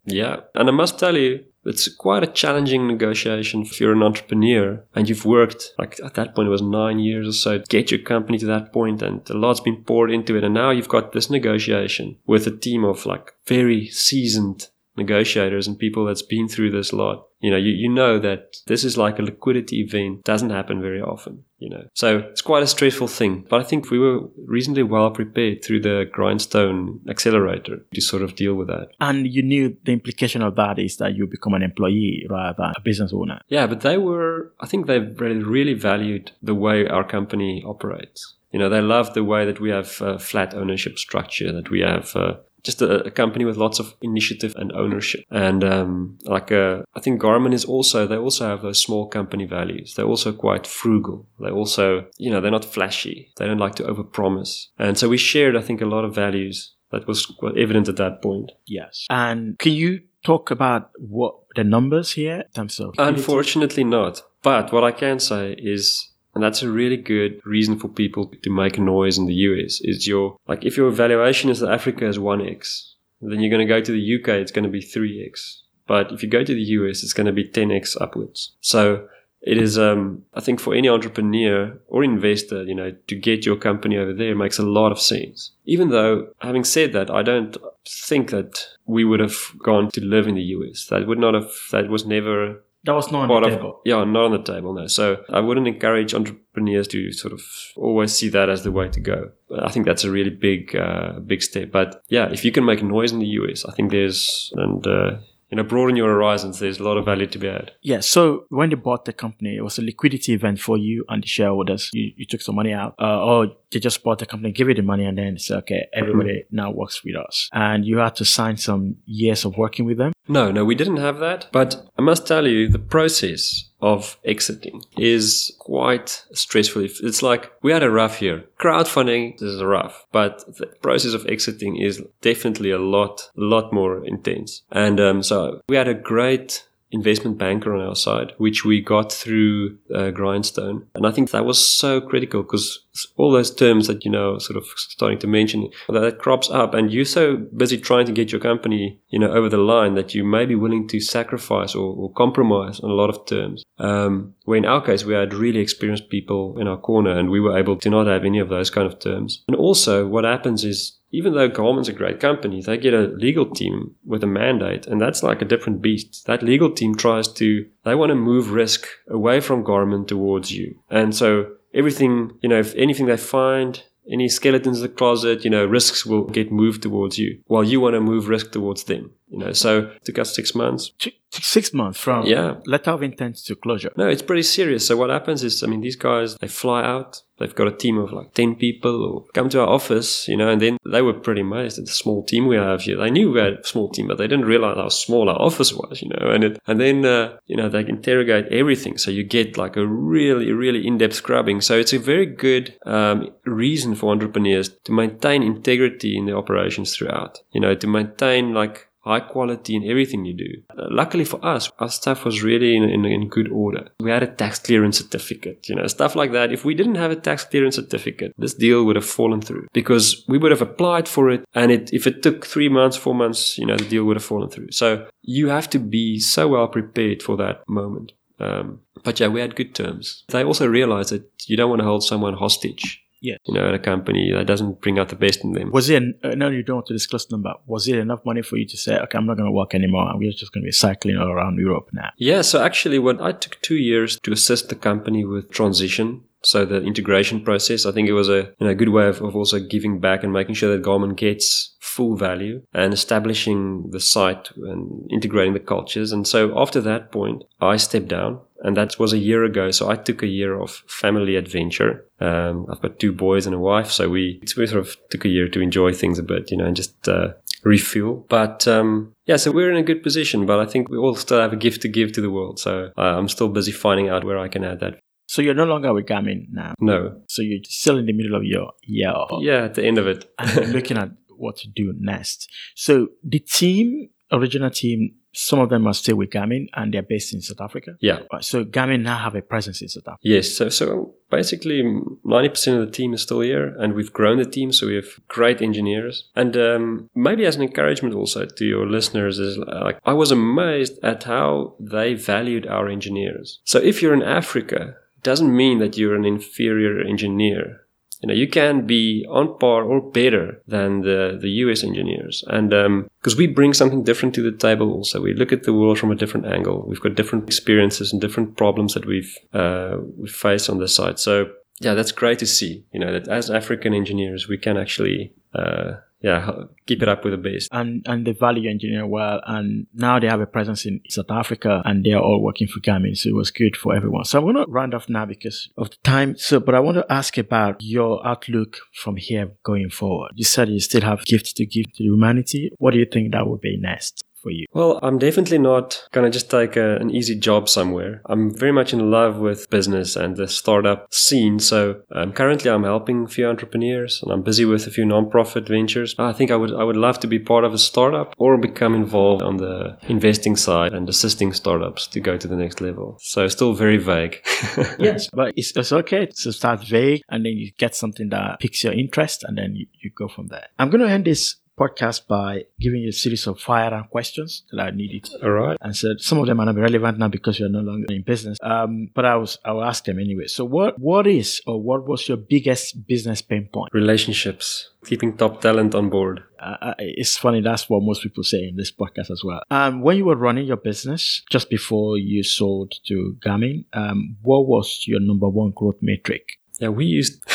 yeah. 0.05 0.37
And 0.55 0.69
I 0.69 0.71
must 0.71 0.99
tell 0.99 1.17
you, 1.17 1.43
it's 1.65 1.93
quite 1.93 2.23
a 2.23 2.27
challenging 2.27 2.87
negotiation 2.87 3.63
if 3.63 3.81
you're 3.81 3.91
an 3.91 4.01
entrepreneur 4.01 4.85
and 4.95 5.09
you've 5.09 5.25
worked 5.25 5.73
like 5.77 5.99
at 6.01 6.13
that 6.13 6.33
point 6.33 6.47
it 6.47 6.51
was 6.51 6.61
nine 6.61 6.99
years 6.99 7.27
or 7.27 7.33
so 7.33 7.57
to 7.57 7.65
get 7.67 7.91
your 7.91 7.99
company 7.99 8.37
to 8.37 8.45
that 8.45 8.71
point, 8.71 9.01
and 9.01 9.29
a 9.29 9.33
lot's 9.33 9.59
been 9.59 9.83
poured 9.83 10.11
into 10.11 10.35
it, 10.35 10.43
and 10.43 10.53
now 10.53 10.71
you've 10.71 10.87
got 10.87 11.11
this 11.11 11.29
negotiation 11.29 12.17
with 12.25 12.47
a 12.47 12.55
team 12.55 12.83
of 12.83 13.05
like 13.05 13.33
very 13.45 13.87
seasoned 13.87 14.69
negotiators 14.95 15.67
and 15.67 15.77
people 15.77 16.05
that's 16.05 16.23
been 16.23 16.47
through 16.47 16.71
this 16.71 16.91
lot. 16.91 17.26
You 17.39 17.51
know, 17.51 17.57
you, 17.57 17.71
you 17.71 17.89
know 17.89 18.19
that 18.19 18.57
this 18.65 18.83
is 18.83 18.97
like 18.97 19.19
a 19.19 19.21
liquidity 19.21 19.81
event. 19.81 20.23
Doesn't 20.23 20.49
happen 20.49 20.81
very 20.81 21.01
often, 21.01 21.43
you 21.59 21.69
know. 21.69 21.87
So 21.93 22.19
it's 22.19 22.41
quite 22.41 22.63
a 22.63 22.67
stressful 22.67 23.07
thing. 23.07 23.45
But 23.49 23.61
I 23.61 23.63
think 23.63 23.91
we 23.91 23.99
were 23.99 24.21
reasonably 24.45 24.83
well 24.83 25.11
prepared 25.11 25.63
through 25.63 25.81
the 25.81 26.09
grindstone 26.11 27.01
accelerator 27.07 27.85
to 27.93 28.01
sort 28.01 28.23
of 28.23 28.35
deal 28.35 28.55
with 28.55 28.67
that. 28.67 28.87
And 28.99 29.27
you 29.27 29.43
knew 29.43 29.77
the 29.83 29.93
implication 29.93 30.41
of 30.41 30.55
that 30.55 30.79
is 30.79 30.97
that 30.97 31.15
you 31.15 31.27
become 31.27 31.53
an 31.53 31.61
employee 31.61 32.25
rather 32.29 32.55
than 32.57 32.73
a 32.75 32.81
business 32.81 33.11
owner. 33.13 33.39
Yeah, 33.49 33.67
but 33.67 33.81
they 33.81 33.97
were, 33.97 34.53
I 34.59 34.65
think 34.65 34.87
they 34.87 34.99
really, 34.99 35.43
really 35.43 35.73
valued 35.73 36.31
the 36.41 36.55
way 36.55 36.87
our 36.87 37.07
company 37.07 37.63
operates. 37.65 38.35
You 38.51 38.59
know, 38.59 38.69
they 38.69 38.81
love 38.81 39.13
the 39.13 39.25
way 39.25 39.45
that 39.45 39.59
we 39.59 39.69
have 39.69 40.01
a 40.01 40.17
flat 40.17 40.53
ownership 40.53 40.97
structure, 40.97 41.51
that 41.51 41.69
we 41.69 41.81
have 41.81 42.15
uh, 42.15 42.35
just 42.67 42.81
a, 42.81 43.05
a 43.05 43.11
company 43.11 43.45
with 43.45 43.57
lots 43.57 43.79
of 43.79 43.95
initiative 44.01 44.53
and 44.57 44.71
ownership. 44.73 45.21
And 45.31 45.63
um, 45.63 46.17
like, 46.25 46.51
uh, 46.51 46.83
I 46.93 46.99
think 46.99 47.21
Garmin 47.21 47.53
is 47.53 47.65
also, 47.65 48.05
they 48.05 48.17
also 48.17 48.45
have 48.47 48.61
those 48.61 48.81
small 48.81 49.07
company 49.07 49.45
values. 49.45 49.93
They're 49.93 50.13
also 50.13 50.33
quite 50.33 50.67
frugal. 50.67 51.25
They 51.39 51.49
also, 51.49 52.05
you 52.17 52.29
know, 52.29 52.41
they're 52.41 52.51
not 52.59 52.65
flashy. 52.65 53.31
They 53.37 53.47
don't 53.47 53.65
like 53.65 53.75
to 53.75 53.83
overpromise. 53.83 54.67
And 54.77 54.97
so 54.97 55.09
we 55.09 55.17
shared, 55.17 55.55
I 55.55 55.61
think, 55.61 55.81
a 55.81 55.85
lot 55.95 56.05
of 56.05 56.13
values 56.13 56.75
that 56.91 57.07
was 57.07 57.33
evident 57.57 57.87
at 57.89 57.97
that 57.97 58.21
point. 58.21 58.51
Yes. 58.65 59.05
And 59.09 59.57
can 59.57 59.71
you 59.71 60.01
talk 60.25 60.51
about 60.51 60.91
what 60.97 61.35
the 61.55 61.63
numbers 61.63 62.11
here 62.13 62.43
in 62.47 62.51
terms 62.53 62.79
of 62.79 62.95
Unfortunately, 62.97 63.83
not. 63.83 64.21
But 64.43 64.71
what 64.73 64.83
I 64.83 64.91
can 64.91 65.19
say 65.19 65.55
is, 65.57 66.11
and 66.37 66.43
that's 66.43 66.61
a 66.61 66.69
really 66.69 66.97
good 66.97 67.41
reason 67.45 67.79
for 67.79 67.87
people 67.87 68.31
to 68.43 68.49
make 68.51 68.77
a 68.77 68.81
noise 68.81 69.17
in 69.17 69.25
the 69.25 69.33
US, 69.33 69.81
is 69.81 70.05
your, 70.05 70.37
like, 70.47 70.63
if 70.63 70.77
your 70.77 70.91
valuation 70.91 71.49
is 71.49 71.61
that 71.61 71.71
Africa 71.71 72.05
is 72.05 72.19
1x, 72.19 72.91
then 73.21 73.39
you're 73.39 73.49
going 73.49 73.67
to 73.67 73.73
go 73.73 73.81
to 73.81 73.91
the 73.91 74.15
UK, 74.19 74.35
it's 74.35 74.51
going 74.51 74.63
to 74.63 74.69
be 74.69 74.79
3x. 74.79 75.61
But 75.87 76.11
if 76.11 76.21
you 76.21 76.29
go 76.29 76.43
to 76.43 76.53
the 76.53 76.61
US, 76.61 77.01
it's 77.01 77.13
going 77.13 77.25
to 77.25 77.33
be 77.33 77.49
10x 77.49 77.99
upwards. 77.99 78.55
So 78.61 79.07
it 79.41 79.57
is, 79.57 79.79
um, 79.79 80.25
I 80.35 80.41
think 80.41 80.59
for 80.59 80.75
any 80.75 80.87
entrepreneur 80.87 81.75
or 81.87 82.03
investor, 82.03 82.61
you 82.65 82.75
know, 82.75 82.93
to 83.07 83.15
get 83.15 83.43
your 83.43 83.55
company 83.55 83.97
over 83.97 84.13
there 84.13 84.35
makes 84.35 84.59
a 84.59 84.63
lot 84.63 84.91
of 84.91 85.01
sense. 85.01 85.53
Even 85.65 85.89
though, 85.89 86.27
having 86.37 86.63
said 86.63 86.93
that, 86.93 87.09
I 87.09 87.23
don't 87.23 87.57
think 87.87 88.29
that 88.29 88.63
we 88.85 89.03
would 89.03 89.21
have 89.21 89.37
gone 89.57 89.89
to 89.89 90.05
live 90.05 90.27
in 90.27 90.35
the 90.35 90.43
US. 90.43 90.85
That 90.91 91.07
would 91.07 91.17
not 91.17 91.33
have, 91.33 91.49
that 91.71 91.89
was 91.89 92.05
never 92.05 92.63
that 92.87 92.95
was 92.95 93.11
not 93.11 93.29
on 93.29 93.41
the 93.43 93.49
table. 93.49 93.81
yeah 93.85 94.03
not 94.03 94.25
on 94.25 94.31
the 94.31 94.43
table 94.53 94.73
no. 94.73 94.87
So 94.87 95.05
i 95.29 95.39
wouldn't 95.39 95.67
encourage 95.67 96.13
entrepreneurs 96.19 96.87
to 96.93 97.11
sort 97.11 97.33
of 97.37 97.41
always 97.75 98.11
see 98.19 98.29
that 98.29 98.49
as 98.49 98.63
the 98.63 98.71
way 98.71 98.87
to 98.89 98.99
go. 98.99 99.19
I 99.67 99.69
think 99.71 99.85
that's 99.85 100.03
a 100.03 100.11
really 100.17 100.33
big 100.49 100.75
uh, 100.75 101.19
big 101.31 101.41
step. 101.49 101.71
But 101.71 102.01
yeah 102.09 102.25
if 102.35 102.43
you 102.45 102.51
can 102.51 102.65
make 102.65 102.81
noise 102.81 103.11
in 103.15 103.19
the 103.19 103.27
us 103.27 103.59
i 103.69 103.71
think 103.75 103.91
there's 103.91 104.51
and 104.63 104.81
uh, 104.87 105.11
you 105.49 105.55
know 105.57 105.63
broaden 105.63 105.95
your 105.95 106.09
horizons 106.09 106.59
there's 106.59 106.79
a 106.79 106.83
lot 106.83 106.97
of 106.97 107.05
value 107.05 107.27
to 107.27 107.39
be 107.39 107.47
had 107.47 107.71
Yeah. 107.81 108.01
So 108.01 108.45
when 108.49 108.69
they 108.69 108.75
bought 108.75 109.05
the 109.05 109.13
company, 109.13 109.55
it 109.55 109.61
was 109.61 109.77
a 109.79 109.81
liquidity 109.81 110.33
event 110.33 110.59
for 110.59 110.77
you 110.77 111.05
and 111.09 111.23
the 111.23 111.27
shareholders. 111.27 111.89
You, 111.93 112.11
you 112.17 112.25
took 112.25 112.41
some 112.41 112.55
money 112.55 112.73
out, 112.73 112.95
uh, 112.99 113.23
or 113.23 113.47
they 113.71 113.79
just 113.79 114.03
bought 114.03 114.19
the 114.19 114.25
company, 114.25 114.51
give 114.51 114.67
you 114.67 114.75
the 114.75 114.81
money, 114.81 115.05
and 115.05 115.17
then 115.17 115.37
say, 115.37 115.55
okay, 115.55 115.87
everybody 115.93 116.43
now 116.51 116.71
works 116.71 117.03
with 117.03 117.15
us. 117.15 117.49
And 117.53 117.85
you 117.85 117.97
had 117.97 118.15
to 118.17 118.25
sign 118.25 118.57
some 118.57 118.97
years 119.05 119.45
of 119.45 119.57
working 119.57 119.85
with 119.85 119.97
them. 119.97 120.11
no 120.27 120.51
no 120.51 120.65
we 120.65 120.75
didn't 120.75 120.97
have 120.97 121.19
that 121.19 121.47
but 121.53 121.69
i 121.97 122.01
must 122.01 122.27
tell 122.27 122.45
you 122.45 122.67
the 122.67 122.79
process 122.79 123.66
of 123.81 124.17
exiting 124.25 124.81
is 124.97 125.55
quite 125.59 126.25
stressful. 126.33 126.83
It's 126.83 127.21
like 127.21 127.51
we 127.61 127.71
had 127.71 127.83
a 127.83 127.91
rough 127.91 128.21
year. 128.21 128.45
Crowdfunding 128.59 129.41
is 129.41 129.61
rough 129.63 130.05
but 130.11 130.43
the 130.57 130.67
process 130.81 131.13
of 131.13 131.25
exiting 131.27 131.77
is 131.77 132.01
definitely 132.21 132.71
a 132.71 132.79
lot 132.79 133.29
lot 133.35 133.71
more 133.73 134.03
intense. 134.05 134.63
And 134.71 134.99
um, 134.99 135.23
so 135.23 135.61
we 135.69 135.75
had 135.75 135.87
a 135.87 135.93
great 135.93 136.66
investment 136.91 137.37
banker 137.37 137.75
on 137.75 137.85
our 137.85 137.95
side, 137.95 138.33
which 138.37 138.63
we 138.63 138.81
got 138.81 139.11
through 139.11 139.77
uh, 139.93 140.09
Grindstone. 140.11 140.87
And 140.95 141.05
I 141.05 141.11
think 141.11 141.31
that 141.31 141.45
was 141.45 141.59
so 141.59 141.99
critical 141.99 142.43
because 142.43 142.85
all 143.17 143.31
those 143.31 143.53
terms 143.53 143.87
that, 143.87 144.05
you 144.05 144.11
know, 144.11 144.37
sort 144.37 144.57
of 144.57 144.65
starting 144.75 145.19
to 145.19 145.27
mention, 145.27 145.69
that, 145.89 145.99
that 145.99 146.19
crops 146.19 146.49
up 146.49 146.73
and 146.73 146.91
you're 146.91 147.05
so 147.05 147.35
busy 147.35 147.77
trying 147.77 148.05
to 148.05 148.11
get 148.11 148.31
your 148.31 148.41
company, 148.41 149.01
you 149.09 149.19
know, 149.19 149.31
over 149.31 149.49
the 149.49 149.57
line 149.57 149.95
that 149.95 150.15
you 150.15 150.23
may 150.23 150.45
be 150.45 150.55
willing 150.55 150.87
to 150.87 150.99
sacrifice 150.99 151.75
or, 151.75 151.93
or 151.93 152.13
compromise 152.13 152.79
on 152.79 152.89
a 152.89 152.93
lot 152.93 153.09
of 153.09 153.25
terms. 153.25 153.63
Um, 153.79 154.33
where 154.45 154.57
in 154.57 154.65
our 154.65 154.81
case, 154.81 155.03
we 155.03 155.13
had 155.13 155.33
really 155.33 155.59
experienced 155.59 156.09
people 156.09 156.57
in 156.57 156.67
our 156.67 156.77
corner 156.77 157.11
and 157.11 157.29
we 157.29 157.39
were 157.39 157.57
able 157.57 157.75
to 157.77 157.89
not 157.89 158.07
have 158.07 158.23
any 158.23 158.39
of 158.39 158.49
those 158.49 158.69
kind 158.69 158.87
of 158.87 158.99
terms. 158.99 159.43
And 159.47 159.57
also 159.57 160.07
what 160.07 160.23
happens 160.23 160.63
is 160.63 160.97
even 161.17 161.33
though 161.33 161.49
Garmin's 161.49 161.89
a 161.89 161.93
great 161.93 162.19
company, 162.19 162.61
they 162.61 162.77
get 162.77 162.93
a 162.93 163.07
legal 163.07 163.49
team 163.49 163.95
with 164.05 164.23
a 164.23 164.27
mandate, 164.27 164.85
and 164.85 165.01
that's 165.01 165.23
like 165.23 165.41
a 165.41 165.45
different 165.45 165.81
beast. 165.81 166.27
That 166.27 166.43
legal 166.43 166.69
team 166.71 166.93
tries 166.93 167.27
to, 167.33 167.65
they 167.85 167.95
want 167.95 168.11
to 168.11 168.15
move 168.15 168.51
risk 168.51 168.87
away 169.09 169.39
from 169.39 169.63
Garmin 169.63 170.07
towards 170.07 170.51
you. 170.51 170.75
And 170.91 171.15
so 171.15 171.53
everything, 171.73 172.37
you 172.43 172.49
know, 172.49 172.59
if 172.59 172.75
anything 172.75 173.07
they 173.07 173.17
find, 173.17 173.81
any 174.11 174.29
skeletons 174.29 174.77
in 174.77 174.83
the 174.83 174.89
closet, 174.89 175.43
you 175.43 175.49
know, 175.49 175.65
risks 175.65 176.05
will 176.05 176.25
get 176.25 176.51
moved 176.51 176.83
towards 176.83 177.17
you 177.17 177.41
while 177.47 177.63
you 177.63 177.79
want 177.81 177.95
to 177.95 177.99
move 177.99 178.29
risk 178.29 178.51
towards 178.51 178.83
them, 178.83 179.11
you 179.29 179.37
know. 179.37 179.51
So 179.53 179.79
it 179.95 180.05
took 180.05 180.19
us 180.19 180.35
six 180.35 180.53
months. 180.55 180.91
Six 181.29 181.73
months 181.73 181.99
from 181.99 182.25
Yeah. 182.25 182.55
letter 182.65 182.91
of 182.91 183.03
intent 183.03 183.35
to 183.45 183.55
closure. 183.55 183.91
No, 183.97 184.07
it's 184.07 184.21
pretty 184.21 184.43
serious. 184.43 184.87
So 184.87 184.95
what 184.95 185.09
happens 185.09 185.43
is, 185.43 185.61
I 185.61 185.67
mean, 185.67 185.81
these 185.81 185.97
guys, 185.97 186.35
they 186.37 186.47
fly 186.47 186.83
out. 186.83 187.21
They've 187.37 187.53
got 187.53 187.67
a 187.67 187.71
team 187.71 187.97
of 187.97 188.11
like 188.13 188.33
10 188.33 188.55
people 188.55 189.03
or 189.05 189.25
come 189.33 189.49
to 189.49 189.59
our 189.61 189.67
office, 189.67 190.27
you 190.27 190.37
know, 190.37 190.49
and 190.49 190.59
then 190.61 190.77
they 190.89 191.01
were 191.03 191.13
pretty 191.13 191.41
amazed 191.41 191.77
at 191.77 191.85
the 191.85 191.91
small 191.91 192.23
team 192.23 192.47
we 192.47 192.55
have 192.55 192.81
here. 192.81 192.97
They 192.97 193.11
knew 193.11 193.31
we 193.31 193.39
had 193.39 193.53
a 193.53 193.67
small 193.67 193.89
team, 193.89 194.07
but 194.07 194.17
they 194.17 194.25
didn't 194.27 194.45
realize 194.45 194.77
how 194.77 194.89
small 194.89 195.29
our 195.29 195.39
office 195.39 195.71
was, 195.73 196.01
you 196.01 196.09
know, 196.09 196.31
and 196.31 196.43
it, 196.45 196.59
and 196.65 196.79
then, 196.79 197.05
uh, 197.05 197.37
you 197.45 197.57
know, 197.57 197.67
they 197.69 197.81
interrogate 197.87 198.45
everything. 198.47 198.97
So 198.97 199.11
you 199.11 199.23
get 199.23 199.57
like 199.57 199.75
a 199.75 199.85
really, 199.85 200.51
really 200.53 200.87
in-depth 200.87 201.13
scrubbing. 201.15 201.59
So 201.61 201.77
it's 201.77 201.93
a 201.93 201.99
very 201.99 202.25
good, 202.25 202.73
um, 202.85 203.29
reason 203.45 203.93
for 203.95 204.11
entrepreneurs 204.11 204.69
to 204.85 204.91
maintain 204.93 205.43
integrity 205.43 206.17
in 206.17 206.25
their 206.25 206.37
operations 206.37 206.95
throughout, 206.95 207.39
you 207.51 207.59
know, 207.61 207.75
to 207.75 207.85
maintain 207.85 208.53
like 208.53 208.87
high 209.07 209.19
quality 209.21 209.75
in 209.75 209.83
everything 209.83 210.25
you 210.25 210.33
do. 210.33 210.51
Uh, 210.77 210.87
luckily 210.89 211.25
for 211.25 211.43
us, 211.45 211.71
our 211.79 211.89
stuff 211.89 212.25
was 212.25 212.43
really 212.43 212.75
in, 212.75 212.83
in, 212.83 213.05
in 213.05 213.29
good 213.29 213.49
order. 213.49 213.89
We 213.99 214.11
had 214.11 214.23
a 214.23 214.27
tax 214.27 214.59
clearance 214.59 214.97
certificate, 214.97 215.67
you 215.69 215.75
know, 215.75 215.87
stuff 215.87 216.15
like 216.15 216.31
that. 216.33 216.51
If 216.51 216.65
we 216.65 216.75
didn't 216.75 216.95
have 216.95 217.11
a 217.11 217.15
tax 217.15 217.43
clearance 217.45 217.75
certificate, 217.75 218.33
this 218.37 218.53
deal 218.53 218.83
would 218.85 218.95
have 218.95 219.05
fallen 219.05 219.41
through 219.41 219.67
because 219.73 220.23
we 220.27 220.37
would 220.37 220.51
have 220.51 220.61
applied 220.61 221.07
for 221.07 221.29
it. 221.29 221.45
And 221.53 221.71
it, 221.71 221.93
if 221.93 222.05
it 222.05 222.21
took 222.21 222.45
three 222.45 222.69
months, 222.69 222.97
four 222.97 223.15
months, 223.15 223.57
you 223.57 223.65
know, 223.65 223.77
the 223.77 223.85
deal 223.85 224.03
would 224.05 224.17
have 224.17 224.23
fallen 224.23 224.49
through. 224.49 224.71
So 224.71 225.07
you 225.21 225.47
have 225.49 225.69
to 225.71 225.79
be 225.79 226.19
so 226.19 226.49
well 226.49 226.67
prepared 226.67 227.23
for 227.23 227.37
that 227.37 227.67
moment. 227.67 228.13
Um, 228.39 228.81
but 229.03 229.19
yeah, 229.19 229.27
we 229.27 229.41
had 229.41 229.55
good 229.55 229.73
terms. 229.73 230.23
They 230.29 230.43
also 230.43 230.67
realized 230.67 231.11
that 231.11 231.23
you 231.47 231.57
don't 231.57 231.69
want 231.69 231.81
to 231.81 231.87
hold 231.87 232.03
someone 232.03 232.33
hostage. 232.33 233.03
Yes. 233.27 233.39
You 233.45 233.55
know, 233.55 233.67
at 233.67 233.73
a 233.73 233.79
company 233.79 234.31
that 234.33 234.47
doesn't 234.47 234.81
bring 234.81 234.97
out 234.99 235.09
the 235.09 235.15
best 235.15 235.43
in 235.43 235.51
them. 235.53 235.71
Was 235.71 235.89
it, 235.89 236.01
uh, 236.23 236.35
no, 236.41 236.49
you 236.49 236.63
don't 236.63 236.77
want 236.77 236.87
to 236.87 236.93
disclose 236.93 237.25
the 237.25 237.35
number. 237.35 237.53
Was 237.65 237.87
it 237.87 237.97
enough 237.97 238.23
money 238.25 238.41
for 238.41 238.57
you 238.57 238.67
to 238.67 238.77
say, 238.77 238.97
okay, 239.03 239.17
I'm 239.17 239.25
not 239.25 239.37
going 239.37 239.49
to 239.51 239.57
work 239.61 239.75
anymore. 239.75 240.11
We're 240.15 240.31
just 240.31 240.51
going 240.53 240.63
to 240.63 240.67
be 240.67 240.71
cycling 240.71 241.17
all 241.17 241.29
around 241.29 241.57
Europe 241.59 241.89
now? 241.93 242.09
Yeah. 242.17 242.41
So 242.41 242.63
actually, 242.63 242.99
what 242.99 243.21
I 243.21 243.31
took 243.33 243.61
two 243.61 243.75
years 243.75 244.19
to 244.21 244.31
assist 244.31 244.69
the 244.69 244.75
company 244.75 245.25
with 245.25 245.51
transition. 245.51 246.23
So 246.43 246.65
the 246.65 246.81
integration 246.81 247.43
process, 247.43 247.85
I 247.85 247.91
think 247.91 248.07
it 248.07 248.13
was 248.13 248.29
a 248.29 248.53
you 248.59 248.67
know, 248.67 248.75
good 248.75 248.89
way 248.89 249.07
of, 249.07 249.21
of 249.21 249.35
also 249.35 249.59
giving 249.59 249.99
back 249.99 250.23
and 250.23 250.31
making 250.31 250.55
sure 250.55 250.71
that 250.71 250.85
Garmin 250.85 251.15
gets 251.15 251.75
full 251.97 252.15
value 252.15 252.61
and 252.73 252.93
establishing 252.93 253.89
the 253.89 253.99
site 253.99 254.49
and 254.55 255.11
integrating 255.11 255.53
the 255.53 255.67
cultures. 255.73 256.11
And 256.11 256.27
so 256.27 256.39
after 256.63 256.79
that 256.81 257.11
point, 257.11 257.43
I 257.59 257.77
stepped 257.77 258.07
down 258.07 258.39
and 258.63 258.77
that 258.77 258.99
was 258.99 259.13
a 259.13 259.17
year 259.29 259.43
ago. 259.43 259.71
So 259.71 259.89
I 259.89 259.95
took 259.95 260.21
a 260.21 260.27
year 260.39 260.59
of 260.59 260.83
family 260.87 261.35
adventure. 261.35 262.05
Um, 262.19 262.67
I've 262.69 262.81
got 262.81 262.99
two 262.99 263.11
boys 263.11 263.47
and 263.47 263.55
a 263.55 263.59
wife, 263.59 263.91
so 263.91 264.09
we, 264.09 264.39
we 264.57 264.67
sort 264.67 264.85
of 264.85 264.95
took 265.09 265.25
a 265.25 265.29
year 265.29 265.47
to 265.49 265.59
enjoy 265.59 265.91
things 265.93 266.19
a 266.19 266.23
bit, 266.23 266.51
you 266.51 266.57
know, 266.57 266.65
and 266.65 266.75
just 266.75 267.07
uh, 267.07 267.29
refuel. 267.63 268.25
But 268.29 268.67
um, 268.67 269.13
yeah, 269.25 269.37
so 269.37 269.51
we're 269.51 269.71
in 269.71 269.77
a 269.77 269.89
good 269.89 270.03
position. 270.03 270.45
But 270.45 270.59
I 270.59 270.65
think 270.65 270.89
we 270.89 270.97
all 270.97 271.15
still 271.15 271.41
have 271.41 271.53
a 271.53 271.63
gift 271.65 271.81
to 271.81 271.87
give 271.87 272.11
to 272.13 272.21
the 272.21 272.31
world. 272.31 272.59
So 272.59 272.91
uh, 272.97 273.17
I'm 273.17 273.29
still 273.29 273.49
busy 273.49 273.71
finding 273.71 274.09
out 274.09 274.23
where 274.23 274.37
I 274.37 274.49
can 274.49 274.63
add 274.63 274.79
that. 274.81 274.99
So 275.29 275.41
you're 275.41 275.53
no 275.53 275.65
longer 275.65 275.93
with 275.93 276.05
Garmin 276.05 276.45
now. 276.51 276.73
No. 276.79 277.21
So 277.27 277.41
you're 277.41 277.63
still 277.65 277.97
in 277.97 278.05
the 278.05 278.13
middle 278.13 278.35
of 278.35 278.43
your 278.43 278.71
year. 278.83 279.13
Yeah, 279.41 279.65
at 279.65 279.73
the 279.73 279.85
end 279.85 279.97
of 279.97 280.07
it. 280.07 280.29
looking 280.67 280.97
at 280.97 281.11
what 281.37 281.57
to 281.57 281.67
do 281.67 281.93
next. 281.99 282.49
So 282.75 283.09
the 283.23 283.39
team, 283.39 284.09
original 284.31 284.69
team, 284.69 285.15
some 285.37 285.59
of 285.59 285.69
them 285.69 285.85
are 285.85 285.93
still 285.93 286.15
with 286.15 286.31
Garmin 286.31 286.65
and 286.73 286.91
they're 286.91 287.03
based 287.03 287.31
in 287.31 287.41
South 287.41 287.61
Africa. 287.61 287.95
Yeah. 288.01 288.21
So 288.41 288.65
Garmin 288.65 289.03
now 289.03 289.17
have 289.17 289.35
a 289.35 289.41
presence 289.43 289.83
in 289.83 289.87
South 289.87 290.07
Africa. 290.07 290.21
Yes. 290.23 290.49
So, 290.49 290.69
so 290.69 291.13
basically, 291.29 291.83
90% 291.83 292.79
of 292.79 292.85
the 292.87 292.91
team 292.91 293.13
is 293.13 293.21
still 293.21 293.41
here, 293.41 293.75
and 293.77 293.93
we've 293.93 294.11
grown 294.11 294.39
the 294.39 294.45
team. 294.45 294.71
So 294.71 294.87
we 294.87 294.95
have 294.95 295.05
great 295.27 295.61
engineers. 295.61 296.27
And 296.35 296.57
um, 296.57 297.09
maybe 297.13 297.45
as 297.45 297.55
an 297.55 297.61
encouragement 297.61 298.15
also 298.15 298.45
to 298.45 298.65
your 298.65 298.87
listeners 298.87 299.37
is 299.37 299.59
like, 299.59 299.99
I 300.05 300.13
was 300.13 300.31
amazed 300.31 300.97
at 301.03 301.23
how 301.23 301.75
they 301.79 302.15
valued 302.15 302.65
our 302.65 302.89
engineers. 302.89 303.59
So 303.63 303.77
if 303.77 304.01
you're 304.01 304.15
in 304.15 304.23
Africa, 304.23 304.95
doesn't 305.21 305.55
mean 305.55 305.79
that 305.79 305.97
you're 305.97 306.15
an 306.15 306.25
inferior 306.25 307.01
engineer. 307.01 307.81
You 308.21 308.27
know, 308.27 308.33
you 308.33 308.47
can 308.47 308.87
be 308.87 309.25
on 309.29 309.57
par 309.59 309.83
or 309.83 310.01
better 310.01 310.61
than 310.67 311.01
the, 311.01 311.37
the 311.39 311.49
US 311.49 311.83
engineers. 311.83 312.43
And, 312.47 312.73
um, 312.73 313.09
because 313.19 313.35
we 313.35 313.47
bring 313.47 313.73
something 313.73 314.03
different 314.03 314.33
to 314.35 314.41
the 314.41 314.57
table 314.57 314.91
also. 314.91 315.21
We 315.21 315.33
look 315.33 315.51
at 315.51 315.63
the 315.63 315.73
world 315.73 315.99
from 315.99 316.11
a 316.11 316.15
different 316.15 316.45
angle. 316.47 316.85
We've 316.87 317.01
got 317.01 317.15
different 317.15 317.45
experiences 317.45 318.11
and 318.11 318.21
different 318.21 318.57
problems 318.57 318.93
that 318.93 319.05
we've, 319.05 319.37
uh, 319.53 319.97
we 320.17 320.27
face 320.27 320.69
on 320.69 320.79
the 320.79 320.87
site. 320.87 321.19
So 321.19 321.51
yeah, 321.79 321.93
that's 321.93 322.11
great 322.11 322.39
to 322.39 322.47
see, 322.47 322.85
you 322.91 322.99
know, 322.99 323.11
that 323.13 323.27
as 323.27 323.51
African 323.51 323.93
engineers, 323.93 324.47
we 324.47 324.57
can 324.57 324.77
actually, 324.77 325.33
uh, 325.53 325.93
yeah, 326.21 326.51
keep 326.87 327.01
it 327.01 327.09
up 327.09 327.23
with 327.23 327.33
the 327.33 327.37
base. 327.37 327.67
And 327.71 328.03
and 328.07 328.25
they 328.25 328.31
value 328.31 328.69
engineer 328.69 329.05
well. 329.05 329.41
And 329.45 329.87
now 329.93 330.19
they 330.19 330.27
have 330.27 330.41
a 330.41 330.47
presence 330.47 330.85
in 330.85 331.01
South 331.09 331.29
Africa 331.29 331.81
and 331.85 332.03
they 332.03 332.11
are 332.11 332.21
all 332.21 332.41
working 332.41 332.67
for 332.67 332.79
Garmin. 332.79 333.15
So 333.15 333.29
it 333.29 333.35
was 333.35 333.51
good 333.51 333.77
for 333.77 333.95
everyone. 333.95 334.25
So 334.25 334.39
I'm 334.39 334.45
going 334.45 334.55
to 334.55 334.71
round 334.71 334.93
off 334.93 335.09
now 335.09 335.25
because 335.25 335.69
of 335.77 335.91
the 335.91 335.97
time. 336.03 336.37
So, 336.37 336.59
but 336.59 336.75
I 336.75 336.79
want 336.79 336.97
to 336.97 337.05
ask 337.11 337.37
about 337.37 337.77
your 337.79 338.25
outlook 338.25 338.77
from 338.93 339.17
here 339.17 339.51
going 339.63 339.89
forward. 339.89 340.31
You 340.35 340.45
said 340.45 340.69
you 340.69 340.79
still 340.79 341.01
have 341.01 341.25
gifts 341.25 341.53
to 341.53 341.65
give 341.65 341.85
to 341.95 342.03
humanity. 342.03 342.71
What 342.77 342.91
do 342.91 342.99
you 342.99 343.05
think 343.05 343.31
that 343.33 343.47
would 343.47 343.61
be 343.61 343.77
next? 343.79 344.23
For 344.41 344.51
you? 344.51 344.65
Well, 344.73 344.99
I'm 345.01 345.17
definitely 345.17 345.57
not 345.57 346.07
going 346.11 346.25
to 346.25 346.31
just 346.31 346.51
take 346.51 346.75
a, 346.75 346.97
an 346.97 347.09
easy 347.09 347.35
job 347.35 347.67
somewhere. 347.67 348.21
I'm 348.25 348.55
very 348.55 348.71
much 348.71 348.93
in 348.93 349.09
love 349.09 349.37
with 349.37 349.69
business 349.69 350.15
and 350.15 350.37
the 350.37 350.47
startup 350.47 351.11
scene. 351.11 351.59
So 351.59 352.01
um, 352.13 352.33
currently 352.33 352.69
I'm 352.69 352.83
helping 352.83 353.25
a 353.25 353.27
few 353.27 353.47
entrepreneurs 353.47 354.21
and 354.21 354.31
I'm 354.31 354.43
busy 354.43 354.63
with 354.63 354.85
a 354.85 354.91
few 354.91 355.05
nonprofit 355.05 355.67
ventures. 355.67 356.15
I 356.19 356.33
think 356.33 356.51
I 356.51 356.55
would, 356.55 356.73
I 356.73 356.83
would 356.83 356.95
love 356.95 357.19
to 357.21 357.27
be 357.27 357.39
part 357.39 357.63
of 357.63 357.73
a 357.73 357.77
startup 357.77 358.35
or 358.37 358.57
become 358.57 358.93
involved 358.93 359.41
on 359.41 359.57
the 359.57 359.97
investing 360.03 360.55
side 360.55 360.93
and 360.93 361.09
assisting 361.09 361.51
startups 361.53 362.07
to 362.07 362.19
go 362.19 362.37
to 362.37 362.47
the 362.47 362.55
next 362.55 362.79
level. 362.79 363.17
So 363.21 363.47
still 363.47 363.73
very 363.73 363.97
vague. 363.97 364.45
yes, 364.99 365.29
but 365.33 365.53
it's, 365.55 365.75
it's 365.75 365.91
okay 365.91 366.27
to 366.27 366.51
start 366.53 366.85
vague 366.85 367.21
and 367.29 367.45
then 367.45 367.53
you 367.53 367.71
get 367.77 367.95
something 367.95 368.29
that 368.29 368.59
piques 368.59 368.83
your 368.83 368.93
interest 368.93 369.43
and 369.43 369.57
then 369.57 369.75
you, 369.75 369.87
you 370.01 370.11
go 370.15 370.27
from 370.27 370.47
there. 370.47 370.67
I'm 370.77 370.89
going 370.89 371.01
to 371.01 371.09
end 371.09 371.25
this 371.25 371.55
podcast 371.77 372.27
by 372.27 372.65
giving 372.79 373.01
you 373.01 373.09
a 373.09 373.13
series 373.13 373.47
of 373.47 373.59
fire 373.59 373.93
and 373.93 374.09
questions 374.09 374.63
that 374.71 374.81
I 374.81 374.91
needed 374.91 375.29
All 375.43 375.51
right. 375.51 375.77
and 375.81 375.95
said 375.95 376.19
some 376.19 376.39
of 376.39 376.47
them 376.47 376.59
are 376.59 376.65
not 376.65 376.75
relevant 376.75 377.19
now 377.19 377.27
because 377.27 377.59
you're 377.59 377.69
no 377.69 377.79
longer 377.81 378.07
in 378.09 378.23
business. 378.23 378.57
Um, 378.61 379.09
but 379.13 379.25
I 379.25 379.35
was 379.35 379.59
I 379.63 379.71
will 379.71 379.83
ask 379.83 380.03
them 380.05 380.19
anyway. 380.19 380.47
So 380.47 380.65
what 380.65 380.99
what 380.99 381.27
is 381.27 381.61
or 381.67 381.81
what 381.81 382.07
was 382.07 382.27
your 382.27 382.37
biggest 382.37 383.07
business 383.07 383.41
pain 383.41 383.69
point? 383.71 383.93
Relationships, 383.93 384.89
keeping 385.05 385.37
top 385.37 385.61
talent 385.61 385.93
on 385.95 386.09
board. 386.09 386.43
Uh, 386.59 386.93
it's 386.97 387.37
funny 387.37 387.61
that's 387.61 387.87
what 387.89 388.01
most 388.01 388.23
people 388.23 388.43
say 388.43 388.67
in 388.67 388.75
this 388.75 388.91
podcast 388.91 389.29
as 389.29 389.43
well. 389.43 389.61
Um, 389.69 390.01
when 390.01 390.17
you 390.17 390.25
were 390.25 390.35
running 390.35 390.65
your 390.65 390.77
business 390.77 391.43
just 391.51 391.69
before 391.69 392.17
you 392.17 392.43
sold 392.43 392.95
to 393.07 393.37
Garmin, 393.45 393.85
um, 393.93 394.37
what 394.41 394.67
was 394.67 395.03
your 395.05 395.19
number 395.19 395.47
one 395.47 395.71
growth 395.75 395.97
metric? 396.01 396.59
Yeah, 396.79 396.89
we 396.89 397.05
used 397.05 397.43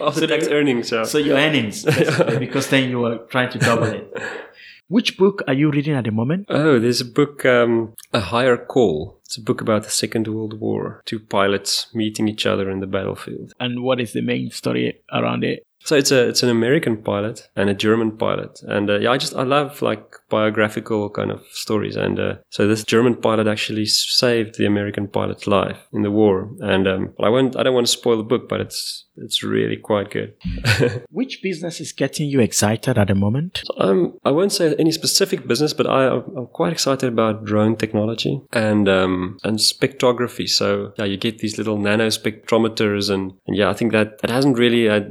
after 0.00 0.20
So 0.20 0.26
tax 0.26 0.46
earnings. 0.48 0.88
So. 0.88 1.04
So 1.04 1.18
your 1.18 1.38
earnings, 1.38 1.84
because 2.38 2.68
then 2.68 2.90
you 2.90 3.00
were 3.00 3.18
trying 3.30 3.50
to 3.50 3.58
double 3.58 3.84
it. 3.84 4.12
Which 4.88 5.16
book 5.16 5.42
are 5.48 5.54
you 5.54 5.70
reading 5.70 5.94
at 5.94 6.04
the 6.04 6.10
moment? 6.10 6.46
Oh, 6.50 6.78
there's 6.78 7.00
a 7.00 7.06
book, 7.06 7.44
um, 7.46 7.94
A 8.12 8.20
Higher 8.20 8.58
Call. 8.58 9.18
It's 9.34 9.40
a 9.40 9.42
book 9.42 9.60
about 9.60 9.82
the 9.82 9.90
Second 9.90 10.28
World 10.28 10.60
War. 10.60 11.02
Two 11.06 11.18
pilots 11.18 11.88
meeting 11.92 12.28
each 12.28 12.46
other 12.46 12.70
in 12.70 12.78
the 12.78 12.86
battlefield. 12.86 13.52
And 13.58 13.82
what 13.82 14.00
is 14.00 14.12
the 14.12 14.22
main 14.22 14.52
story 14.52 15.00
around 15.12 15.42
it? 15.42 15.64
So 15.84 15.96
it's 15.96 16.12
a 16.12 16.28
it's 16.28 16.42
an 16.42 16.48
American 16.48 16.96
pilot 17.02 17.48
and 17.56 17.68
a 17.68 17.74
German 17.74 18.16
pilot, 18.16 18.62
and 18.62 18.88
uh, 18.88 19.00
yeah, 19.00 19.10
I 19.10 19.18
just 19.18 19.34
I 19.34 19.42
love 19.42 19.82
like 19.82 20.16
biographical 20.30 21.10
kind 21.10 21.30
of 21.30 21.44
stories, 21.52 21.94
and 21.94 22.18
uh, 22.18 22.36
so 22.48 22.66
this 22.66 22.84
German 22.84 23.16
pilot 23.16 23.46
actually 23.46 23.84
saved 23.84 24.56
the 24.56 24.64
American 24.64 25.08
pilot's 25.08 25.46
life 25.46 25.86
in 25.92 26.00
the 26.00 26.10
war, 26.10 26.48
and 26.60 26.88
um, 26.88 27.12
I 27.22 27.28
won't 27.28 27.54
I 27.54 27.62
don't 27.62 27.74
want 27.74 27.86
to 27.86 27.92
spoil 27.92 28.16
the 28.16 28.22
book, 28.22 28.48
but 28.48 28.62
it's 28.62 29.04
it's 29.16 29.42
really 29.42 29.76
quite 29.76 30.10
good. 30.10 30.34
Which 31.10 31.42
business 31.42 31.80
is 31.80 31.92
getting 31.92 32.28
you 32.28 32.40
excited 32.40 32.98
at 32.98 33.08
the 33.08 33.14
moment? 33.14 33.62
Um, 33.78 34.18
I 34.24 34.30
won't 34.30 34.52
say 34.52 34.74
any 34.78 34.90
specific 34.90 35.46
business, 35.46 35.72
but 35.72 35.86
I, 35.86 36.16
I'm 36.16 36.46
quite 36.46 36.72
excited 36.72 37.08
about 37.08 37.44
drone 37.44 37.76
technology 37.76 38.40
and 38.52 38.88
um, 38.88 39.23
and 39.42 39.58
spectrography. 39.58 40.48
So 40.48 40.92
yeah, 40.98 41.04
you 41.04 41.16
get 41.16 41.38
these 41.38 41.58
little 41.58 41.78
nano 41.78 42.08
spectrometers, 42.08 43.10
and, 43.10 43.32
and 43.46 43.56
yeah, 43.56 43.70
I 43.70 43.74
think 43.74 43.92
that 43.92 44.20
that 44.20 44.30
hasn't 44.30 44.58
really 44.58 44.86
had 44.86 45.10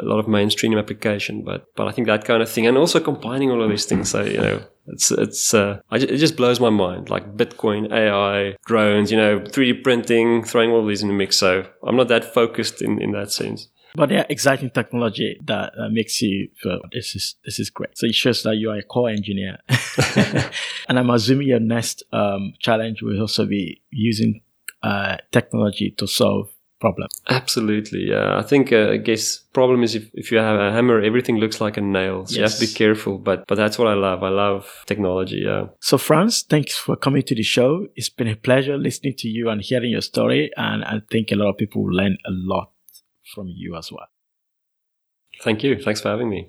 a 0.00 0.04
lot 0.04 0.18
of 0.18 0.28
mainstream 0.28 0.78
application, 0.78 1.42
but 1.42 1.66
but 1.76 1.88
I 1.88 1.92
think 1.92 2.06
that 2.06 2.24
kind 2.24 2.42
of 2.42 2.50
thing, 2.50 2.66
and 2.66 2.76
also 2.76 3.00
combining 3.00 3.50
all 3.50 3.62
of 3.62 3.70
these 3.70 3.86
things. 3.86 4.10
So 4.10 4.22
you 4.22 4.40
know, 4.40 4.62
it's 4.86 5.10
it's 5.10 5.54
uh, 5.54 5.80
I, 5.90 5.96
it 5.96 6.18
just 6.18 6.36
blows 6.36 6.60
my 6.60 6.70
mind. 6.70 7.10
Like 7.10 7.36
Bitcoin, 7.36 7.92
AI, 7.92 8.56
drones, 8.64 9.10
you 9.10 9.16
know, 9.16 9.40
3D 9.40 9.82
printing, 9.82 10.44
throwing 10.44 10.70
all 10.70 10.86
these 10.86 11.02
in 11.02 11.08
the 11.08 11.14
mix. 11.14 11.36
So 11.36 11.66
I'm 11.86 11.96
not 11.96 12.08
that 12.08 12.32
focused 12.32 12.80
in 12.82 13.00
in 13.02 13.12
that 13.12 13.32
sense. 13.32 13.68
But 13.94 14.10
they're 14.10 14.26
exciting 14.28 14.70
technology 14.70 15.38
that 15.44 15.72
uh, 15.78 15.88
makes 15.90 16.20
you 16.20 16.48
feel 16.62 16.80
this 16.92 17.14
is 17.16 17.36
this 17.44 17.58
is 17.58 17.70
great. 17.70 17.96
So 17.96 18.06
it 18.06 18.14
shows 18.14 18.42
that 18.42 18.56
you 18.56 18.70
are 18.70 18.78
a 18.78 18.82
core 18.82 19.10
engineer. 19.10 19.58
and 20.88 20.98
I'm 20.98 21.10
assuming 21.10 21.48
your 21.48 21.60
next 21.60 22.02
um, 22.12 22.54
challenge 22.58 23.02
will 23.02 23.20
also 23.20 23.46
be 23.46 23.82
using 23.90 24.42
uh, 24.82 25.16
technology 25.32 25.94
to 25.98 26.06
solve 26.06 26.48
problems. 26.80 27.12
Absolutely, 27.28 28.08
yeah. 28.08 28.38
I 28.38 28.42
think 28.42 28.72
uh, 28.72 28.90
I 28.90 28.96
guess 28.98 29.38
problem 29.52 29.82
is 29.82 29.94
if, 29.94 30.10
if 30.14 30.30
you 30.30 30.38
have 30.38 30.60
a 30.60 30.70
hammer, 30.70 31.00
everything 31.00 31.38
looks 31.38 31.60
like 31.60 31.76
a 31.76 31.80
nail. 31.80 32.26
So 32.26 32.36
you 32.36 32.42
have 32.42 32.54
to 32.54 32.60
be 32.60 32.72
careful. 32.72 33.18
But 33.18 33.46
but 33.46 33.56
that's 33.56 33.78
what 33.78 33.88
I 33.88 33.94
love. 33.94 34.22
I 34.22 34.28
love 34.28 34.84
technology. 34.86 35.42
Yeah. 35.44 35.66
So, 35.80 35.98
Franz, 35.98 36.42
thanks 36.42 36.76
for 36.76 36.96
coming 36.96 37.22
to 37.22 37.34
the 37.34 37.42
show. 37.42 37.86
It's 37.96 38.08
been 38.08 38.28
a 38.28 38.36
pleasure 38.36 38.78
listening 38.78 39.14
to 39.18 39.28
you 39.28 39.48
and 39.48 39.60
hearing 39.60 39.90
your 39.90 40.02
story. 40.02 40.50
And 40.56 40.84
I 40.84 41.00
think 41.10 41.32
a 41.32 41.36
lot 41.36 41.50
of 41.50 41.56
people 41.56 41.84
will 41.84 41.94
learn 41.94 42.18
a 42.24 42.30
lot 42.30 42.70
from 43.34 43.48
you 43.48 43.76
as 43.76 43.92
well. 43.92 44.08
Thank 45.42 45.62
you. 45.62 45.80
Thanks 45.80 46.00
for 46.00 46.08
having 46.08 46.30
me. 46.30 46.48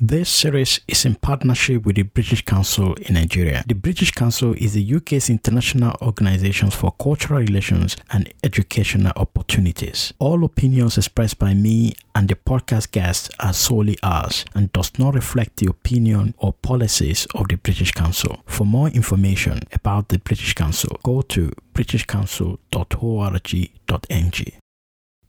This 0.00 0.30
series 0.30 0.78
is 0.86 1.04
in 1.04 1.16
partnership 1.16 1.84
with 1.84 1.96
the 1.96 2.04
British 2.04 2.44
Council 2.44 2.94
in 2.94 3.14
Nigeria. 3.14 3.64
The 3.66 3.74
British 3.74 4.12
Council 4.12 4.54
is 4.56 4.74
the 4.74 4.94
UK's 4.94 5.28
international 5.28 5.96
organization 6.00 6.70
for 6.70 6.92
cultural 7.00 7.40
relations 7.40 7.96
and 8.12 8.32
educational 8.44 9.10
opportunities. 9.16 10.12
All 10.20 10.44
opinions 10.44 10.98
expressed 10.98 11.40
by 11.40 11.52
me 11.54 11.94
and 12.14 12.28
the 12.28 12.36
podcast 12.36 12.92
guests 12.92 13.28
are 13.40 13.52
solely 13.52 13.98
ours 14.04 14.44
and 14.54 14.72
does 14.72 14.96
not 15.00 15.16
reflect 15.16 15.56
the 15.56 15.68
opinion 15.68 16.32
or 16.38 16.52
policies 16.52 17.26
of 17.34 17.48
the 17.48 17.56
British 17.56 17.90
Council. 17.90 18.38
For 18.46 18.64
more 18.64 18.90
information 18.90 19.62
about 19.72 20.10
the 20.10 20.20
British 20.20 20.54
Council, 20.54 20.96
go 21.02 21.22
to 21.22 21.50
britishcouncil.org.ng. 21.74 24.58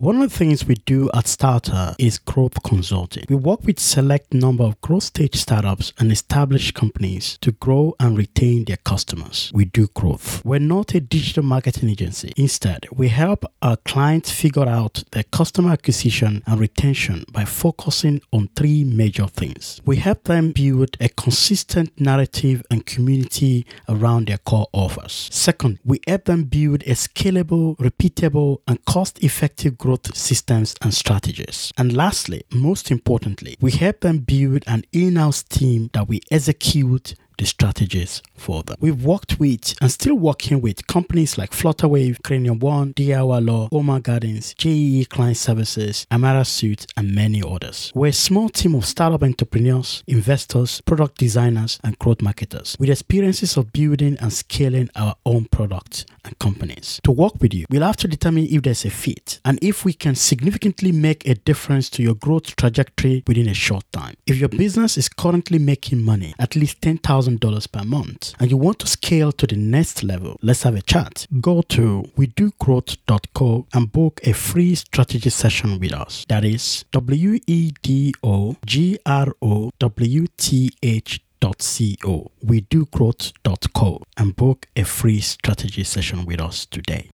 One 0.02 0.22
of 0.22 0.32
the 0.32 0.38
things 0.38 0.66
we 0.66 0.76
do 0.76 1.10
at 1.14 1.26
Starta 1.26 1.94
is 2.00 2.20
growth 2.20 2.64
consulting. 2.64 3.26
We 3.28 3.36
work 3.36 3.66
with 3.66 3.82
select 3.82 4.34
number 4.34 4.64
of 4.64 4.80
growth 4.80 5.04
stage 5.04 5.36
startups 5.36 5.92
and 6.00 6.10
established 6.10 6.74
companies 6.74 7.38
to 7.42 7.52
grow 7.52 7.98
and 8.00 8.18
retain 8.18 8.64
their 8.64 8.78
customers. 8.78 9.52
We 9.54 9.66
do 9.66 9.88
growth. 9.88 10.42
We're 10.46 10.62
not 10.62 10.96
a 10.96 11.02
digital 11.02 11.44
marketing 11.44 11.90
agency. 11.90 12.32
Instead, 12.38 12.88
we 12.94 13.10
help 13.10 13.44
our 13.62 13.76
clients 13.76 14.32
figure 14.32 14.70
out 14.70 15.04
their 15.12 15.24
customer 15.24 15.74
acquisition 15.74 16.44
and 16.48 16.62
retention 16.62 17.26
by 17.34 17.44
focusing 17.44 18.22
on 18.32 18.48
three 18.56 18.86
major 18.86 19.28
things. 19.28 19.82
We 19.84 19.98
help 19.98 20.24
them 20.24 20.54
build 20.54 20.96
a 21.02 21.10
consistent 21.10 22.00
narrative 22.00 22.64
and 22.72 22.86
community 22.86 23.66
around 23.90 24.30
their 24.30 24.38
core 24.38 24.70
offers. 24.72 25.28
Second, 25.30 25.80
we 25.84 26.00
help 26.08 26.24
them 26.24 26.44
build 26.44 26.84
a 26.84 26.92
scalable, 26.92 27.76
repeatable, 27.80 28.60
and 28.66 28.86
cost-effective 28.86 29.78
growth 29.78 29.89
growth 29.90 30.16
systems 30.16 30.76
and 30.84 30.94
strategies. 30.94 31.74
And 31.76 31.96
lastly, 31.98 32.44
most 32.52 32.92
importantly, 32.92 33.58
we 33.60 33.72
help 33.72 34.02
them 34.02 34.20
build 34.20 34.64
an 34.68 34.84
in 34.92 35.16
house 35.16 35.42
team 35.42 35.90
that 35.94 36.08
we 36.08 36.22
execute 36.30 37.16
the 37.40 37.46
strategies 37.46 38.22
for 38.36 38.64
them. 38.64 38.76
We've 38.80 39.04
worked 39.04 39.40
with 39.40 39.76
and 39.82 39.92
still 39.92 40.16
working 40.16 40.62
with 40.62 40.86
companies 40.88 41.38
like 41.38 41.52
Flutterwave, 41.52 42.22
Cranium 42.24 42.60
One, 42.60 42.94
DIY 42.94 43.46
Law, 43.46 43.70
Oma 43.72 44.00
Gardens, 44.00 44.54
JEE 44.58 45.06
Client 45.06 45.38
Services, 45.38 46.06
Amara 46.12 46.46
Suits, 46.46 46.86
and 46.96 47.16
many 47.16 47.42
others. 47.42 47.92
We're 47.96 48.08
a 48.08 48.14
small 48.14 48.50
team 48.50 48.76
of 48.76 48.86
startup 48.86 49.24
entrepreneurs, 49.24 50.04
investors, 50.06 50.82
product 50.82 51.18
designers, 51.18 51.80
and 51.84 51.98
growth 51.98 52.22
marketers 52.22 52.76
with 52.80 52.90
experiences 52.90 53.58
of 53.58 53.72
building 53.74 54.18
and 54.20 54.32
scaling 54.32 54.90
our 54.96 55.16
own 55.26 55.46
products 55.46 56.06
and 56.26 56.38
companies. 56.40 57.00
To 57.06 57.12
work 57.12 57.34
with 57.42 57.54
you, 57.54 57.66
we'll 57.70 57.84
have 57.84 57.98
to 57.98 58.08
determine 58.08 58.48
if 58.50 58.64
there's 58.64 58.86
a 58.86 58.90
fit 58.90 59.40
and 59.46 59.58
if 59.62 59.86
we 59.86 59.94
can 59.94 60.16
significantly 60.16 60.92
make 60.92 61.26
a 61.26 61.36
difference 61.36 61.90
to 61.92 62.04
your 62.04 62.16
growth 62.16 62.56
trajectory 62.56 63.24
within 63.26 63.48
a 63.48 63.54
short 63.54 63.86
time. 63.92 64.16
If 64.28 64.38
your 64.38 64.50
business 64.50 64.98
is 64.98 65.08
currently 65.08 65.60
making 65.60 66.04
money, 66.04 66.34
at 66.38 66.56
least 66.56 66.82
10,000 66.82 67.29
$1,000 67.38 67.72
per 67.72 67.84
month 67.84 68.34
and 68.40 68.50
you 68.50 68.58
want 68.58 68.80
to 68.80 68.88
scale 68.88 69.32
to 69.34 69.48
the 69.48 69.56
next 69.56 70.04
level, 70.04 70.38
let's 70.42 70.64
have 70.64 70.76
a 70.76 70.82
chat. 70.82 71.28
Go 71.40 71.62
to 71.64 72.04
wedogrowth.co 72.18 73.68
and 73.74 73.92
book 73.92 74.20
a 74.24 74.34
free 74.34 74.76
strategy 74.76 75.30
session 75.30 75.80
with 75.80 75.94
us. 75.94 76.26
That 76.30 76.44
is 76.44 76.86
W 76.92 77.40
E 77.48 77.72
D 77.82 78.14
O 78.24 78.56
G 78.66 78.98
R 79.06 79.34
O 79.42 79.72
W 79.80 80.28
T 80.38 80.72
H 80.82 81.22
Co, 81.42 82.32
wedogrowth.co 82.46 84.04
and 84.18 84.36
book 84.36 84.68
a 84.76 84.84
free 84.84 85.22
strategy 85.22 85.84
session 85.86 86.26
with 86.26 86.42
us 86.42 86.66
today. 86.66 87.10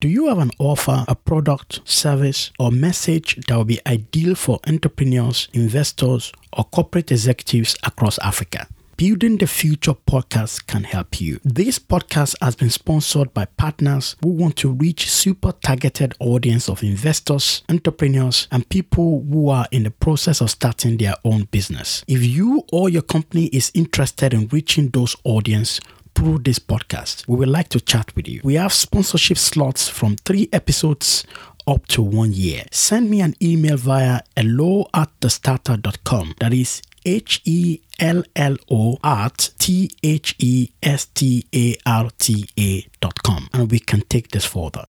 Do 0.00 0.08
you 0.08 0.28
have 0.28 0.38
an 0.38 0.50
offer, 0.58 1.04
a 1.08 1.14
product, 1.14 1.80
service, 1.84 2.50
or 2.58 2.70
message 2.70 3.36
that 3.46 3.56
will 3.56 3.64
be 3.64 3.80
ideal 3.86 4.34
for 4.34 4.60
entrepreneurs, 4.66 5.48
investors, 5.52 6.32
or 6.56 6.64
corporate 6.64 7.10
executives 7.10 7.76
across 7.84 8.18
Africa? 8.18 8.68
Building 8.98 9.38
the 9.38 9.46
Future 9.46 9.94
podcast 9.94 10.66
can 10.66 10.82
help 10.82 11.20
you. 11.20 11.38
This 11.44 11.78
podcast 11.78 12.34
has 12.42 12.56
been 12.56 12.68
sponsored 12.68 13.32
by 13.32 13.44
partners 13.44 14.16
who 14.24 14.30
want 14.30 14.56
to 14.56 14.72
reach 14.72 15.06
a 15.06 15.08
super 15.08 15.52
targeted 15.52 16.14
audience 16.18 16.68
of 16.68 16.82
investors, 16.82 17.62
entrepreneurs, 17.68 18.48
and 18.50 18.68
people 18.68 19.24
who 19.30 19.50
are 19.50 19.68
in 19.70 19.84
the 19.84 19.92
process 19.92 20.40
of 20.40 20.50
starting 20.50 20.96
their 20.96 21.14
own 21.24 21.44
business. 21.44 22.02
If 22.08 22.24
you 22.24 22.64
or 22.72 22.88
your 22.88 23.02
company 23.02 23.44
is 23.46 23.70
interested 23.72 24.34
in 24.34 24.48
reaching 24.48 24.88
those 24.88 25.14
audience, 25.22 25.78
through 26.16 26.38
this 26.38 26.58
podcast, 26.58 27.28
we 27.28 27.36
would 27.36 27.48
like 27.48 27.68
to 27.68 27.80
chat 27.80 28.16
with 28.16 28.26
you. 28.26 28.40
We 28.42 28.54
have 28.54 28.72
sponsorship 28.72 29.38
slots 29.38 29.88
from 29.88 30.16
three 30.16 30.48
episodes 30.52 31.24
up 31.68 31.86
to 31.86 32.02
one 32.02 32.32
year. 32.32 32.64
Send 32.72 33.08
me 33.08 33.20
an 33.20 33.36
email 33.40 33.76
via 33.76 34.22
hello 34.34 34.88
at 34.94 35.10
thestarta.com. 35.20 36.34
That 36.40 36.52
is 36.52 36.82
H 37.04 37.40
E 37.44 37.80
L 37.98 38.22
L 38.36 38.56
O 38.70 38.98
at 39.02 39.50
T 39.58 39.90
H 40.02 40.34
E 40.38 40.70
S 40.82 41.06
T 41.06 41.46
A 41.54 41.76
R 41.86 42.10
T 42.18 42.48
A 42.58 42.86
dot 43.00 43.22
com. 43.22 43.48
And 43.52 43.70
we 43.70 43.78
can 43.78 44.02
take 44.02 44.30
this 44.30 44.44
further. 44.44 44.84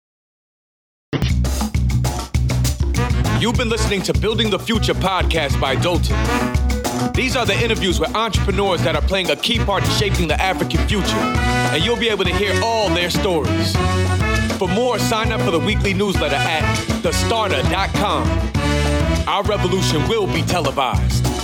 You've 3.40 3.56
been 3.56 3.68
listening 3.68 4.00
to 4.02 4.18
Building 4.18 4.48
the 4.48 4.58
Future 4.58 4.94
podcast 4.94 5.60
by 5.60 5.76
Dotun. 5.76 7.12
These 7.14 7.36
are 7.36 7.44
the 7.44 7.60
interviews 7.62 8.00
with 8.00 8.14
entrepreneurs 8.14 8.82
that 8.82 8.96
are 8.96 9.02
playing 9.02 9.30
a 9.30 9.36
key 9.36 9.58
part 9.58 9.84
in 9.84 9.90
shaping 9.90 10.28
the 10.28 10.40
African 10.40 10.86
future, 10.88 11.16
and 11.16 11.84
you'll 11.84 11.98
be 11.98 12.08
able 12.08 12.24
to 12.24 12.34
hear 12.34 12.58
all 12.62 12.88
their 12.88 13.10
stories. 13.10 13.76
For 14.58 14.68
more, 14.68 14.98
sign 14.98 15.32
up 15.32 15.40
for 15.42 15.50
the 15.50 15.58
weekly 15.58 15.94
newsletter 15.94 16.36
at 16.36 16.62
thestarta.com. 17.02 19.28
Our 19.28 19.42
revolution 19.42 20.06
will 20.08 20.26
be 20.26 20.42
televised. 20.42 21.43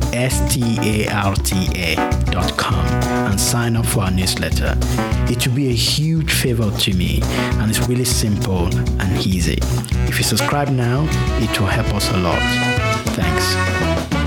starta.com 0.11 1.91
and 3.31 3.39
sign 3.39 3.75
up 3.75 3.85
for 3.85 4.01
our 4.01 4.11
newsletter. 4.11 4.77
It 5.29 5.47
will 5.47 5.55
be 5.55 5.69
a 5.69 5.73
huge 5.73 6.33
favor 6.33 6.69
to 6.69 6.93
me 6.93 7.19
and 7.23 7.69
it's 7.69 7.87
really 7.87 8.05
simple 8.05 8.67
and 9.01 9.25
easy. 9.25 9.59
If 10.07 10.17
you 10.17 10.23
subscribe 10.23 10.69
now, 10.69 11.07
it 11.41 11.59
will 11.59 11.67
help 11.67 11.93
us 11.93 12.09
a 12.11 12.17
lot. 12.17 12.41
Thanks. 13.15 14.20